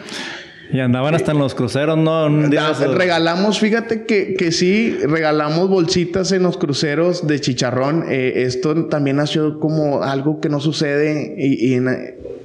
Y 0.71 0.81
andaban 0.81 1.15
hasta 1.15 1.33
en 1.33 1.39
los 1.39 1.55
cruceros, 1.55 1.99
¿no? 1.99 2.29
regalamos, 2.29 3.59
fíjate 3.59 4.05
que, 4.05 4.35
que, 4.35 4.53
sí, 4.53 4.97
regalamos 5.05 5.69
bolsitas 5.69 6.33
en 6.33 6.45
los 6.45 6.57
cruceros 6.57 7.27
de 7.27 7.41
chicharrón. 7.41 8.07
Eh, 8.09 8.45
esto 8.45 8.87
también 8.87 9.17
nació 9.17 9.61
como 9.61 10.03
algo 10.03 10.41
que 10.41 10.49
no 10.49 10.61
sucede 10.61 11.35
y, 11.37 11.79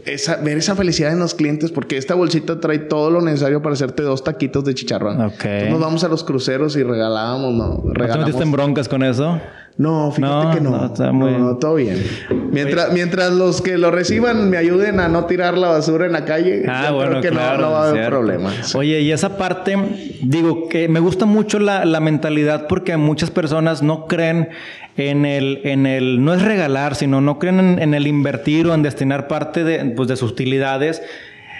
esa, 0.05 0.37
ver 0.37 0.57
esa 0.57 0.75
felicidad 0.75 1.13
en 1.13 1.19
los 1.19 1.35
clientes, 1.35 1.71
porque 1.71 1.95
esta 1.95 2.15
bolsita 2.15 2.59
trae 2.59 2.79
todo 2.79 3.11
lo 3.11 3.21
necesario 3.21 3.61
para 3.61 3.73
hacerte 3.73 4.03
dos 4.03 4.25
taquitos 4.25 4.65
de 4.65 4.73
chicharrón. 4.73 5.21
Ok. 5.21 5.45
Entonces 5.45 5.69
nos 5.69 5.79
vamos 5.79 6.03
a 6.03 6.09
los 6.09 6.25
cruceros 6.25 6.75
y 6.75 6.83
regalábamos, 6.83 7.53
¿no? 7.53 7.93
Regalamos. 7.93 8.07
¿No 8.07 8.13
te 8.13 8.19
metiste 8.19 8.43
en 8.43 8.51
broncas 8.51 8.89
con 8.89 9.03
eso? 9.03 9.39
No, 9.77 10.11
fíjate 10.11 10.57
que 10.57 10.61
no. 10.61 10.71
No, 10.71 10.85
está 10.87 11.11
muy... 11.11 11.31
no, 11.33 11.57
todo 11.57 11.75
bien. 11.75 12.03
Mientras, 12.51 12.91
mientras 12.93 13.31
los 13.31 13.61
que 13.61 13.77
lo 13.77 13.91
reciban 13.91 14.49
me 14.49 14.57
ayuden 14.57 14.99
a 14.99 15.07
no 15.07 15.25
tirar 15.25 15.55
la 15.57 15.69
basura 15.69 16.07
en 16.07 16.13
la 16.13 16.25
calle, 16.25 16.63
ah, 16.67 16.91
bueno, 16.91 17.11
creo 17.11 17.21
que 17.21 17.31
no, 17.31 17.57
no, 17.57 17.71
va 17.71 17.85
a 17.85 17.89
haber 17.89 18.07
problema. 18.07 18.51
Oye, 18.73 19.01
y 19.01 19.11
esa 19.11 19.37
parte, 19.37 19.77
digo 20.23 20.67
que 20.67 20.87
me 20.87 20.99
gusta 20.99 21.25
mucho 21.25 21.59
la, 21.59 21.85
la 21.85 21.99
mentalidad 21.99 22.67
porque 22.67 22.97
muchas 22.97 23.29
personas 23.29 23.83
no 23.83 24.07
creen 24.07 24.49
en 24.97 25.25
el, 25.25 25.61
en 25.63 25.85
el, 25.85 26.25
no 26.25 26.33
es 26.33 26.41
regalar, 26.41 26.95
sino 26.95 27.21
no 27.21 27.37
creen 27.37 27.59
en, 27.59 27.79
en 27.79 27.93
el 27.93 28.07
invertir 28.07 28.65
o 28.67 28.73
en 28.73 28.81
destinar 28.81 29.27
parte 29.27 29.63
de, 29.63 29.85
pues, 29.95 30.07
de 30.07 30.15
sus 30.15 30.31
utilidades 30.31 31.03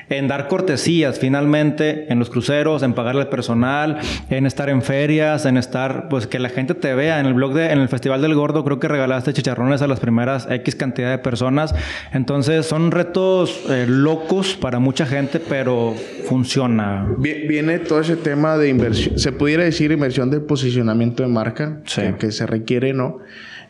en 0.10 0.28
dar 0.28 0.48
cortesías 0.48 1.20
finalmente 1.20 2.12
en 2.12 2.20
los 2.20 2.30
cruceros, 2.30 2.84
en 2.84 2.94
pagarle 2.94 3.22
al 3.22 3.30
personal, 3.30 4.00
en 4.30 4.46
estar 4.46 4.70
en 4.70 4.82
ferias, 4.82 5.46
en 5.46 5.58
estar, 5.58 6.10
pues 6.10 6.28
que 6.28 6.40
la 6.40 6.50
gente 6.50 6.74
te 6.74 6.94
vea. 6.94 7.20
En 7.20 7.26
el 7.26 7.34
blog 7.34 7.54
de, 7.54 7.72
en 7.72 7.80
el 7.80 7.90
Festival 7.90 8.22
del 8.22 8.36
Gordo 8.36 8.64
creo 8.64 8.80
que 8.80 8.88
regalaste 8.88 9.34
chicharrones 9.34 9.82
a 9.82 9.88
las 9.88 10.00
primeras 10.00 10.48
X 10.50 10.76
cantidad 10.76 11.10
de 11.10 11.18
personas. 11.18 11.76
Entonces 12.14 12.66
son 12.66 12.92
retos 12.92 13.66
eh, 13.70 13.86
locos 13.88 14.56
para 14.56 14.80
mucha 14.80 15.06
gente, 15.06 15.40
pero 15.40 15.94
funciona. 16.28 17.08
Viene 17.18 17.80
todo 17.80 18.02
ese 18.02 18.16
tema 18.16 18.58
de 18.58 18.70
inversión, 18.70 19.18
se 19.20 19.32
pudiera 19.32 19.64
decir 19.64 19.92
inversión 19.92 20.30
de 20.30 20.40
posicionamiento 20.40 21.24
de 21.24 21.30
marca, 21.30 21.80
que 22.20 22.32
se 22.32 22.46
requiere, 22.46 22.94
¿no? 22.94 23.20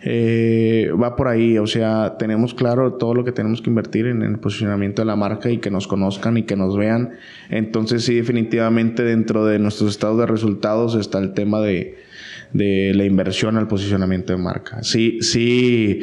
Eh, 0.03 0.91
va 1.01 1.15
por 1.15 1.27
ahí, 1.27 1.57
o 1.57 1.65
sea, 1.65 2.17
tenemos 2.19 2.53
claro 2.53 2.93
todo 2.93 3.15
lo 3.15 3.23
que 3.23 3.31
tenemos 3.31 3.61
que 3.61 3.69
invertir 3.69 4.05
en 4.05 4.21
el 4.21 4.37
posicionamiento 4.37 5.01
de 5.01 5.07
la 5.07 5.15
marca 5.15 5.49
y 5.49 5.57
que 5.57 5.71
nos 5.71 5.87
conozcan 5.87 6.37
y 6.37 6.43
que 6.43 6.55
nos 6.55 6.77
vean. 6.77 7.13
Entonces 7.49 8.03
sí, 8.03 8.15
definitivamente 8.15 9.03
dentro 9.03 9.45
de 9.45 9.59
nuestros 9.59 9.91
estados 9.91 10.19
de 10.19 10.27
resultados 10.27 10.95
está 10.95 11.17
el 11.17 11.33
tema 11.33 11.61
de, 11.61 11.97
de 12.53 12.93
la 12.95 13.05
inversión 13.05 13.57
al 13.57 13.67
posicionamiento 13.67 14.33
de 14.33 14.39
marca. 14.39 14.83
Sí, 14.83 15.19
sí, 15.21 16.01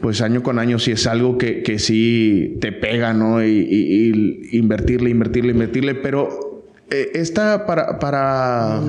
pues 0.00 0.20
año 0.20 0.42
con 0.42 0.58
año 0.58 0.78
sí 0.78 0.92
es 0.92 1.06
algo 1.06 1.38
que, 1.38 1.62
que 1.62 1.78
sí 1.78 2.56
te 2.60 2.72
pega, 2.72 3.12
¿no? 3.12 3.44
Y, 3.44 4.48
invertirle, 4.52 5.10
invertirle, 5.10 5.52
invertirle, 5.52 5.94
pero 5.94 6.64
eh, 6.90 7.10
esta 7.14 7.66
para, 7.66 7.98
para, 7.98 8.80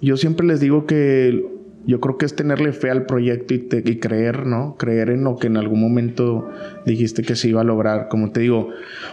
yo 0.00 0.16
siempre 0.16 0.46
les 0.46 0.60
digo 0.60 0.86
que 0.86 1.57
yo 1.88 2.00
creo 2.00 2.18
que 2.18 2.26
es 2.26 2.36
tenerle 2.36 2.74
fe 2.74 2.90
al 2.90 3.06
proyecto 3.06 3.54
y, 3.54 3.96
creer, 3.96 4.44
¿no? 4.44 4.76
Creer 4.76 5.08
en 5.08 5.24
lo 5.24 5.38
que 5.38 5.46
en 5.46 5.56
algún 5.56 5.80
momento 5.80 6.50
dijiste 6.84 7.22
que 7.22 7.34
se 7.34 7.48
iba 7.48 7.62
a 7.62 7.64
lograr. 7.64 8.08
Como 8.08 8.30
te 8.30 8.40
digo, 8.40 8.68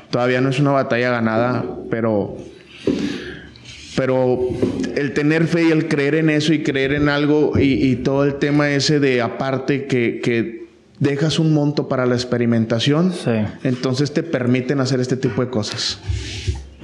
todavía 0.10 0.42
no 0.42 0.50
es 0.50 0.60
una 0.60 0.72
batalla 0.72 1.10
ganada, 1.10 1.64
pero 1.90 2.36
pero 3.96 4.40
el 4.98 5.14
tener 5.14 5.48
fe 5.48 5.70
y 5.70 5.72
el 5.72 5.88
creer 5.88 6.16
en 6.16 6.30
eso 6.30 6.52
y 6.52 6.64
creer 6.64 6.92
en 6.92 7.08
algo 7.08 7.54
y, 7.58 7.96
todo 7.96 8.26
el 8.26 8.36
tema 8.36 8.70
ese 8.70 9.00
de 9.00 9.22
aparte 9.22 9.86
que, 9.86 10.20
que, 10.22 10.66
dejas 11.00 11.40
un 11.40 11.54
monto 11.54 11.88
para 11.88 12.06
la 12.06 12.16
experimentación, 12.16 13.14
entonces 13.64 14.12
te 14.12 14.22
permiten 14.22 14.82
hacer 14.82 15.00
este 15.00 15.16
tipo 15.16 15.42
de 15.42 15.50
cosas. 15.50 16.02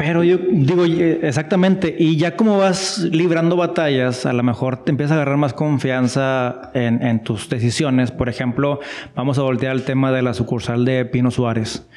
Pero 0.03 0.23
yo 0.23 0.39
digo, 0.39 0.83
exactamente, 0.83 1.95
y 1.95 2.17
ya 2.17 2.35
como 2.35 2.57
vas 2.57 3.07
librando 3.11 3.55
batallas, 3.55 4.25
a 4.25 4.33
lo 4.33 4.41
mejor 4.41 4.83
te 4.83 4.89
empiezas 4.89 5.11
a 5.11 5.15
agarrar 5.17 5.37
más 5.37 5.53
confianza 5.53 6.71
en, 6.73 7.21
tus 7.23 7.49
decisiones. 7.49 8.09
Por 8.09 8.27
ejemplo, 8.27 8.79
vamos 9.15 9.37
a 9.37 9.43
voltear 9.43 9.73
al 9.73 9.83
tema 9.83 10.11
de 10.11 10.23
la 10.23 10.33
sucursal 10.33 10.85
de 10.85 11.05
Pino 11.05 11.29
Suárez, 11.29 11.87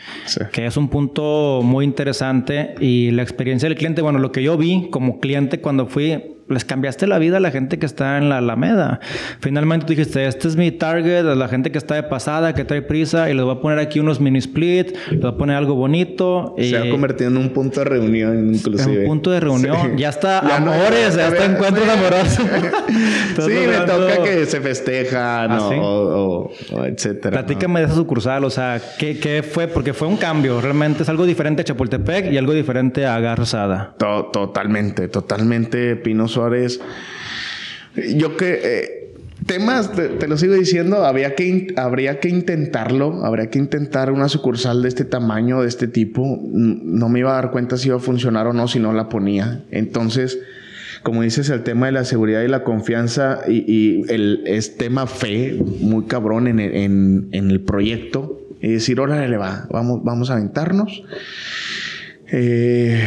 que 0.53 0.67
es 0.67 0.77
un 0.77 0.90
punto 0.90 1.62
muy 1.64 1.87
interesante 1.87 2.75
y 2.79 3.11
la 3.11 3.23
experiencia 3.23 3.71
del 3.71 3.79
cliente, 3.79 4.03
bueno, 4.03 4.19
lo 4.19 4.33
que 4.33 4.43
yo 4.43 4.59
vi 4.59 4.90
como 4.90 5.19
cliente 5.19 5.62
cuando 5.62 5.87
fui, 5.87 6.34
les 6.55 6.64
cambiaste 6.64 7.07
la 7.07 7.19
vida 7.19 7.37
a 7.37 7.40
la 7.40 7.51
gente 7.51 7.79
que 7.79 7.87
está 7.87 8.17
en 8.19 8.29
la 8.29 8.38
Alameda. 8.38 9.01
Finalmente 9.40 9.87
tú 9.87 9.93
dijiste, 9.93 10.27
este 10.27 10.49
es 10.49 10.57
mi 10.57 10.71
target, 10.71 11.25
la 11.25 11.49
gente 11.49 11.71
que 11.71 11.79
está 11.79 11.97
de 11.97 12.05
pasada, 12.05 12.55
que 12.55 12.64
trae 12.64 12.83
prisa, 12.83 13.31
y 13.31 13.35
les 13.35 13.45
voy 13.45 13.55
a 13.55 13.61
poner 13.61 13.79
aquí 13.79 14.01
unos 14.01 14.21
mini 14.21 14.38
split, 14.38 14.97
les 15.11 15.21
voy 15.21 15.31
a 15.31 15.37
poner 15.37 15.57
algo 15.57 15.75
bonito. 15.75 16.55
Se 16.59 16.77
ha 16.77 16.88
convertido 16.90 17.31
en 17.31 17.37
un 17.37 17.51
punto 17.51 17.81
de 17.81 17.85
reunión, 17.85 18.55
inclusive. 18.55 19.03
un 19.03 19.07
punto 19.07 19.31
de 19.31 19.40
reunión. 19.40 19.99
Ya 19.99 20.09
está 20.09 20.38
amores, 20.57 21.17
ya, 21.17 21.29
está 21.29 21.45
encuentros 21.45 21.88
amorosos. 21.88 22.47
sí, 23.37 23.53
me 23.69 23.79
toca 23.87 24.23
que 24.23 24.47
se 24.47 24.61
festejan 24.61 25.51
¿Ah, 25.53 25.69
o, 25.73 26.51
etcétera. 26.85 27.33
Platícame 27.33 27.81
de 27.81 27.87
esa 27.87 27.95
sucursal, 27.95 28.45
o 28.45 28.51
sea, 28.51 28.81
¿qué, 28.99 29.19
¿qué, 29.19 29.43
fue? 29.43 29.69
Porque 29.69 29.93
fue 29.93 30.09
un 30.09 30.17
cambio, 30.17 30.61
realmente 30.61 31.03
es 31.03 31.09
algo 31.09 31.27
diferente 31.27 31.62
a 31.62 31.64
Chapultepec 31.64 32.33
y 32.33 32.38
algo 32.38 32.53
diferente 32.53 33.07
a 33.07 33.19
Garzada. 33.19 33.95
totalmente, 33.99 35.09
totalmente 35.09 35.97
Pino 35.97 36.29
Suárez. 36.29 36.43
Yo 38.16 38.37
que... 38.37 38.61
Eh, 38.62 39.04
temas, 39.46 39.92
te, 39.92 40.26
lo 40.26 40.37
sigo 40.37 40.54
diciendo, 40.54 41.04
habría 41.04 41.35
que, 41.35 41.74
habría 41.76 42.20
que 42.20 42.28
intentarlo, 42.28 43.24
habría 43.24 43.50
que 43.50 43.59
intentar 43.59 44.11
una 44.11 44.28
sucursal 44.28 44.83
de 44.83 44.88
este 44.88 45.04
tamaño, 45.04 45.62
de 45.62 45.68
este 45.68 45.88
tipo. 45.88 46.40
No 46.42 47.09
me 47.09 47.20
iba 47.20 47.33
a 47.33 47.35
dar 47.35 47.50
cuenta 47.50 47.76
si 47.76 47.88
iba 47.88 47.96
a 47.96 48.00
funcionar 48.00 48.46
o 48.46 48.52
no 48.52 48.68
si 48.68 48.78
no 48.78 48.92
la 48.92 49.09
ponía. 49.09 49.62
Entonces, 49.70 50.38
como 51.02 51.22
dices, 51.22 51.50
el 51.50 51.62
tema 51.62 51.87
de 51.87 51.92
la 51.92 52.04
seguridad 52.04 52.42
y 52.42 52.48
la 52.48 52.64
confianza 52.64 53.40
y, 53.46 54.11
el 54.11 54.42
es 54.46 54.76
tema 54.76 55.07
fe, 55.07 55.61
muy 55.80 56.04
cabrón 56.04 56.48
en 56.48 56.61
el, 56.61 56.74
en, 57.33 57.50
el 57.50 57.61
proyecto. 57.61 58.40
Y 58.61 58.72
decir, 58.72 58.99
órale, 58.99 59.36
va, 59.36 59.66
vamos, 59.70 60.03
vamos 60.03 60.30
a 60.30 60.34
aventarnos. 60.34 61.03
Eh, 62.37 63.01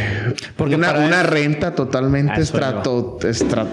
Porque 0.56 0.74
una, 0.74 1.22
renta 1.22 1.74
totalmente 1.74 2.40
estrato, 2.40 3.18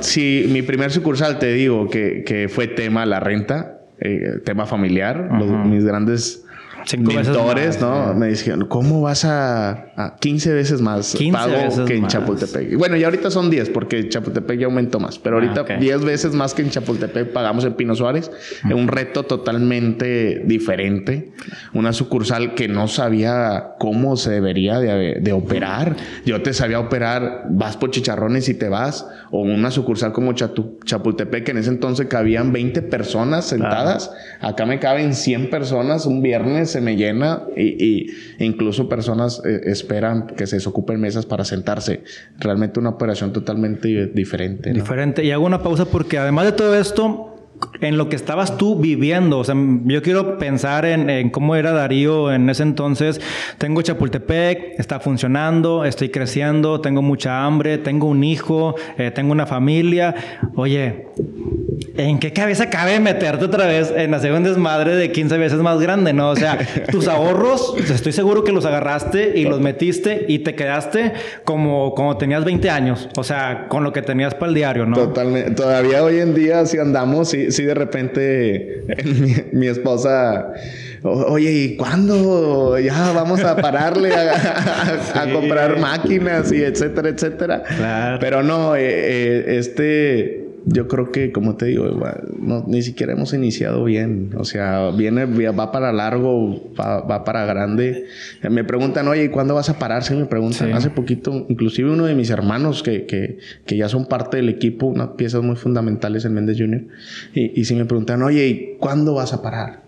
Sí, 0.01 0.47
mi 0.49 0.61
primer 0.63 0.91
sucursal 0.91 1.39
te 1.39 1.53
digo 1.53 1.89
que, 1.89 2.49
fue 2.53 2.67
tema 2.67 3.05
la 3.05 3.21
renta, 3.21 3.79
eh, 3.99 4.41
tema 4.43 4.65
familiar. 4.65 5.29
mis 5.65 5.85
grandes 5.85 6.44
mentores, 6.93 7.81
¿no? 7.81 8.13
Me 8.13 8.27
dijeron, 8.27 8.65
¿cómo 8.67 9.01
vas 9.01 9.25
a, 9.25 9.71
a 9.95 10.15
15 10.19 10.53
veces 10.53 10.81
más 10.81 11.15
15 11.15 11.31
pago 11.37 11.51
veces 11.51 11.79
que 11.85 11.95
en 11.95 12.01
más. 12.03 12.13
Chapultepec? 12.13 12.77
Bueno, 12.77 12.95
y 12.97 13.03
ahorita 13.03 13.31
son 13.31 13.49
10 13.49 13.69
porque 13.69 14.07
Chapultepec 14.09 14.59
ya 14.59 14.65
aumentó 14.67 14.99
más, 14.99 15.17
pero 15.19 15.37
ahorita 15.37 15.61
Ah, 15.61 15.63
ok. 15.63 15.79
10 15.79 16.03
veces 16.05 16.33
más 16.33 16.53
que 16.53 16.61
en 16.61 16.69
Chapultepec 16.69 17.31
pagamos 17.33 17.65
en 17.65 17.73
Pino 17.73 17.95
Suárez. 17.95 18.29
Es 18.67 18.73
un 18.73 18.87
reto 18.87 19.23
totalmente 19.23 20.43
diferente. 20.45 21.31
Una 21.73 21.93
sucursal 21.93 22.53
que 22.55 22.67
no 22.67 22.87
sabía 22.87 23.75
cómo 23.79 24.15
se 24.17 24.31
debería 24.31 24.79
de, 24.79 25.19
de 25.21 25.31
operar. 25.33 25.95
Yo 26.25 26.41
te 26.41 26.53
sabía 26.53 26.79
operar, 26.79 27.45
vas 27.49 27.77
por 27.77 27.91
chicharrones 27.91 28.49
y 28.49 28.53
te 28.53 28.69
vas. 28.69 29.07
O 29.31 29.41
una 29.41 29.71
sucursal 29.71 30.11
como 30.13 30.33
Chatu- 30.33 30.77
Chapultepec, 30.85 31.43
que 31.45 31.51
en 31.51 31.57
ese 31.57 31.69
entonces 31.69 32.07
cabían 32.07 32.51
20 32.53 32.81
personas 32.83 33.45
sentadas. 33.45 34.11
Acá 34.41 34.65
me 34.65 34.79
caben 34.79 35.13
100 35.13 35.49
personas. 35.49 36.05
Un 36.05 36.21
viernes 36.21 36.74
se 36.75 36.81
me 36.81 36.97
llena 36.97 37.43
y, 37.55 38.07
incluso 38.39 38.89
personas 38.89 39.41
eh, 39.45 39.61
esperan 39.63 40.27
que 40.27 40.45
se 40.45 40.57
desocupen 40.57 40.99
mesas 40.99 41.25
para 41.25 41.45
sentarse. 41.45 42.03
Realmente 42.37 42.81
una 42.81 42.89
operación 42.89 43.31
totalmente 43.31 44.07
diferente. 44.07 44.73
Diferente. 44.73 45.23
Y 45.23 45.31
hago 45.31 45.45
una 45.45 45.63
pausa 45.63 45.85
porque 45.85 46.17
además 46.17 46.47
de 46.47 46.51
todo 46.51 46.75
esto, 46.75 47.34
en 47.81 47.97
lo 47.97 48.09
que 48.09 48.15
estabas 48.15 48.57
tú 48.57 48.75
viviendo, 48.77 49.39
o 49.39 49.43
sea, 49.43 49.55
yo 49.85 50.01
quiero 50.01 50.37
pensar 50.37 50.85
en, 50.85 51.09
en 51.09 51.29
cómo 51.29 51.55
era 51.55 51.71
Darío 51.71 52.31
en 52.31 52.49
ese 52.49 52.63
entonces. 52.63 53.21
Tengo 53.57 53.81
Chapultepec, 53.81 54.79
está 54.79 54.99
funcionando, 54.99 55.85
estoy 55.85 56.09
creciendo, 56.09 56.81
tengo 56.81 57.01
mucha 57.01 57.45
hambre, 57.45 57.77
tengo 57.77 58.07
un 58.07 58.23
hijo, 58.23 58.75
eh, 58.97 59.11
tengo 59.11 59.31
una 59.31 59.45
familia. 59.45 60.15
Oye, 60.55 61.07
¿en 61.97 62.19
qué 62.19 62.33
cabeza 62.33 62.69
cabe 62.69 62.99
meterte 62.99 63.45
otra 63.45 63.65
vez 63.65 63.93
en 63.95 64.13
hacer 64.13 64.31
un 64.31 64.43
desmadre 64.43 64.95
de 64.95 65.11
15 65.11 65.37
veces 65.37 65.59
más 65.59 65.79
grande, 65.79 66.13
no? 66.13 66.29
O 66.29 66.35
sea, 66.35 66.57
tus 66.91 67.07
ahorros, 67.07 67.75
estoy 67.77 68.11
seguro 68.11 68.43
que 68.43 68.51
los 68.51 68.65
agarraste 68.65 69.33
y 69.37 69.45
los 69.45 69.59
metiste 69.59 70.25
y 70.27 70.39
te 70.39 70.55
quedaste 70.55 71.13
como, 71.43 71.93
como 71.93 72.17
tenías 72.17 72.43
20 72.45 72.69
años, 72.69 73.09
o 73.17 73.23
sea, 73.23 73.67
con 73.69 73.83
lo 73.83 73.93
que 73.93 74.01
tenías 74.01 74.33
para 74.33 74.47
el 74.47 74.55
diario, 74.55 74.85
¿no? 74.85 74.95
Totalmente. 74.95 75.51
Todavía 75.51 76.03
hoy 76.03 76.19
en 76.19 76.33
día, 76.33 76.65
si 76.65 76.77
andamos, 76.77 77.29
sí, 77.29 77.44
sí 77.51 77.63
de 77.63 77.73
repente 77.73 78.83
mi, 79.03 79.35
mi 79.59 79.67
esposa, 79.67 80.53
"O- 81.03 81.33
oye, 81.33 81.51
¿y 81.51 81.77
cuándo 81.77 82.77
ya 82.79 83.11
vamos 83.11 83.43
a 83.43 83.55
pararle 83.55 84.13
a, 84.13 84.31
a- 84.31 85.21
a 85.21 85.25
Sí. 85.25 85.31
comprar 85.31 85.79
máquinas 85.79 86.51
y 86.51 86.63
etcétera, 86.63 87.09
etcétera? 87.09 87.63
Claro. 87.77 88.17
Pero 88.19 88.43
no, 88.43 88.75
eh, 88.75 88.81
eh, 88.83 89.45
este, 89.59 90.44
yo 90.67 90.87
creo 90.87 91.11
que, 91.11 91.31
como 91.31 91.55
te 91.55 91.67
digo, 91.67 91.85
no, 92.39 92.63
ni 92.67 92.81
siquiera 92.81 93.13
hemos 93.13 93.33
iniciado 93.33 93.83
bien. 93.83 94.31
O 94.35 94.43
sea, 94.45 94.89
viene, 94.89 95.25
va 95.25 95.71
para 95.71 95.93
largo, 95.93 96.71
va, 96.79 97.01
va 97.01 97.23
para 97.23 97.45
grande. 97.45 98.05
Eh, 98.41 98.49
Me 98.49 98.63
preguntan, 98.63 99.07
oye, 99.07 99.25
¿y 99.25 99.29
cuándo 99.29 99.53
vas 99.53 99.69
a 99.69 99.77
parar? 99.77 100.03
Sí, 100.03 100.15
me 100.15 100.25
preguntan. 100.25 100.69
Sí. 100.69 100.73
Hace 100.73 100.89
poquito, 100.89 101.45
inclusive 101.49 101.91
uno 101.91 102.05
de 102.05 102.15
mis 102.15 102.31
hermanos 102.31 102.81
que, 102.81 103.05
que, 103.05 103.37
que 103.65 103.77
ya 103.77 103.89
son 103.89 104.07
parte 104.07 104.37
del 104.37 104.49
equipo, 104.49 104.87
unas 104.87 105.09
piezas 105.09 105.43
muy 105.43 105.55
fundamentales 105.55 106.25
en 106.25 106.33
Méndez 106.33 106.57
Junior, 106.57 106.81
y, 107.33 107.59
y 107.59 107.65
si 107.65 107.75
me 107.75 107.85
preguntan, 107.85 108.23
oye, 108.23 108.47
¿y 108.47 108.77
cuándo 108.79 109.13
vas 109.13 109.33
a 109.33 109.43
parar? 109.43 109.83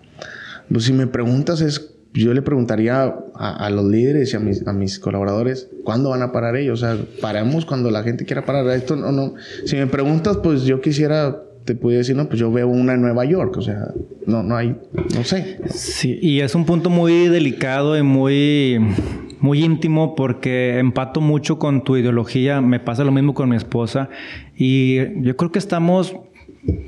Pues 0.71 0.83
si 0.83 0.93
me 0.93 1.07
preguntas 1.07 1.61
es, 1.61 1.96
yo 2.13 2.33
le 2.33 2.41
preguntaría 2.41 3.15
a, 3.35 3.69
los 3.69 3.85
líderes 3.85 4.33
y 4.33 4.35
a 4.35 4.39
mis, 4.39 4.65
a 4.67 4.73
mis 4.73 4.99
colaboradores, 4.99 5.69
¿cuándo 5.83 6.09
van 6.09 6.21
a 6.21 6.31
parar 6.31 6.55
ellos? 6.55 6.81
O 6.81 6.85
sea, 6.85 6.97
paramos 7.21 7.65
cuando 7.65 7.91
la 7.91 8.03
gente 8.03 8.25
quiera 8.25 8.45
parar. 8.45 8.67
Esto 8.69 8.95
no, 8.95 9.11
no. 9.11 9.35
Si 9.65 9.75
me 9.75 9.87
preguntas, 9.87 10.37
pues 10.37 10.63
yo 10.63 10.81
quisiera, 10.81 11.43
te 11.65 11.75
pudiera 11.75 11.99
decir, 11.99 12.15
no, 12.15 12.27
pues 12.27 12.39
yo 12.39 12.51
veo 12.51 12.67
una 12.67 12.93
en 12.93 13.01
Nueva 13.01 13.25
York. 13.25 13.57
O 13.57 13.61
sea, 13.61 13.93
no, 14.25 14.43
no 14.43 14.55
hay, 14.55 14.75
no 15.15 15.23
sé. 15.23 15.59
Sí, 15.69 16.17
y 16.21 16.39
es 16.41 16.55
un 16.55 16.65
punto 16.65 16.89
muy 16.89 17.27
delicado 17.27 17.97
y 17.97 18.03
muy, 18.03 18.79
muy 19.39 19.63
íntimo 19.63 20.15
porque 20.15 20.79
empato 20.79 21.21
mucho 21.21 21.59
con 21.59 21.83
tu 21.83 21.97
ideología. 21.97 22.61
Me 22.61 22.79
pasa 22.79 23.03
lo 23.03 23.11
mismo 23.11 23.33
con 23.33 23.49
mi 23.49 23.55
esposa. 23.55 24.09
Y 24.55 25.21
yo 25.21 25.37
creo 25.37 25.51
que 25.51 25.59
estamos 25.59 26.15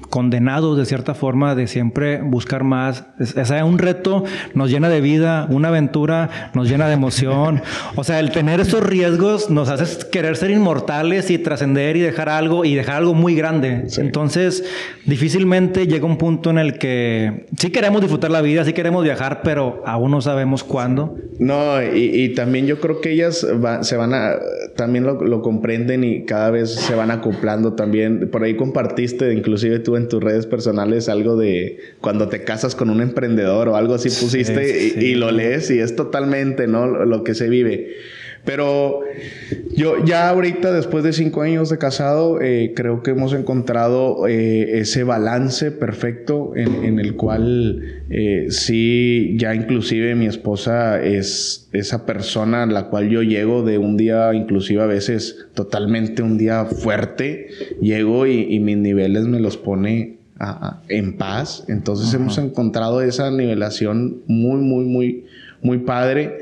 condenados 0.09 0.78
de 0.78 0.86
cierta 0.86 1.13
forma 1.13 1.53
de 1.55 1.67
siempre 1.67 2.22
buscar 2.22 2.63
más. 2.63 3.05
Es- 3.20 3.36
sea, 3.47 3.63
un 3.65 3.78
reto 3.78 4.24
nos 4.55 4.70
llena 4.72 4.89
de 4.89 5.01
vida, 5.01 5.47
una 5.51 5.67
aventura 5.67 6.51
nos 6.53 6.67
llena 6.70 6.88
de 6.88 6.93
emoción. 6.93 7.61
O 7.95 8.03
sea, 8.03 8.20
el 8.20 8.32
tener 8.32 8.59
esos 8.61 8.82
riesgos 8.84 9.49
nos 9.49 9.67
hace 9.70 10.07
querer 10.09 10.38
ser 10.38 10.51
inmortales 10.51 11.30
y 11.32 11.38
trascender 11.38 11.97
y 11.97 11.99
dejar 12.01 12.30
algo 12.30 12.63
y 12.63 12.76
dejar 12.76 12.95
algo 12.97 13.13
muy 13.13 13.36
grande. 13.36 13.84
Sí. 13.89 13.99
Entonces, 14.01 14.63
difícilmente 15.05 15.86
llega 15.88 16.05
un 16.05 16.17
punto 16.17 16.49
en 16.49 16.57
el 16.59 16.78
que 16.78 17.47
sí 17.57 17.72
queremos 17.72 18.01
disfrutar 18.01 18.32
la 18.32 18.41
vida, 18.41 18.63
sí 18.63 18.74
queremos 18.74 19.03
viajar, 19.03 19.41
pero 19.43 19.84
aún 19.86 20.11
no 20.11 20.22
sabemos 20.22 20.63
cuándo. 20.63 21.17
No, 21.39 21.82
y, 21.84 21.97
y 22.24 22.30
también 22.36 22.67
yo 22.67 22.80
creo 22.80 23.01
que 23.01 23.11
ellas 23.11 23.45
va- 23.63 23.84
se 23.84 23.97
van 23.97 24.13
a, 24.13 24.34
también 24.76 25.03
lo, 25.05 25.22
lo 25.24 25.41
comprenden 25.41 26.03
y 26.03 26.26
cada 26.26 26.51
vez 26.51 26.74
se 26.76 26.95
van 26.95 27.11
acoplando 27.11 27.74
también. 27.74 28.30
Por 28.32 28.43
ahí 28.43 28.55
compartiste, 28.55 29.34
inclusive 29.34 29.68
tú 29.78 29.95
en 29.95 30.07
tus 30.07 30.24
redes 30.24 30.47
personales, 30.47 31.07
algo 31.09 31.36
de 31.38 31.78
cuando 32.01 32.28
te 32.30 32.43
casas 32.43 32.74
con 32.74 32.89
un 32.89 33.01
emprendedor 33.01 33.67
o 33.67 33.76
algo 33.76 33.93
así 33.93 34.09
pusiste 34.09 34.86
y- 34.88 34.89
sí. 34.89 34.99
y, 35.09 35.13
lo 35.13 35.30
lees 35.30 35.70
y 35.70 35.78
es 35.78 35.95
totalmente, 35.95 36.65
¿no? 36.65 36.88
Lo 36.88 37.24
que 37.24 37.36
se 37.36 37.47
vive. 37.49 37.97
Pero 38.45 39.01
yo 39.75 40.03
ya 40.05 40.29
ahorita, 40.29 40.71
después 40.71 41.03
de 41.03 41.13
cinco 41.13 41.41
años 41.41 41.69
de 41.69 41.77
casado, 41.77 42.41
eh, 42.41 42.73
creo 42.75 43.03
que 43.03 43.11
hemos 43.11 43.33
encontrado 43.33 44.27
eh, 44.27 44.79
ese 44.79 45.03
balance 45.03 45.71
perfecto 45.71 46.53
en, 46.55 46.83
en 46.83 46.99
el 46.99 47.15
cual 47.15 47.83
eh, 48.09 48.47
sí, 48.49 49.35
ya 49.37 49.53
inclusive 49.55 50.15
mi 50.15 50.25
esposa 50.25 51.03
es 51.03 51.69
esa 51.73 52.05
persona 52.05 52.63
a 52.63 52.65
la 52.65 52.87
cual 52.87 53.09
yo 53.09 53.21
llego 53.23 53.63
de 53.63 53.77
un 53.77 53.97
día, 53.97 54.33
inclusive 54.33 54.81
a 54.81 54.87
veces 54.87 55.47
totalmente 55.53 56.23
un 56.23 56.37
día 56.37 56.65
fuerte, 56.65 57.47
llego 57.81 58.25
y, 58.25 58.47
y 58.53 58.59
mis 58.59 58.77
niveles 58.77 59.25
me 59.27 59.39
los 59.39 59.57
pone 59.57 60.17
a- 60.39 60.67
a- 60.67 60.83
en 60.87 61.17
paz. 61.17 61.65
Entonces 61.67 62.13
hemos 62.13 62.37
encontrado 62.37 63.01
esa 63.01 63.29
nivelación 63.29 64.21
muy, 64.27 64.61
muy, 64.61 64.85
muy, 64.85 65.25
muy 65.61 65.79
padre. 65.79 66.37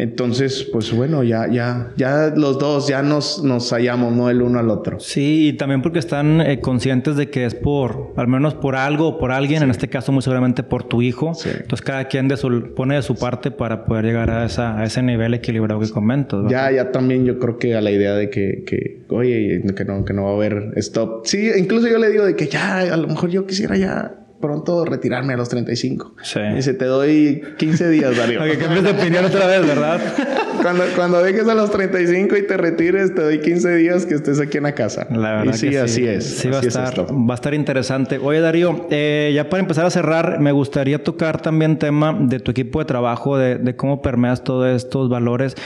Entonces, 0.00 0.66
pues 0.72 0.92
bueno, 0.92 1.22
ya, 1.22 1.46
ya, 1.46 1.92
ya 1.96 2.32
los 2.34 2.58
dos 2.58 2.88
ya 2.88 3.02
nos, 3.02 3.44
nos 3.44 3.70
hallamos, 3.70 4.14
¿no? 4.14 4.30
El 4.30 4.40
uno 4.40 4.58
al 4.58 4.70
otro. 4.70 4.98
Sí, 4.98 5.48
y 5.48 5.52
también 5.52 5.82
porque 5.82 5.98
están 5.98 6.40
eh, 6.40 6.60
conscientes 6.60 7.16
de 7.16 7.28
que 7.28 7.44
es 7.44 7.54
por, 7.54 8.14
al 8.16 8.26
menos 8.26 8.54
por 8.54 8.76
algo 8.76 9.08
o 9.08 9.18
por 9.18 9.30
alguien, 9.30 9.62
en 9.62 9.70
este 9.70 9.88
caso 9.88 10.10
muy 10.10 10.22
seguramente 10.22 10.62
por 10.62 10.84
tu 10.84 11.02
hijo. 11.02 11.34
Sí. 11.34 11.50
Entonces 11.52 11.82
cada 11.82 12.04
quien 12.04 12.28
de 12.28 12.38
su, 12.38 12.72
pone 12.74 12.94
de 12.94 13.02
su 13.02 13.14
parte 13.14 13.50
para 13.50 13.84
poder 13.84 14.06
llegar 14.06 14.30
a, 14.30 14.46
esa, 14.46 14.78
a 14.78 14.84
ese 14.84 15.02
nivel 15.02 15.34
equilibrado 15.34 15.80
que 15.80 15.90
comentas. 15.90 16.44
¿verdad? 16.44 16.70
Ya, 16.70 16.76
ya 16.76 16.92
también 16.92 17.26
yo 17.26 17.38
creo 17.38 17.58
que 17.58 17.74
a 17.74 17.82
la 17.82 17.90
idea 17.90 18.14
de 18.14 18.30
que, 18.30 18.64
que, 18.66 19.02
oye, 19.10 19.62
que 19.76 19.84
no, 19.84 20.04
que 20.06 20.14
no 20.14 20.24
va 20.24 20.30
a 20.30 20.34
haber 20.34 20.72
stop. 20.76 21.26
Sí, 21.26 21.50
incluso 21.58 21.88
yo 21.88 21.98
le 21.98 22.08
digo 22.08 22.24
de 22.24 22.36
que 22.36 22.46
ya, 22.46 22.78
a 22.78 22.96
lo 22.96 23.06
mejor 23.06 23.28
yo 23.28 23.46
quisiera 23.46 23.76
ya 23.76 24.19
pronto 24.40 24.84
retirarme 24.84 25.34
a 25.34 25.36
los 25.36 25.48
35. 25.48 26.14
Sí. 26.22 26.40
Y 26.40 26.54
dice, 26.56 26.74
te 26.74 26.86
doy 26.86 27.42
15 27.58 27.88
días, 27.88 28.16
Darío. 28.16 28.42
Que 28.42 28.58
cambies 28.58 28.84
de 28.84 28.90
opinión 28.90 29.24
otra 29.24 29.46
vez, 29.46 29.66
¿verdad? 29.66 30.00
cuando, 30.62 30.84
cuando 30.96 31.22
dejes 31.22 31.48
a 31.48 31.54
los 31.54 31.70
35 31.70 32.36
y 32.36 32.46
te 32.46 32.56
retires, 32.56 33.14
te 33.14 33.22
doy 33.22 33.40
15 33.40 33.76
días 33.76 34.06
que 34.06 34.14
estés 34.14 34.40
aquí 34.40 34.58
en 34.58 34.64
la 34.64 34.74
casa. 34.74 35.06
La 35.10 35.32
verdad 35.32 35.54
y 35.54 35.56
sí, 35.58 35.70
que 35.70 35.78
así 35.78 36.06
es. 36.06 36.24
Sí, 36.24 36.48
va 36.48 36.56
a, 36.56 36.58
así 36.58 36.68
es 36.68 36.76
estar, 36.76 37.06
va 37.12 37.32
a 37.32 37.36
estar 37.36 37.54
interesante. 37.54 38.18
Oye, 38.18 38.40
Darío, 38.40 38.86
eh, 38.90 39.32
ya 39.34 39.48
para 39.48 39.60
empezar 39.62 39.86
a 39.86 39.90
cerrar, 39.90 40.40
me 40.40 40.52
gustaría 40.52 41.02
tocar 41.02 41.40
también 41.40 41.78
tema 41.78 42.16
de 42.20 42.40
tu 42.40 42.50
equipo 42.50 42.78
de 42.78 42.84
trabajo, 42.84 43.36
de, 43.38 43.56
de 43.56 43.76
cómo 43.76 44.02
permeas 44.02 44.44
todos 44.44 44.68
estos 44.74 45.08
valores, 45.08 45.56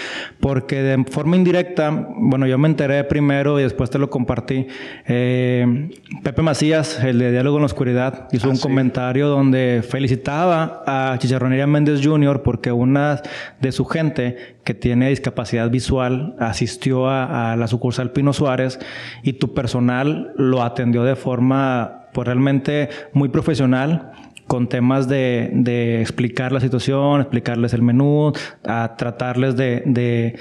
porque 0.41 0.83
de 0.83 1.05
forma 1.11 1.37
indirecta, 1.37 1.91
bueno, 2.17 2.47
yo 2.47 2.59
me 2.59 2.69
enteré 2.69 3.05
primero 3.05 3.59
y 3.59 3.63
después 3.63 3.91
te 3.91 3.99
lo 3.99 4.11
compartí. 4.11 4.67
eh, 5.07 5.91
Pepe 6.23 6.43
Macías, 6.43 7.01
el 7.03 7.19
de 7.19 7.31
Diálogo 7.33 7.57
en 7.57 7.63
la 7.63 7.67
Oscuridad, 7.67 8.29
hizo 8.33 8.47
Ah, 8.47 8.51
un 8.51 8.57
sí. 8.57 8.63
comentario 8.63 9.29
donde 9.29 9.83
felicitaba 9.87 10.83
a 10.87 11.19
Chicharronería 11.19 11.67
Méndez 11.67 12.01
Jr. 12.05 12.43
porque 12.43 12.73
una 12.73 13.23
de 13.61 13.73
su 13.73 13.85
gente 13.85 14.54
que 14.65 14.75
tiene 14.75 15.11
discapacidad 15.11 15.71
visual 15.71 16.35
asistió 16.39 17.09
a, 17.09 17.57
la 17.57 17.67
sucursal 17.69 18.11
Pino 18.11 18.33
Suárez 18.33 18.79
y 19.23 19.35
tu 19.35 19.55
personal 19.55 20.33
lo 20.37 20.63
atendió 20.63 21.05
de 21.05 21.17
forma 21.17 22.07
pues 22.13 22.27
realmente 22.27 22.89
muy 23.13 23.29
profesional 23.29 24.13
con 24.47 24.69
temas 24.69 25.09
de, 25.09 26.01
explicar 26.01 26.53
la 26.53 26.61
situación, 26.61 27.23
explicarles 27.23 27.73
el 27.73 27.83
menú, 27.83 28.33
a 28.65 28.95
tratarles 28.97 29.57
de 29.57 30.37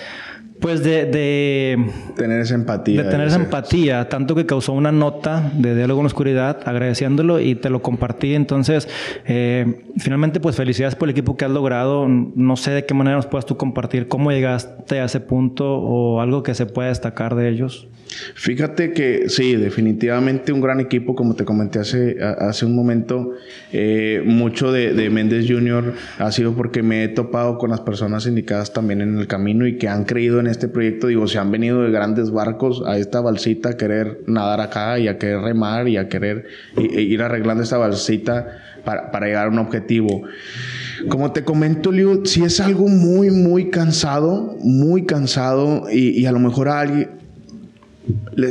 pues 0.64 0.82
de, 0.82 1.06
de 1.06 1.92
Tener 2.16 2.40
esa 2.40 2.56
empatía. 2.56 3.04
de 3.04 3.10
tener 3.10 3.28
esa 3.28 3.36
empatía, 3.36 4.08
tanto 4.08 4.34
que 4.34 4.46
causó 4.46 4.72
una 4.72 4.94
nota 4.94 5.52
de 5.54 5.76
diálogo 5.76 6.00
en 6.00 6.06
la 6.06 6.08
oscuridad 6.08 6.60
agradeciéndolo 6.66 7.42
y 7.42 7.56
te 7.56 7.70
lo 7.70 7.82
compartí. 7.82 8.34
Entonces, 8.34 8.88
eh, 9.26 9.84
finalmente, 9.98 10.40
pues 10.40 10.56
felicidades 10.56 10.96
por 10.96 11.10
el 11.10 11.12
equipo 11.12 11.36
que 11.36 11.44
has 11.44 11.52
logrado. 11.52 12.08
No 12.08 12.56
sé 12.56 12.72
de 12.72 12.86
qué 12.86 12.94
manera 12.94 13.18
nos 13.18 13.26
puedas 13.26 13.46
tú 13.46 13.58
compartir 13.58 14.08
cómo 14.08 14.32
llegaste 14.32 15.02
a 15.02 15.04
ese 15.06 15.20
punto 15.20 15.76
o 15.76 16.22
algo 16.22 16.44
que 16.44 16.56
se 16.56 16.66
pueda 16.66 16.88
destacar 16.88 17.36
de 17.36 17.50
ellos. 17.50 17.90
Fíjate 18.36 18.94
que 18.94 19.30
sí, 19.30 19.56
definitivamente 19.56 20.52
un 20.52 20.62
gran 20.62 20.80
equipo, 20.80 21.16
como 21.16 21.36
te 21.36 21.46
comenté 21.46 21.80
hace, 21.80 22.18
hace 22.22 22.66
un 22.66 22.76
momento. 22.76 23.32
Eh, 23.72 24.22
mucho 24.26 24.72
de, 24.72 24.94
de, 24.94 25.10
Méndez 25.10 25.46
Jr. 25.48 25.94
ha 26.18 26.32
sido 26.32 26.54
porque 26.54 26.84
me 26.84 27.04
he 27.04 27.08
topado 27.08 27.58
con 27.58 27.70
las 27.70 27.82
personas 27.82 28.26
indicadas 28.28 28.74
también 28.74 29.02
en 29.02 29.18
el 29.18 29.28
camino 29.28 29.68
y 29.68 29.78
que 29.78 29.88
han 29.88 30.06
creído 30.06 30.40
en 30.40 30.48
este 30.48 30.68
proyecto. 30.68 31.08
Digo, 31.08 31.28
se 31.28 31.40
han 31.40 31.52
venido 31.52 31.84
de 31.84 31.92
grandes 31.92 32.32
barcos 32.32 32.84
a 32.86 32.98
esta 32.98 33.22
balsita 33.22 33.70
a 33.70 33.78
querer 33.78 34.22
nadar 34.28 34.62
acá 34.62 35.00
y 35.00 35.08
a 35.08 35.18
querer 35.18 35.40
remar 35.42 35.88
y 35.88 35.98
a 35.98 36.08
querer 36.08 36.46
e 36.78 37.02
ir 37.02 37.22
arreglando 37.22 37.64
esta 37.64 37.78
balsita 37.78 38.62
para, 38.84 39.12
para 39.12 39.28
llegar 39.28 39.48
a 39.48 39.50
un 39.50 39.60
objetivo. 39.60 40.24
Como 41.10 41.32
te 41.32 41.44
comento, 41.44 41.92
Liu, 41.92 42.26
si 42.26 42.44
es 42.44 42.60
algo 42.60 42.88
muy, 42.88 43.30
muy 43.30 43.70
cansado, 43.70 44.56
muy 44.62 45.06
cansado 45.06 45.90
y, 45.92 46.26
a 46.26 46.32
lo 46.32 46.40
mejor 46.40 46.70
alguien 46.70 47.23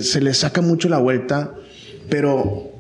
se 0.01 0.21
le 0.21 0.35
saca 0.35 0.63
mucho 0.63 0.89
la 0.89 0.99
vuelta, 0.99 1.55
pero 2.09 2.71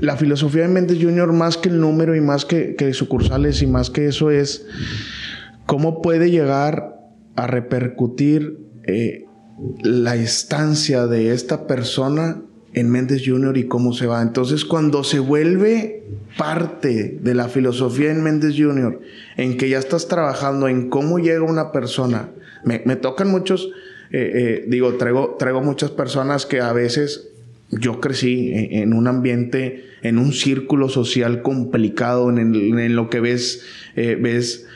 la 0.00 0.16
filosofía 0.16 0.62
de 0.62 0.68
Méndez 0.68 0.98
Jr., 1.00 1.32
más 1.32 1.56
que 1.56 1.68
el 1.68 1.80
número 1.80 2.14
y 2.14 2.20
más 2.20 2.44
que, 2.44 2.92
sucursales 2.92 3.62
y 3.62 3.66
más 3.66 3.90
que 3.90 4.06
eso, 4.06 4.30
es 4.30 4.66
cómo 5.66 6.02
puede 6.02 6.30
llegar 6.30 6.96
a 7.36 7.46
repercutir 7.46 8.58
eh, 8.84 9.26
la 9.82 10.16
estancia 10.16 11.06
de 11.06 11.32
esta 11.32 11.66
persona 11.66 12.42
en 12.74 12.90
Méndez 12.90 13.22
Jr. 13.24 13.56
y 13.56 13.66
cómo 13.66 13.92
se 13.92 14.06
va. 14.06 14.22
Entonces, 14.22 14.64
cuando 14.64 15.02
se 15.02 15.18
vuelve 15.18 16.04
parte 16.36 17.18
de 17.20 17.34
la 17.34 17.48
filosofía 17.48 18.10
en 18.10 18.22
Méndez 18.22 18.54
Jr., 18.56 19.00
en 19.36 19.56
que 19.56 19.68
ya 19.68 19.78
estás 19.78 20.06
trabajando 20.08 20.68
en 20.68 20.90
cómo 20.90 21.18
llega 21.18 21.42
una 21.42 21.72
persona, 21.72 22.30
me 22.64 22.96
tocan 22.96 23.30
muchos 23.30 23.70
eh, 24.10 24.32
eh, 24.34 24.64
digo, 24.66 24.94
traigo, 24.94 25.36
traigo 25.38 25.60
muchas 25.62 25.90
personas 25.90 26.46
que 26.46 26.60
a 26.60 26.72
veces 26.72 27.28
yo 27.70 28.00
crecí 28.00 28.50
en, 28.54 28.94
un 28.94 29.06
ambiente, 29.06 29.84
en 30.02 30.18
un 30.18 30.32
círculo 30.32 30.88
social 30.88 31.42
complicado, 31.42 32.30
en, 32.30 32.96
lo 32.96 33.10
que 33.10 33.20
ves, 33.20 33.62
eh, 33.94 34.16
ves 34.18 34.66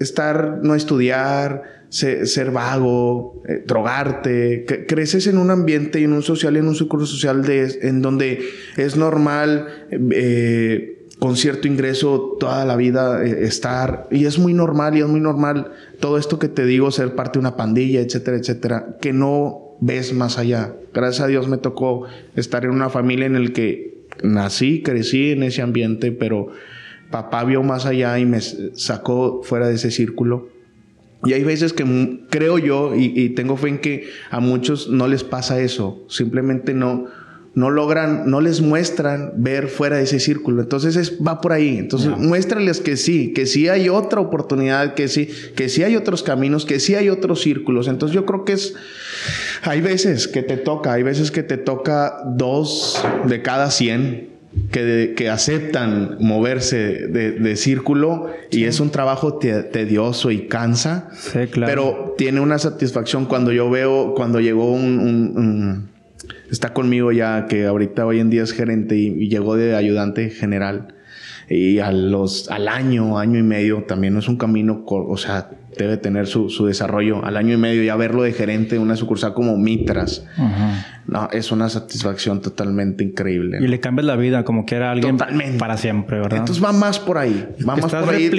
estar, 0.00 0.58
no 0.64 0.74
estudiar, 0.74 1.84
ser, 1.88 2.50
vago, 2.50 3.40
drogarte. 3.66 4.64
creces 4.88 5.28
en 5.28 5.38
un 5.38 5.52
ambiente 5.52 6.00
y 6.00 6.04
en 6.04 6.12
un 6.12 6.24
social, 6.24 6.56
en 6.56 6.66
un 6.66 6.74
círculo 6.74 7.06
social 7.06 7.44
de, 7.44 7.78
en 7.82 8.02
donde 8.02 8.40
es 8.76 8.96
normal 8.96 9.68
con 11.26 11.36
cierto 11.36 11.66
ingreso 11.66 12.36
toda 12.38 12.64
la 12.64 12.76
vida 12.76 13.24
eh, 13.24 13.46
estar, 13.46 14.06
y 14.12 14.26
es 14.26 14.38
muy 14.38 14.54
normal, 14.54 14.96
y 14.96 15.00
es 15.00 15.08
muy 15.08 15.18
normal 15.18 15.72
todo 15.98 16.18
esto 16.18 16.38
que 16.38 16.46
te 16.46 16.64
digo, 16.64 16.92
ser 16.92 17.16
parte 17.16 17.32
de 17.32 17.40
una 17.40 17.56
pandilla, 17.56 18.00
etcétera, 18.00 18.36
etcétera, 18.36 18.96
que 19.00 19.12
no 19.12 19.72
ves 19.80 20.12
más 20.12 20.38
allá. 20.38 20.76
Gracias 20.94 21.24
a 21.24 21.26
Dios 21.26 21.48
me 21.48 21.58
tocó 21.58 22.04
estar 22.36 22.64
en 22.64 22.70
una 22.70 22.90
familia 22.90 23.26
en 23.26 23.34
el 23.34 23.52
que 23.52 24.04
nací, 24.22 24.84
crecí 24.84 25.32
en 25.32 25.42
ese 25.42 25.62
ambiente, 25.62 26.12
pero 26.12 26.46
papá 27.10 27.42
vio 27.42 27.64
más 27.64 27.86
allá 27.86 28.16
y 28.20 28.24
me 28.24 28.40
sacó 28.40 29.42
fuera 29.42 29.66
de 29.66 29.74
ese 29.74 29.90
círculo. 29.90 30.46
Y 31.24 31.32
hay 31.32 31.42
veces 31.42 31.72
que 31.72 32.20
creo 32.30 32.58
yo 32.58 32.94
y, 32.94 33.12
y 33.16 33.30
tengo 33.30 33.56
fe 33.56 33.70
en 33.70 33.78
que 33.80 34.08
a 34.30 34.38
muchos 34.38 34.90
no 34.90 35.08
les 35.08 35.24
pasa 35.24 35.60
eso, 35.60 36.04
simplemente 36.08 36.72
no, 36.72 37.06
no 37.56 37.70
logran, 37.70 38.30
no 38.30 38.42
les 38.42 38.60
muestran 38.60 39.32
ver 39.38 39.68
fuera 39.68 39.96
de 39.96 40.02
ese 40.02 40.20
círculo. 40.20 40.60
Entonces 40.60 40.94
es, 40.94 41.14
va 41.26 41.40
por 41.40 41.54
ahí. 41.54 41.78
Entonces 41.78 42.10
muéstrales 42.10 42.80
que 42.80 42.98
sí, 42.98 43.32
que 43.32 43.46
sí 43.46 43.66
hay 43.68 43.88
otra 43.88 44.20
oportunidad, 44.20 44.92
que 44.92 45.08
sí, 45.08 45.30
que 45.56 45.70
sí 45.70 45.82
hay 45.82 45.96
otros 45.96 46.22
caminos, 46.22 46.66
que 46.66 46.80
sí 46.80 46.94
hay 46.94 47.08
otros 47.08 47.40
círculos. 47.40 47.88
Entonces 47.88 48.14
yo 48.14 48.26
creo 48.26 48.44
que 48.44 48.52
es, 48.52 48.74
hay 49.62 49.80
veces 49.80 50.28
que 50.28 50.42
te 50.42 50.58
toca, 50.58 50.92
hay 50.92 51.02
veces 51.02 51.30
que 51.30 51.42
te 51.42 51.56
toca 51.56 52.18
dos 52.26 53.02
de 53.26 53.40
cada 53.42 53.70
cien. 53.70 54.36
Que, 54.72 55.12
que 55.14 55.28
aceptan 55.28 56.16
moverse 56.18 57.08
de, 57.08 57.56
círculo 57.56 58.30
y 58.50 58.64
es 58.64 58.80
un 58.80 58.90
trabajo 58.90 59.34
tedioso 59.34 60.30
y 60.30 60.48
cansa, 60.48 61.10
sí, 61.12 61.40
claro. 61.50 61.70
pero 61.70 62.14
tiene 62.16 62.40
una 62.40 62.58
satisfacción 62.58 63.26
cuando 63.26 63.52
yo 63.52 63.68
veo, 63.68 64.14
cuando 64.14 64.40
llegó 64.40 64.72
un 64.72 65.90
está 66.50 66.72
conmigo 66.72 67.12
ya, 67.12 67.46
que 67.48 67.66
ahorita 67.66 68.06
hoy 68.06 68.20
en 68.20 68.30
día 68.30 68.42
es 68.42 68.52
gerente 68.52 68.96
y, 68.96 69.28
llegó 69.28 69.56
de 69.56 69.74
ayudante 69.74 70.30
general. 70.30 70.94
Y 71.48 71.78
a 71.78 71.92
los, 71.92 72.50
al 72.50 72.68
año, 72.68 73.18
año 73.18 73.38
y 73.38 73.42
medio, 73.42 73.84
también 73.84 74.16
es 74.16 74.28
un 74.28 74.36
camino, 74.36 74.84
o 74.86 75.16
sea, 75.16 75.50
debe 75.76 75.96
tener 75.96 76.26
su, 76.26 76.50
su, 76.50 76.66
desarrollo. 76.66 77.24
Al 77.24 77.36
año 77.36 77.54
y 77.54 77.56
medio 77.56 77.82
ya 77.82 77.96
verlo 77.96 78.22
de 78.22 78.32
gerente 78.32 78.76
en 78.76 78.82
una 78.82 78.96
sucursal 78.96 79.34
como 79.34 79.56
Mitras. 79.56 80.24
No, 81.06 81.28
es 81.30 81.52
una 81.52 81.68
satisfacción 81.68 82.40
totalmente 82.40 83.04
increíble. 83.04 83.58
Y 83.60 83.68
le 83.68 83.78
cambias 83.78 84.06
la 84.06 84.16
vida 84.16 84.44
como 84.44 84.66
que 84.66 84.74
era 84.74 84.90
alguien 84.90 85.16
para 85.58 85.76
siempre, 85.76 86.18
¿verdad? 86.18 86.40
Entonces 86.40 86.62
va 86.62 86.72
más 86.72 86.98
por 86.98 87.18
ahí. 87.18 87.48
Va 87.66 87.76
más 87.76 87.94
por 87.94 88.14
ahí. 88.14 88.30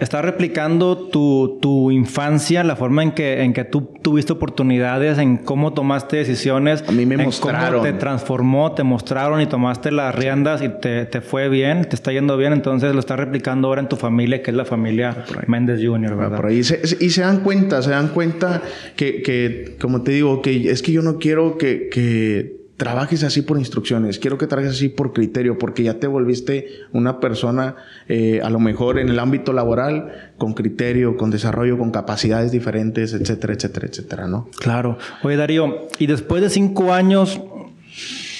Estás 0.00 0.24
replicando 0.24 0.96
tu, 0.96 1.58
tu, 1.62 1.90
infancia, 1.92 2.64
la 2.64 2.74
forma 2.74 3.02
en 3.02 3.12
que, 3.12 3.42
en 3.42 3.52
que 3.52 3.64
tú 3.64 3.92
tuviste 4.02 4.32
oportunidades, 4.32 5.18
en 5.18 5.36
cómo 5.36 5.72
tomaste 5.72 6.16
decisiones. 6.16 6.84
A 6.88 6.92
mí 6.92 7.06
me 7.06 7.16
mostraron. 7.16 7.80
Cómo 7.80 7.82
te 7.84 7.92
transformó, 7.92 8.72
te 8.72 8.82
mostraron 8.82 9.40
y 9.40 9.46
tomaste 9.46 9.92
las 9.92 10.14
riendas 10.14 10.62
y 10.62 10.68
te, 10.68 11.06
te, 11.06 11.20
fue 11.20 11.48
bien, 11.48 11.84
te 11.84 11.94
está 11.94 12.12
yendo 12.12 12.36
bien. 12.36 12.52
Entonces 12.52 12.92
lo 12.92 13.00
estás 13.00 13.20
replicando 13.20 13.68
ahora 13.68 13.82
en 13.82 13.88
tu 13.88 13.96
familia, 13.96 14.42
que 14.42 14.50
es 14.50 14.56
la 14.56 14.64
familia 14.64 15.24
Méndez 15.46 15.80
Jr., 15.82 16.16
¿verdad? 16.16 16.36
por 16.36 16.46
ahí 16.46 16.62
y 17.00 17.10
se 17.10 17.20
dan 17.22 17.40
cuenta, 17.40 17.82
se 17.82 17.90
dan 17.90 18.08
cuenta 18.08 18.62
que, 18.96 19.76
como 19.80 20.02
te 20.02 20.12
digo, 20.12 20.42
que 20.42 20.70
es 20.70 20.82
que 20.82 20.92
yo 20.92 21.02
no 21.02 21.18
quiero 21.18 21.58
que, 21.58 21.88
que 21.88 22.60
trabajes 22.80 23.24
así 23.24 23.42
por 23.42 23.58
instrucciones, 23.58 24.18
quiero 24.18 24.38
que 24.38 24.46
trabajes 24.46 24.72
así 24.72 24.88
por 24.88 25.12
criterio, 25.12 25.58
porque 25.58 25.82
ya 25.82 26.00
te 26.00 26.06
volviste 26.06 26.66
una 26.92 27.20
persona, 27.20 27.76
eh, 28.08 28.40
a 28.42 28.48
lo 28.48 28.58
mejor 28.58 28.98
en 28.98 29.10
el 29.10 29.18
ámbito 29.18 29.52
laboral, 29.52 30.32
con 30.38 30.54
criterio, 30.54 31.18
con 31.18 31.30
desarrollo, 31.30 31.76
con 31.76 31.90
capacidades 31.90 32.52
diferentes, 32.52 33.12
etcétera, 33.12 33.52
etcétera, 33.52 33.86
etcétera, 33.86 34.28
¿no? 34.28 34.48
Claro. 34.58 34.96
Oye, 35.22 35.36
Darío, 35.36 35.88
y 35.98 36.06
después 36.06 36.40
de 36.40 36.48
cinco 36.48 36.94
años, 36.94 37.38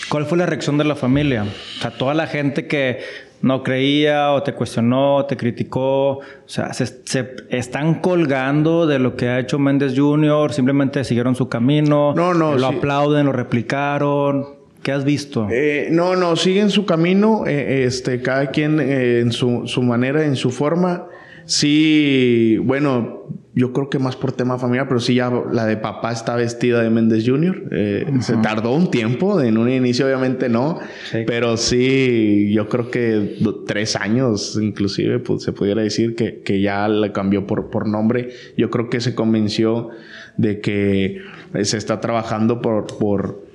¿cuál 0.08 0.24
fue 0.24 0.38
la 0.38 0.46
reacción 0.46 0.78
de 0.78 0.84
la 0.84 0.96
familia? 0.96 1.44
O 1.44 1.80
sea, 1.82 1.90
toda 1.90 2.14
la 2.14 2.26
gente 2.26 2.66
que 2.66 3.00
no 3.42 3.62
creía 3.62 4.32
o 4.32 4.42
te 4.42 4.52
cuestionó, 4.54 5.24
te 5.26 5.36
criticó, 5.36 6.18
o 6.18 6.22
sea, 6.46 6.72
se, 6.72 7.02
están 7.48 8.00
colgando 8.00 8.86
de 8.86 8.98
lo 8.98 9.16
que 9.16 9.28
ha 9.28 9.38
hecho 9.38 9.58
Méndez 9.58 9.94
Jr., 9.96 10.52
simplemente 10.52 11.04
siguieron 11.04 11.34
su 11.34 11.48
camino, 11.48 12.14
no, 12.14 12.34
no, 12.34 12.56
lo 12.56 12.66
aplauden, 12.66 13.26
lo 13.26 13.32
replicaron. 13.32 14.60
¿Qué 14.82 14.92
has 14.92 15.04
visto? 15.04 15.46
Eh, 15.50 15.88
no, 15.90 16.16
no, 16.16 16.36
siguen 16.36 16.70
su 16.70 16.86
camino, 16.86 17.46
eh, 17.46 17.84
este, 17.84 18.22
cada 18.22 18.46
quien 18.46 18.80
eh, 18.80 19.20
en 19.20 19.30
su, 19.30 19.66
su 19.66 19.82
manera, 19.82 20.24
en 20.24 20.36
su 20.36 20.50
forma. 20.50 21.06
Sí, 21.44 22.56
bueno, 22.62 23.24
yo 23.54 23.72
creo 23.72 23.90
que 23.90 23.98
más 23.98 24.14
por 24.14 24.32
tema 24.32 24.58
familiar, 24.58 24.86
pero 24.86 25.00
sí 25.00 25.14
ya 25.14 25.30
la 25.50 25.66
de 25.66 25.76
papá 25.76 26.12
está 26.12 26.36
vestida 26.36 26.82
de 26.82 26.90
Méndez 26.90 27.24
Jr. 27.26 27.68
Eh, 27.72 28.06
se 28.20 28.36
tardó 28.36 28.72
un 28.72 28.90
tiempo, 28.90 29.40
en 29.40 29.58
un 29.58 29.68
inicio 29.68 30.06
obviamente 30.06 30.48
no, 30.48 30.78
pero 31.26 31.56
sí, 31.56 32.52
yo 32.52 32.68
creo 32.68 32.90
que 32.90 33.38
tres 33.66 33.96
años 33.96 34.58
inclusive 34.60 35.18
pues, 35.18 35.42
se 35.42 35.52
pudiera 35.52 35.82
decir 35.82 36.14
que, 36.14 36.42
que 36.42 36.60
ya 36.60 36.86
la 36.86 37.12
cambió 37.12 37.46
por, 37.46 37.70
por 37.70 37.88
nombre. 37.88 38.30
Yo 38.56 38.70
creo 38.70 38.88
que 38.88 39.00
se 39.00 39.14
convenció 39.16 39.90
de 40.36 40.60
que 40.60 41.20
se 41.62 41.76
está 41.76 42.00
trabajando 42.00 42.62
por... 42.62 42.86
por 42.98 43.50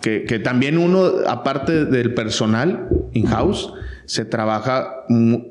que, 0.00 0.24
que 0.24 0.40
también 0.40 0.78
uno, 0.78 1.04
aparte 1.28 1.84
del 1.84 2.12
personal 2.12 2.88
in-house, 3.12 3.72
se 4.04 4.24
trabaja, 4.24 5.04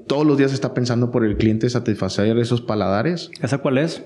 todos 0.08 0.26
los 0.26 0.38
días 0.38 0.52
se 0.52 0.56
está 0.56 0.74
pensando 0.74 1.12
por 1.12 1.26
el 1.26 1.38
cliente 1.38 1.70
satisfacer 1.70 2.38
esos 2.38 2.62
paladares. 2.62 3.32
¿Esa 3.42 3.60
cuál 3.60 3.78
es? 3.78 4.04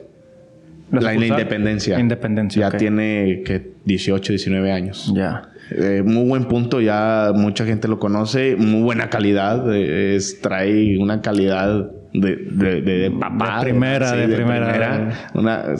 La, 0.92 1.14
independencia. 1.14 2.00
Independencia. 2.00 2.70
Ya 2.70 2.78
tiene 2.78 3.42
que 3.46 3.74
18, 3.86 4.34
19 4.34 4.72
años. 4.72 5.12
Ya. 5.16 5.50
Eh, 5.72 6.04
muy 6.06 6.28
buen 6.28 6.46
punto, 6.46 6.80
ya 6.80 7.32
mucha 7.34 7.66
gente 7.66 7.88
lo 7.88 8.00
conoce, 8.00 8.56
muy 8.56 8.84
buena 8.84 9.10
calidad, 9.10 9.74
eh, 9.74 10.16
es, 10.16 10.40
trae 10.40 10.98
una 11.00 11.22
calidad 11.22 11.92
de, 12.22 12.36
de, 12.36 12.82
de, 12.82 13.12
papá. 13.12 13.60
De 13.60 13.66
primera, 13.66 14.12
de, 14.14 14.36
primera. 14.36 15.32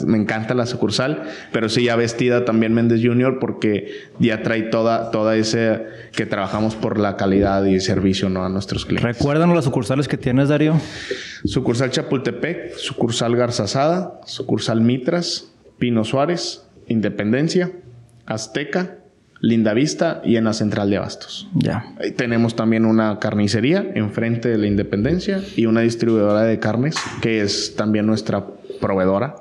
me 0.06 0.18
encanta 0.18 0.54
la 0.54 0.66
sucursal, 0.66 1.24
pero 1.52 1.68
sí 1.68 1.84
ya 1.84 1.96
vestida 1.96 2.44
también 2.44 2.74
Méndez 2.74 3.00
Junior 3.02 3.38
porque 3.38 4.10
ya 4.18 4.42
trae 4.42 4.62
toda, 4.62 5.10
toda 5.10 5.36
ese 5.36 5.84
que 6.12 6.26
trabajamos 6.26 6.74
por 6.74 6.98
la 6.98 7.16
calidad 7.16 7.64
y 7.64 7.80
servicio 7.80 8.28
¿no? 8.28 8.44
a 8.44 8.48
nuestros 8.48 8.84
clientes. 8.84 9.18
Recuérdanos 9.18 9.54
las 9.54 9.64
sucursales 9.64 10.08
que 10.08 10.16
tienes, 10.16 10.48
Darío. 10.48 10.74
Sucursal 11.44 11.90
Chapultepec, 11.90 12.74
sucursal 12.76 13.36
Garzazada, 13.36 14.20
sucursal 14.24 14.80
Mitras, 14.80 15.52
Pino 15.78 16.04
Suárez, 16.04 16.66
Independencia, 16.88 17.70
Azteca, 18.26 18.98
Linda 19.40 19.74
Vista 19.74 20.22
y 20.24 20.36
en 20.36 20.44
la 20.44 20.52
central 20.52 20.90
de 20.90 20.96
Abastos. 20.96 21.48
Ya. 21.54 21.84
Ahí 22.00 22.12
tenemos 22.12 22.56
también 22.56 22.84
una 22.84 23.18
carnicería 23.18 23.86
enfrente 23.94 24.48
de 24.48 24.58
la 24.58 24.66
Independencia 24.66 25.42
y 25.56 25.66
una 25.66 25.80
distribuidora 25.80 26.42
de 26.42 26.58
carnes 26.58 26.96
que 27.20 27.42
es 27.42 27.74
también 27.76 28.06
nuestra 28.06 28.44
proveedora. 28.80 29.36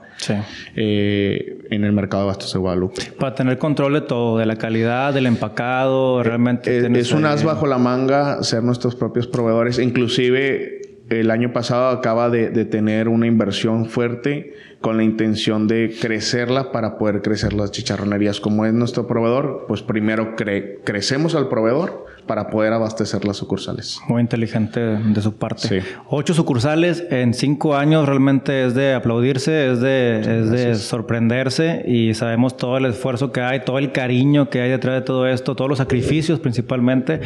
eh, 0.76 1.68
en 1.70 1.84
el 1.84 1.92
mercado 1.92 2.24
de 2.24 2.28
bastos 2.28 2.54
de 2.54 2.60
Guadalupe. 2.60 3.02
Para 3.20 3.36
tener 3.36 3.58
control 3.58 3.94
de 3.94 4.02
todo, 4.02 4.38
de 4.38 4.46
la 4.46 4.56
calidad, 4.56 5.14
del 5.14 5.26
empacado, 5.26 6.24
realmente. 6.24 6.78
Eh, 6.78 6.90
es 6.96 7.12
un 7.12 7.26
as 7.26 7.44
bajo 7.44 7.68
la 7.68 7.78
manga 7.78 8.42
ser 8.44 8.64
nuestros 8.64 8.96
propios 8.96 9.28
proveedores. 9.28 9.78
Inclusive 9.78 10.75
el 11.10 11.30
año 11.30 11.54
pasado 11.54 11.90
acaba 11.90 12.30
de, 12.30 12.66
tener 12.66 13.10
una 13.10 13.28
inversión 13.28 13.86
fuerte 13.86 14.54
con 14.82 14.98
la 14.98 15.04
intención 15.04 15.68
de 15.68 15.96
crecerla 16.00 16.72
para 16.72 16.98
poder 16.98 17.22
crecer 17.22 17.54
las 17.54 17.72
chicharronerías. 17.72 18.40
Como 18.40 18.66
es 18.66 18.74
nuestro 18.74 19.08
proveedor, 19.08 19.66
pues 19.68 19.82
primero 19.82 20.36
crecemos 20.36 21.36
al 21.36 21.48
proveedor 21.48 22.06
para 22.28 22.50
poder 22.50 22.74
abastecer 22.74 23.24
las 23.26 23.38
sucursales. 23.38 24.00
Muy 24.08 24.22
inteligente 24.22 24.80
de 24.80 25.22
su 25.22 25.36
parte. 25.36 25.84
Ocho 26.10 26.34
sucursales 26.34 27.04
en 27.12 27.34
cinco 27.34 27.76
años 27.76 28.08
realmente 28.08 28.66
es 28.66 28.74
de 28.74 28.94
aplaudirse, 28.94 29.72
es 29.72 29.80
de, 29.80 30.20
es 30.20 30.50
de 30.50 30.76
sorprenderse 30.76 31.84
y 31.88 32.14
sabemos 32.16 32.58
todo 32.58 32.78
el 32.78 32.86
esfuerzo 32.86 33.32
que 33.32 33.42
hay, 33.42 33.62
todo 33.62 33.78
el 33.78 33.92
cariño 33.92 34.50
que 34.50 34.62
hay 34.62 34.72
detrás 34.72 34.96
de 34.96 35.02
todo 35.02 35.28
esto, 35.28 35.56
todos 35.56 35.70
los 35.70 35.78
sacrificios 35.78 36.40
principalmente. 36.40 37.22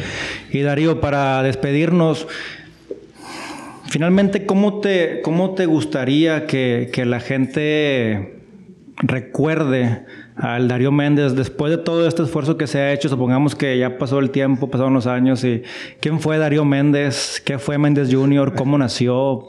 Y 0.50 0.60
Darío, 0.60 1.00
para 1.00 1.42
despedirnos, 1.42 2.26
Finalmente, 3.90 4.46
¿cómo 4.46 4.78
te, 4.78 5.20
cómo 5.20 5.54
te 5.54 5.66
gustaría 5.66 6.46
que, 6.46 6.92
la 7.04 7.18
gente 7.18 8.40
recuerde 8.98 10.04
al 10.36 10.68
Darío 10.68 10.92
Méndez 10.92 11.34
después 11.34 11.72
de 11.72 11.78
todo 11.78 12.06
este 12.06 12.22
esfuerzo 12.22 12.56
que 12.56 12.68
se 12.68 12.78
ha 12.78 12.92
hecho? 12.92 13.08
Supongamos 13.08 13.56
que 13.56 13.76
ya 13.76 13.98
pasó 13.98 14.20
el 14.20 14.30
tiempo, 14.30 14.70
pasaron 14.70 14.94
los 14.94 15.08
años 15.08 15.42
y 15.42 15.64
¿quién 15.98 16.20
fue 16.20 16.38
Darío 16.38 16.64
Méndez? 16.64 17.42
¿Qué 17.44 17.58
fue 17.58 17.78
Méndez 17.78 18.14
Jr.? 18.14 18.54
¿Cómo 18.54 18.78
nació? 18.78 19.48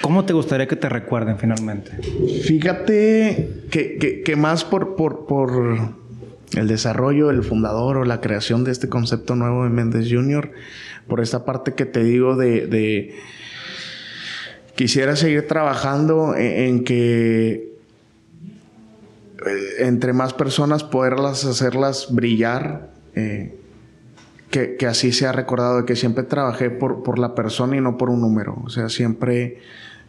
¿Cómo 0.00 0.24
te 0.24 0.32
gustaría 0.32 0.66
que 0.66 0.76
te 0.76 0.88
recuerden 0.88 1.36
finalmente? 1.36 1.90
Fíjate 2.44 3.66
que, 3.70 4.22
que, 4.24 4.36
más 4.36 4.64
por, 4.64 4.96
por, 4.96 5.26
por, 5.26 5.96
el 6.54 6.68
desarrollo, 6.68 7.30
el 7.30 7.42
fundador 7.42 7.98
o 7.98 8.04
la 8.04 8.22
creación 8.22 8.64
de 8.64 8.72
este 8.72 8.88
concepto 8.88 9.36
nuevo 9.36 9.64
de 9.64 9.70
Méndez 9.70 10.08
Jr., 10.10 10.52
por 11.06 11.20
esta 11.20 11.44
parte 11.44 11.74
que 11.74 11.86
te 11.86 12.02
digo 12.02 12.36
de, 12.36 13.14
quisiera 14.74 15.16
seguir 15.16 15.46
trabajando 15.46 16.34
en, 16.36 16.84
que 16.84 17.76
eh, 19.46 19.58
entre 19.78 20.12
más 20.12 20.34
personas 20.34 20.84
poderlas 20.84 21.44
hacerlas 21.44 22.14
brillar, 22.14 22.90
eh, 23.14 23.54
que, 24.50 24.86
así 24.86 25.12
sea 25.12 25.32
recordado, 25.32 25.78
de 25.78 25.84
que 25.84 25.96
siempre 25.96 26.24
trabajé 26.24 26.70
por, 26.70 27.02
por 27.02 27.18
la 27.18 27.34
persona 27.34 27.76
y 27.76 27.80
no 27.80 27.98
por 27.98 28.08
un 28.08 28.22
número. 28.22 28.62
O 28.64 28.70
sea, 28.70 28.88
siempre, 28.88 29.58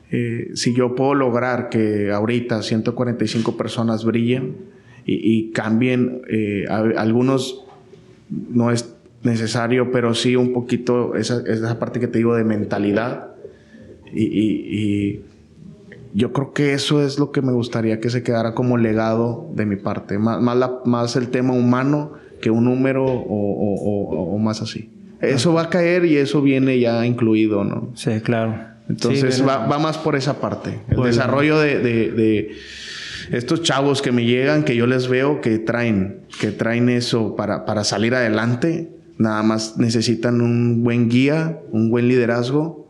eh, 0.10 0.52
si 0.54 0.74
yo 0.74 0.96
puedo 0.96 1.16
lograr 1.16 1.68
que 1.70 2.12
ahorita 2.12 2.64
145 2.64 3.58
personas 3.58 4.06
brillen 4.06 4.56
y, 5.06 5.52
cambien, 5.52 6.22
algunos 6.70 7.66
no 8.30 8.72
es 8.72 8.97
necesario, 9.28 9.92
pero 9.92 10.16
sí 10.16 10.36
un 10.36 10.54
poquito 10.54 11.16
esa, 11.16 11.44
esa 11.46 11.78
parte 11.78 12.00
que 12.00 12.08
te 12.08 12.18
digo 12.18 12.36
de 12.36 12.44
mentalidad. 12.44 13.36
Y, 14.14 15.20
yo 16.14 16.32
creo 16.34 16.52
que 16.52 16.74
eso 16.74 17.06
es 17.06 17.20
lo 17.20 17.32
que 17.32 17.44
me 17.44 17.52
gustaría 17.52 18.00
que 18.00 18.10
se 18.10 18.24
quedara 18.24 18.56
como 18.56 18.78
legado 18.78 19.52
de 19.54 19.68
mi 19.68 19.76
parte, 19.76 20.18
más, 20.18 20.42
más, 20.86 21.16
el 21.16 21.28
tema 21.28 21.54
humano 21.54 22.14
que 22.42 22.50
un 22.50 22.64
número 22.64 23.06
o, 23.06 24.38
más 24.40 24.62
así. 24.64 24.90
Eso 25.22 25.54
va 25.54 25.64
a 25.64 25.70
caer 25.70 26.06
y 26.06 26.18
eso 26.18 26.42
viene 26.42 26.80
ya 26.80 27.06
incluido, 27.06 27.64
¿no? 27.64 27.92
Sí, 27.94 28.20
claro. 28.22 28.56
Entonces 28.90 29.46
va, 29.48 29.68
más 29.78 30.00
por 30.00 30.16
esa 30.16 30.40
parte. 30.40 30.80
El 30.90 30.96
pues, 30.96 31.16
desarrollo 31.16 31.60
de, 31.60 31.80
de, 31.82 32.52
estos 33.32 33.62
chavos 33.62 34.02
que 34.02 34.12
me 34.12 34.26
llegan, 34.26 34.64
que 34.64 34.76
yo 34.76 34.88
les 34.88 35.10
veo 35.10 35.42
que 35.42 35.60
traen, 35.60 36.22
que 36.40 36.52
traen 36.52 36.90
eso 36.90 37.36
para, 37.36 37.66
para 37.66 37.84
salir 37.84 38.16
adelante 38.16 38.97
Nada 39.18 39.42
más 39.44 39.78
necesitan 39.78 40.42
un 40.42 40.84
buen 40.84 41.10
guía, 41.10 41.60
un 41.72 41.90
buen 41.90 42.08
liderazgo. 42.08 42.88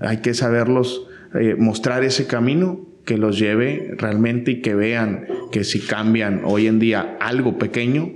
Hay 0.00 0.18
que 0.18 0.34
saberlos 0.34 1.06
eh, 1.34 1.54
mostrar 1.58 2.04
ese 2.04 2.26
camino 2.26 2.80
que 3.04 3.18
los 3.18 3.38
lleve 3.38 3.94
realmente 3.96 4.52
y 4.52 4.62
que 4.62 4.74
vean 4.74 5.26
que 5.52 5.64
si 5.64 5.80
cambian 5.80 6.42
hoy 6.44 6.66
en 6.66 6.78
día 6.78 7.16
algo 7.20 7.56
pequeño 7.58 8.10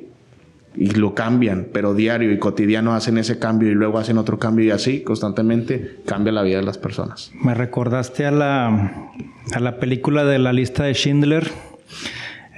y 0.77 0.91
lo 0.91 1.15
cambian, 1.15 1.69
pero 1.73 1.95
diario 1.95 2.33
y 2.33 2.39
cotidiano 2.39 2.95
hacen 2.95 3.19
ese 3.19 3.39
cambio 3.39 3.71
y 3.71 3.75
luego 3.75 3.99
hacen 3.99 4.19
otro 4.19 4.39
cambio 4.39 4.67
y 4.67 4.71
así 4.71 5.03
constantemente 5.03 5.99
cambia 6.07 6.33
la 6.33 6.43
vida 6.43 6.59
de 6.59 6.63
las 6.65 6.79
personas. 6.79 7.33
Me 7.43 7.55
recordaste 7.55 8.27
a 8.27 8.31
la, 8.31 9.13
a 9.53 9.61
la 9.61 9.79
película 9.79 10.25
de 10.25 10.39
la 10.39 10.53
lista 10.53 10.85
de 10.85 10.95
Schindler. 10.95 11.49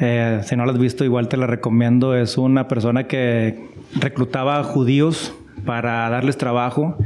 Eh, 0.01 0.41
si 0.45 0.57
no 0.57 0.67
la 0.67 0.73
has 0.73 0.79
visto, 0.79 1.05
igual 1.05 1.29
te 1.29 1.37
la 1.37 1.47
recomiendo. 1.47 2.15
Es 2.15 2.37
una 2.37 2.69
persona 2.69 3.07
que 3.07 3.72
reclutaba 3.95 4.63
judíos 4.63 5.35
para 5.65 6.09
darles 6.11 6.37
trabajo 6.39 6.97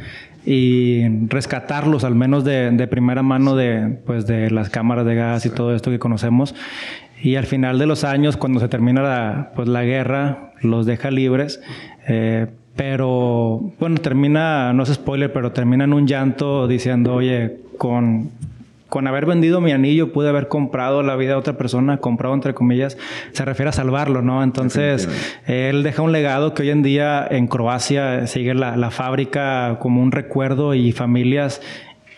y 0.44 1.02
rescatarlos 1.26 2.04
al 2.04 2.14
menos 2.14 2.44
de, 2.44 2.86
primera 2.88 3.22
mano 3.22 3.56
de, 3.56 3.98
pues, 4.06 4.26
de 4.26 4.50
las 4.50 4.70
cámaras 4.70 5.04
de 5.04 5.14
gas 5.16 5.44
y 5.44 5.50
todo 5.50 5.74
esto 5.74 5.90
que 5.90 5.98
conocemos. 5.98 6.54
Y 7.22 7.36
al 7.36 7.46
final 7.46 7.78
de 7.78 7.86
los 7.86 8.04
años, 8.04 8.36
cuando 8.36 8.60
se 8.60 8.68
termina 8.68 9.02
la, 9.02 9.52
pues, 9.56 9.68
la 9.68 9.82
guerra, 9.82 10.52
los 10.60 10.86
deja 10.86 11.10
libres. 11.10 11.60
Eh, 12.06 12.46
pero 12.76 13.72
bueno, 13.80 13.96
termina, 13.96 14.72
no 14.72 14.82
es 14.82 14.90
spoiler, 14.90 15.32
pero 15.32 15.50
termina 15.52 15.84
en 15.84 15.92
un 15.94 16.06
llanto 16.06 16.68
diciendo, 16.68 17.14
oye, 17.14 17.56
con 17.78 18.30
con 18.96 19.06
haber 19.06 19.26
vendido 19.26 19.60
mi 19.60 19.72
anillo 19.72 20.10
pude 20.10 20.30
haber 20.30 20.48
comprado 20.48 21.02
la 21.02 21.16
vida 21.16 21.32
de 21.32 21.36
otra 21.36 21.58
persona, 21.58 21.98
comprado 21.98 22.34
entre 22.34 22.54
comillas, 22.54 22.96
se 23.32 23.44
refiere 23.44 23.68
a 23.68 23.72
salvarlo, 23.72 24.22
¿no? 24.22 24.42
Entonces, 24.42 25.06
él 25.46 25.82
deja 25.82 26.00
un 26.00 26.12
legado 26.12 26.54
que 26.54 26.62
hoy 26.62 26.70
en 26.70 26.82
día 26.82 27.28
en 27.30 27.46
Croacia 27.46 28.26
sigue 28.26 28.54
la, 28.54 28.90
fábrica 28.90 29.76
como 29.82 30.00
un 30.00 30.12
recuerdo 30.12 30.72
y 30.72 30.92
familias 30.92 31.60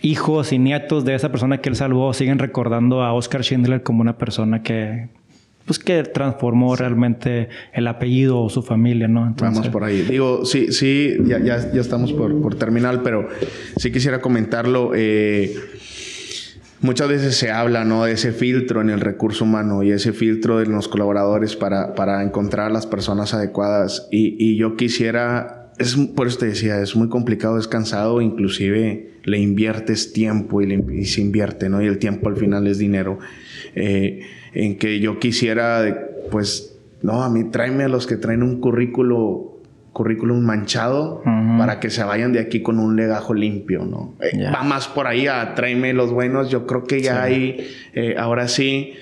hijos 0.03 0.53
y 0.53 0.61
nietos 0.61 1.05
de 1.05 1.17
esa 1.17 1.33
persona 1.33 1.59
que 1.59 1.69
él 1.69 1.75
salvó 1.75 2.15
siguen 2.15 2.39
recordando 2.39 3.03
a 3.03 3.13
Oscar 3.13 3.43
Schindler 3.43 3.83
como 3.83 4.01
una 4.01 4.17
persona 4.17 4.63
que 4.63 5.09
pues 5.67 5.81
que 5.81 6.05
transformó 6.05 6.77
realmente 6.77 7.49
el 7.73 7.89
apellido 7.89 8.41
o 8.41 8.49
su 8.49 8.63
familia, 8.63 9.09
¿no? 9.09 9.35
Vamos 9.41 9.69
por 9.69 9.83
ahí. 9.83 10.03
Digo, 10.03 10.45
sí, 10.45 10.71
sí, 10.73 11.17
ya, 11.25 11.41
ya, 11.41 11.57
estamos 11.57 12.13
por, 12.13 12.41
por 12.41 12.55
terminar, 12.55 13.03
pero 13.03 13.29
sí 13.77 13.91
quisiera 13.91 14.21
comentarlo. 14.21 14.93
Eh, 14.95 15.57
Muchas 16.81 17.09
veces 17.09 17.37
se 17.37 17.51
habla 17.51 17.85
¿no? 17.85 18.05
de 18.05 18.13
ese 18.13 18.31
filtro 18.33 18.81
en 18.81 18.91
el 18.91 19.01
recurso 19.01 19.45
humano 19.45 19.83
y 19.83 19.91
ese 19.91 20.13
filtro 20.13 20.59
de 20.59 20.67
los 20.67 20.87
colaboradores 20.87 21.57
para, 21.57 21.95
para 21.95 22.23
encontrar 22.23 22.71
las 22.71 22.87
personas 22.87 23.35
adecuadas. 23.35 24.07
Y, 24.13 24.37
y, 24.39 24.57
yo 24.57 24.77
quisiera, 24.77 25.73
es, 25.79 25.97
por 25.97 26.29
eso 26.29 26.39
te 26.39 26.47
decía, 26.47 26.81
es 26.81 26.95
muy 26.95 27.09
complicado, 27.09 27.59
es 27.59 27.67
cansado, 27.67 28.21
inclusive 28.21 29.11
le 29.25 29.39
inviertes 29.39 30.13
tiempo 30.13 30.63
y, 30.63 30.67
le, 30.67 31.05
se 31.05 31.21
invierte, 31.21 31.69
¿no? 31.69 31.83
Y 31.83 31.87
el 31.87 31.99
tiempo 31.99 32.29
al 32.29 32.37
final 32.37 32.67
es 32.69 32.79
dinero. 32.79 33.19
Eh, 33.75 34.21
en 34.55 34.79
que 34.79 35.01
yo 35.01 35.19
quisiera, 35.19 35.83
pues, 36.31 36.79
no, 37.03 37.25
a 37.25 37.31
mí 37.31 37.51
tráeme 37.51 37.85
a 37.85 37.89
los 37.89 38.07
que 38.07 38.17
traen 38.17 38.43
un 38.43 38.61
currículo 38.61 39.58
currículum 39.99 40.41
manchado 40.41 41.23
para 41.59 41.81
que 41.81 41.91
se 41.91 42.05
vayan 42.05 42.33
de 42.33 42.39
aquí 42.39 42.63
con 42.63 42.79
un 42.79 42.95
legajo 42.95 43.35
limpio, 43.35 43.85
¿no? 43.85 44.15
Eh, 44.21 44.45
va 44.45 44.63
más 44.63 44.87
por 44.87 45.09
ahí 45.09 45.27
a 45.27 45.57
tráeme 45.57 45.93
los 45.93 46.13
buenos. 46.13 46.51
Yo 46.51 46.69
creo 46.69 46.85
que 46.85 47.03
ya 47.03 47.25
hay, 47.25 47.69
eh, 47.95 48.15
ahora 48.17 48.47
sí, 48.47 48.93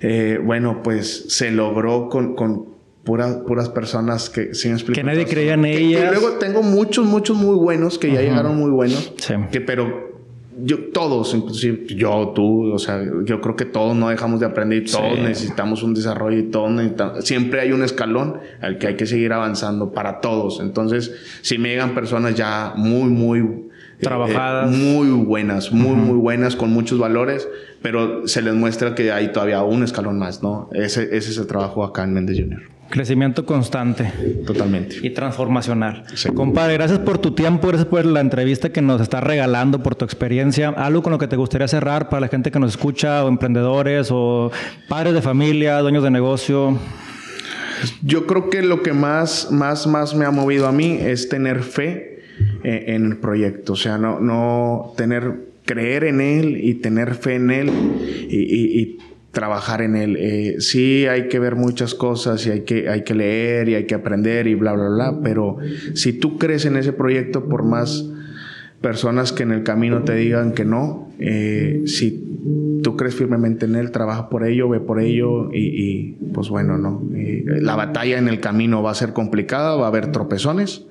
eh, 0.00 0.38
bueno, 0.40 0.84
pues 0.84 1.24
se 1.30 1.50
logró 1.50 2.08
con, 2.08 2.36
con 2.36 2.68
puras, 3.02 3.38
puras 3.48 3.68
personas 3.68 4.30
que, 4.30 4.54
sin 4.54 4.74
explicar. 4.74 5.04
Que 5.04 5.10
nadie 5.10 5.26
creía 5.26 5.54
en 5.54 5.64
ellas. 5.64 6.02
Y 6.04 6.20
luego 6.20 6.38
tengo 6.38 6.62
muchos, 6.62 7.04
muchos 7.04 7.36
muy 7.36 7.56
buenos 7.56 7.98
que 7.98 8.12
ya 8.12 8.20
llegaron 8.20 8.56
muy 8.56 8.70
buenos. 8.70 9.12
Que, 9.50 9.60
pero 9.60 10.17
yo, 10.62 10.90
todos, 10.92 11.34
inclusive 11.34 11.86
yo, 11.94 12.32
tú, 12.34 12.72
o 12.72 12.78
sea, 12.78 13.02
yo 13.24 13.40
creo 13.40 13.56
que 13.56 13.64
todos 13.64 13.96
no 13.96 14.08
dejamos 14.08 14.40
de 14.40 14.46
aprender 14.46 14.82
y 14.82 14.90
todos 14.90 15.18
necesitamos 15.18 15.82
un 15.82 15.94
desarrollo 15.94 16.38
y 16.38 16.44
todos 16.44 16.70
necesitamos, 16.70 17.24
siempre 17.24 17.60
hay 17.60 17.72
un 17.72 17.82
escalón 17.82 18.38
al 18.60 18.78
que 18.78 18.88
hay 18.88 18.96
que 18.96 19.06
seguir 19.06 19.32
avanzando 19.32 19.92
para 19.92 20.20
todos. 20.20 20.60
Entonces, 20.60 21.14
si 21.42 21.58
me 21.58 21.70
llegan 21.70 21.94
personas 21.94 22.34
ya 22.34 22.72
muy, 22.76 23.10
muy 23.10 23.40
eh, 23.40 23.66
trabajadas, 24.00 24.70
muy 24.70 25.08
buenas, 25.08 25.72
muy, 25.72 25.96
muy 25.96 26.16
buenas, 26.16 26.56
con 26.56 26.70
muchos 26.70 26.98
valores, 26.98 27.48
pero 27.82 28.26
se 28.26 28.42
les 28.42 28.54
muestra 28.54 28.94
que 28.94 29.12
hay 29.12 29.32
todavía 29.32 29.62
un 29.62 29.82
escalón 29.82 30.18
más, 30.18 30.42
¿no? 30.42 30.70
Ese, 30.72 31.16
ese 31.16 31.30
es 31.30 31.38
el 31.38 31.46
trabajo 31.46 31.84
acá 31.84 32.04
en 32.04 32.14
Méndez 32.14 32.38
Junior. 32.38 32.77
Crecimiento 32.90 33.44
constante. 33.44 34.12
Totalmente. 34.46 34.96
Y 35.02 35.10
transformacional. 35.10 36.04
Compadre, 36.34 36.74
gracias 36.74 36.98
por 37.00 37.18
tu 37.18 37.34
tiempo, 37.34 37.68
gracias 37.68 37.86
por 37.88 38.04
la 38.06 38.20
entrevista 38.20 38.70
que 38.70 38.80
nos 38.80 39.00
estás 39.00 39.22
regalando, 39.22 39.82
por 39.82 39.94
tu 39.94 40.04
experiencia. 40.04 40.70
Algo 40.70 41.02
con 41.02 41.12
lo 41.12 41.18
que 41.18 41.28
te 41.28 41.36
gustaría 41.36 41.68
cerrar 41.68 42.08
para 42.08 42.20
la 42.20 42.28
gente 42.28 42.50
que 42.50 42.58
nos 42.58 42.70
escucha, 42.70 43.24
o 43.24 43.28
emprendedores, 43.28 44.08
o 44.10 44.50
padres 44.88 45.14
de 45.14 45.22
familia, 45.22 45.78
dueños 45.80 46.02
de 46.02 46.10
negocio. 46.10 46.78
Yo 48.02 48.26
creo 48.26 48.50
que 48.50 48.62
lo 48.62 48.82
que 48.82 48.92
más, 48.92 49.50
más, 49.50 49.86
más 49.86 50.14
me 50.14 50.24
ha 50.24 50.30
movido 50.30 50.66
a 50.66 50.72
mí 50.72 50.98
es 51.00 51.28
tener 51.28 51.62
fe 51.62 52.22
eh, 52.64 52.84
en 52.88 53.04
el 53.06 53.16
proyecto. 53.18 53.74
O 53.74 53.76
sea, 53.76 53.98
no, 53.98 54.18
no 54.18 54.94
tener 54.96 55.48
creer 55.68 56.04
en 56.04 56.22
él 56.22 56.58
y 56.64 56.74
tener 56.74 57.14
fe 57.14 57.34
en 57.34 57.50
él 57.50 57.70
y, 58.30 58.98
trabajar 59.38 59.82
en 59.82 59.94
él. 59.94 60.16
Eh, 60.18 60.56
sí 60.58 61.06
hay 61.06 61.28
que 61.28 61.38
ver 61.38 61.54
muchas 61.54 61.94
cosas 61.94 62.44
y 62.44 62.50
hay 62.50 62.60
que, 62.62 62.88
hay 62.88 63.04
que 63.04 63.14
leer 63.14 63.68
y 63.68 63.76
hay 63.76 63.86
que 63.86 63.94
aprender 63.94 64.48
y 64.48 64.56
bla, 64.56 64.72
bla, 64.72 64.88
bla, 64.88 65.20
pero 65.22 65.58
si 65.94 66.12
tú 66.12 66.38
crees 66.38 66.64
en 66.64 66.76
ese 66.76 66.92
proyecto, 66.92 67.44
por 67.44 67.62
más 67.62 68.04
personas 68.80 69.32
que 69.32 69.44
en 69.44 69.52
el 69.52 69.62
camino 69.62 70.02
te 70.02 70.16
digan 70.16 70.54
que 70.54 70.64
no, 70.64 71.12
eh, 71.20 71.82
si 71.86 72.80
tú 72.82 72.96
crees 72.96 73.14
firmemente 73.14 73.66
en 73.66 73.76
él, 73.76 73.92
trabaja 73.92 74.28
por 74.28 74.44
ello, 74.44 74.68
ve 74.68 74.80
por 74.80 75.00
ello 75.00 75.50
y, 75.54 76.16
pues 76.34 76.48
bueno, 76.48 76.76
no. 76.76 77.00
la 77.12 77.76
batalla 77.76 78.18
en 78.18 78.26
el 78.26 78.40
camino 78.40 78.82
va 78.82 78.90
a 78.90 78.94
ser 78.94 79.12
complicada, 79.12 79.76
va 79.76 79.84
a 79.84 79.88
haber 79.88 80.10
tropezones, 80.10 80.84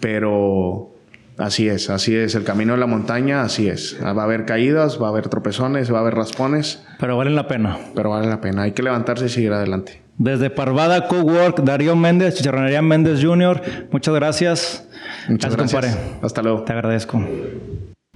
pero 0.00 0.93
así 1.38 1.68
es, 1.68 1.90
así 1.90 2.14
es. 2.14 2.34
El 2.34 2.44
camino 2.44 2.74
de 2.74 2.80
la 2.80 2.86
montaña, 2.86 3.42
así 3.42 3.68
es. 3.68 3.98
Va 4.02 4.10
a 4.10 4.24
haber 4.24 4.44
caídas, 4.44 5.00
va 5.00 5.06
a 5.06 5.10
haber 5.10 5.28
tropezones, 5.28 5.92
va 5.92 5.98
a 5.98 6.00
haber 6.00 6.14
raspones. 6.14 6.82
Pero 6.98 7.16
vale 7.16 7.30
la 7.30 7.46
pena. 7.48 7.78
Pero 7.94 8.10
vale 8.10 8.28
la 8.28 8.40
pena. 8.40 8.62
Hay 8.62 8.72
que 8.72 8.82
levantarse 8.82 9.26
y 9.26 9.28
seguir 9.28 9.52
adelante. 9.52 10.02
Desde 10.16 10.48
Parvada 10.48 11.08
Cowork, 11.08 11.64
Darío 11.64 11.96
Méndez, 11.96 12.36
Chicharronería 12.36 12.82
Méndez 12.82 13.20
Jr., 13.22 13.60
muchas 13.90 14.14
gracias. 14.14 14.88
Muchas 15.28 15.56
gracias. 15.56 15.98
Hasta 16.22 16.42
luego. 16.42 16.62
Te 16.62 16.72
agradezco. 16.72 17.20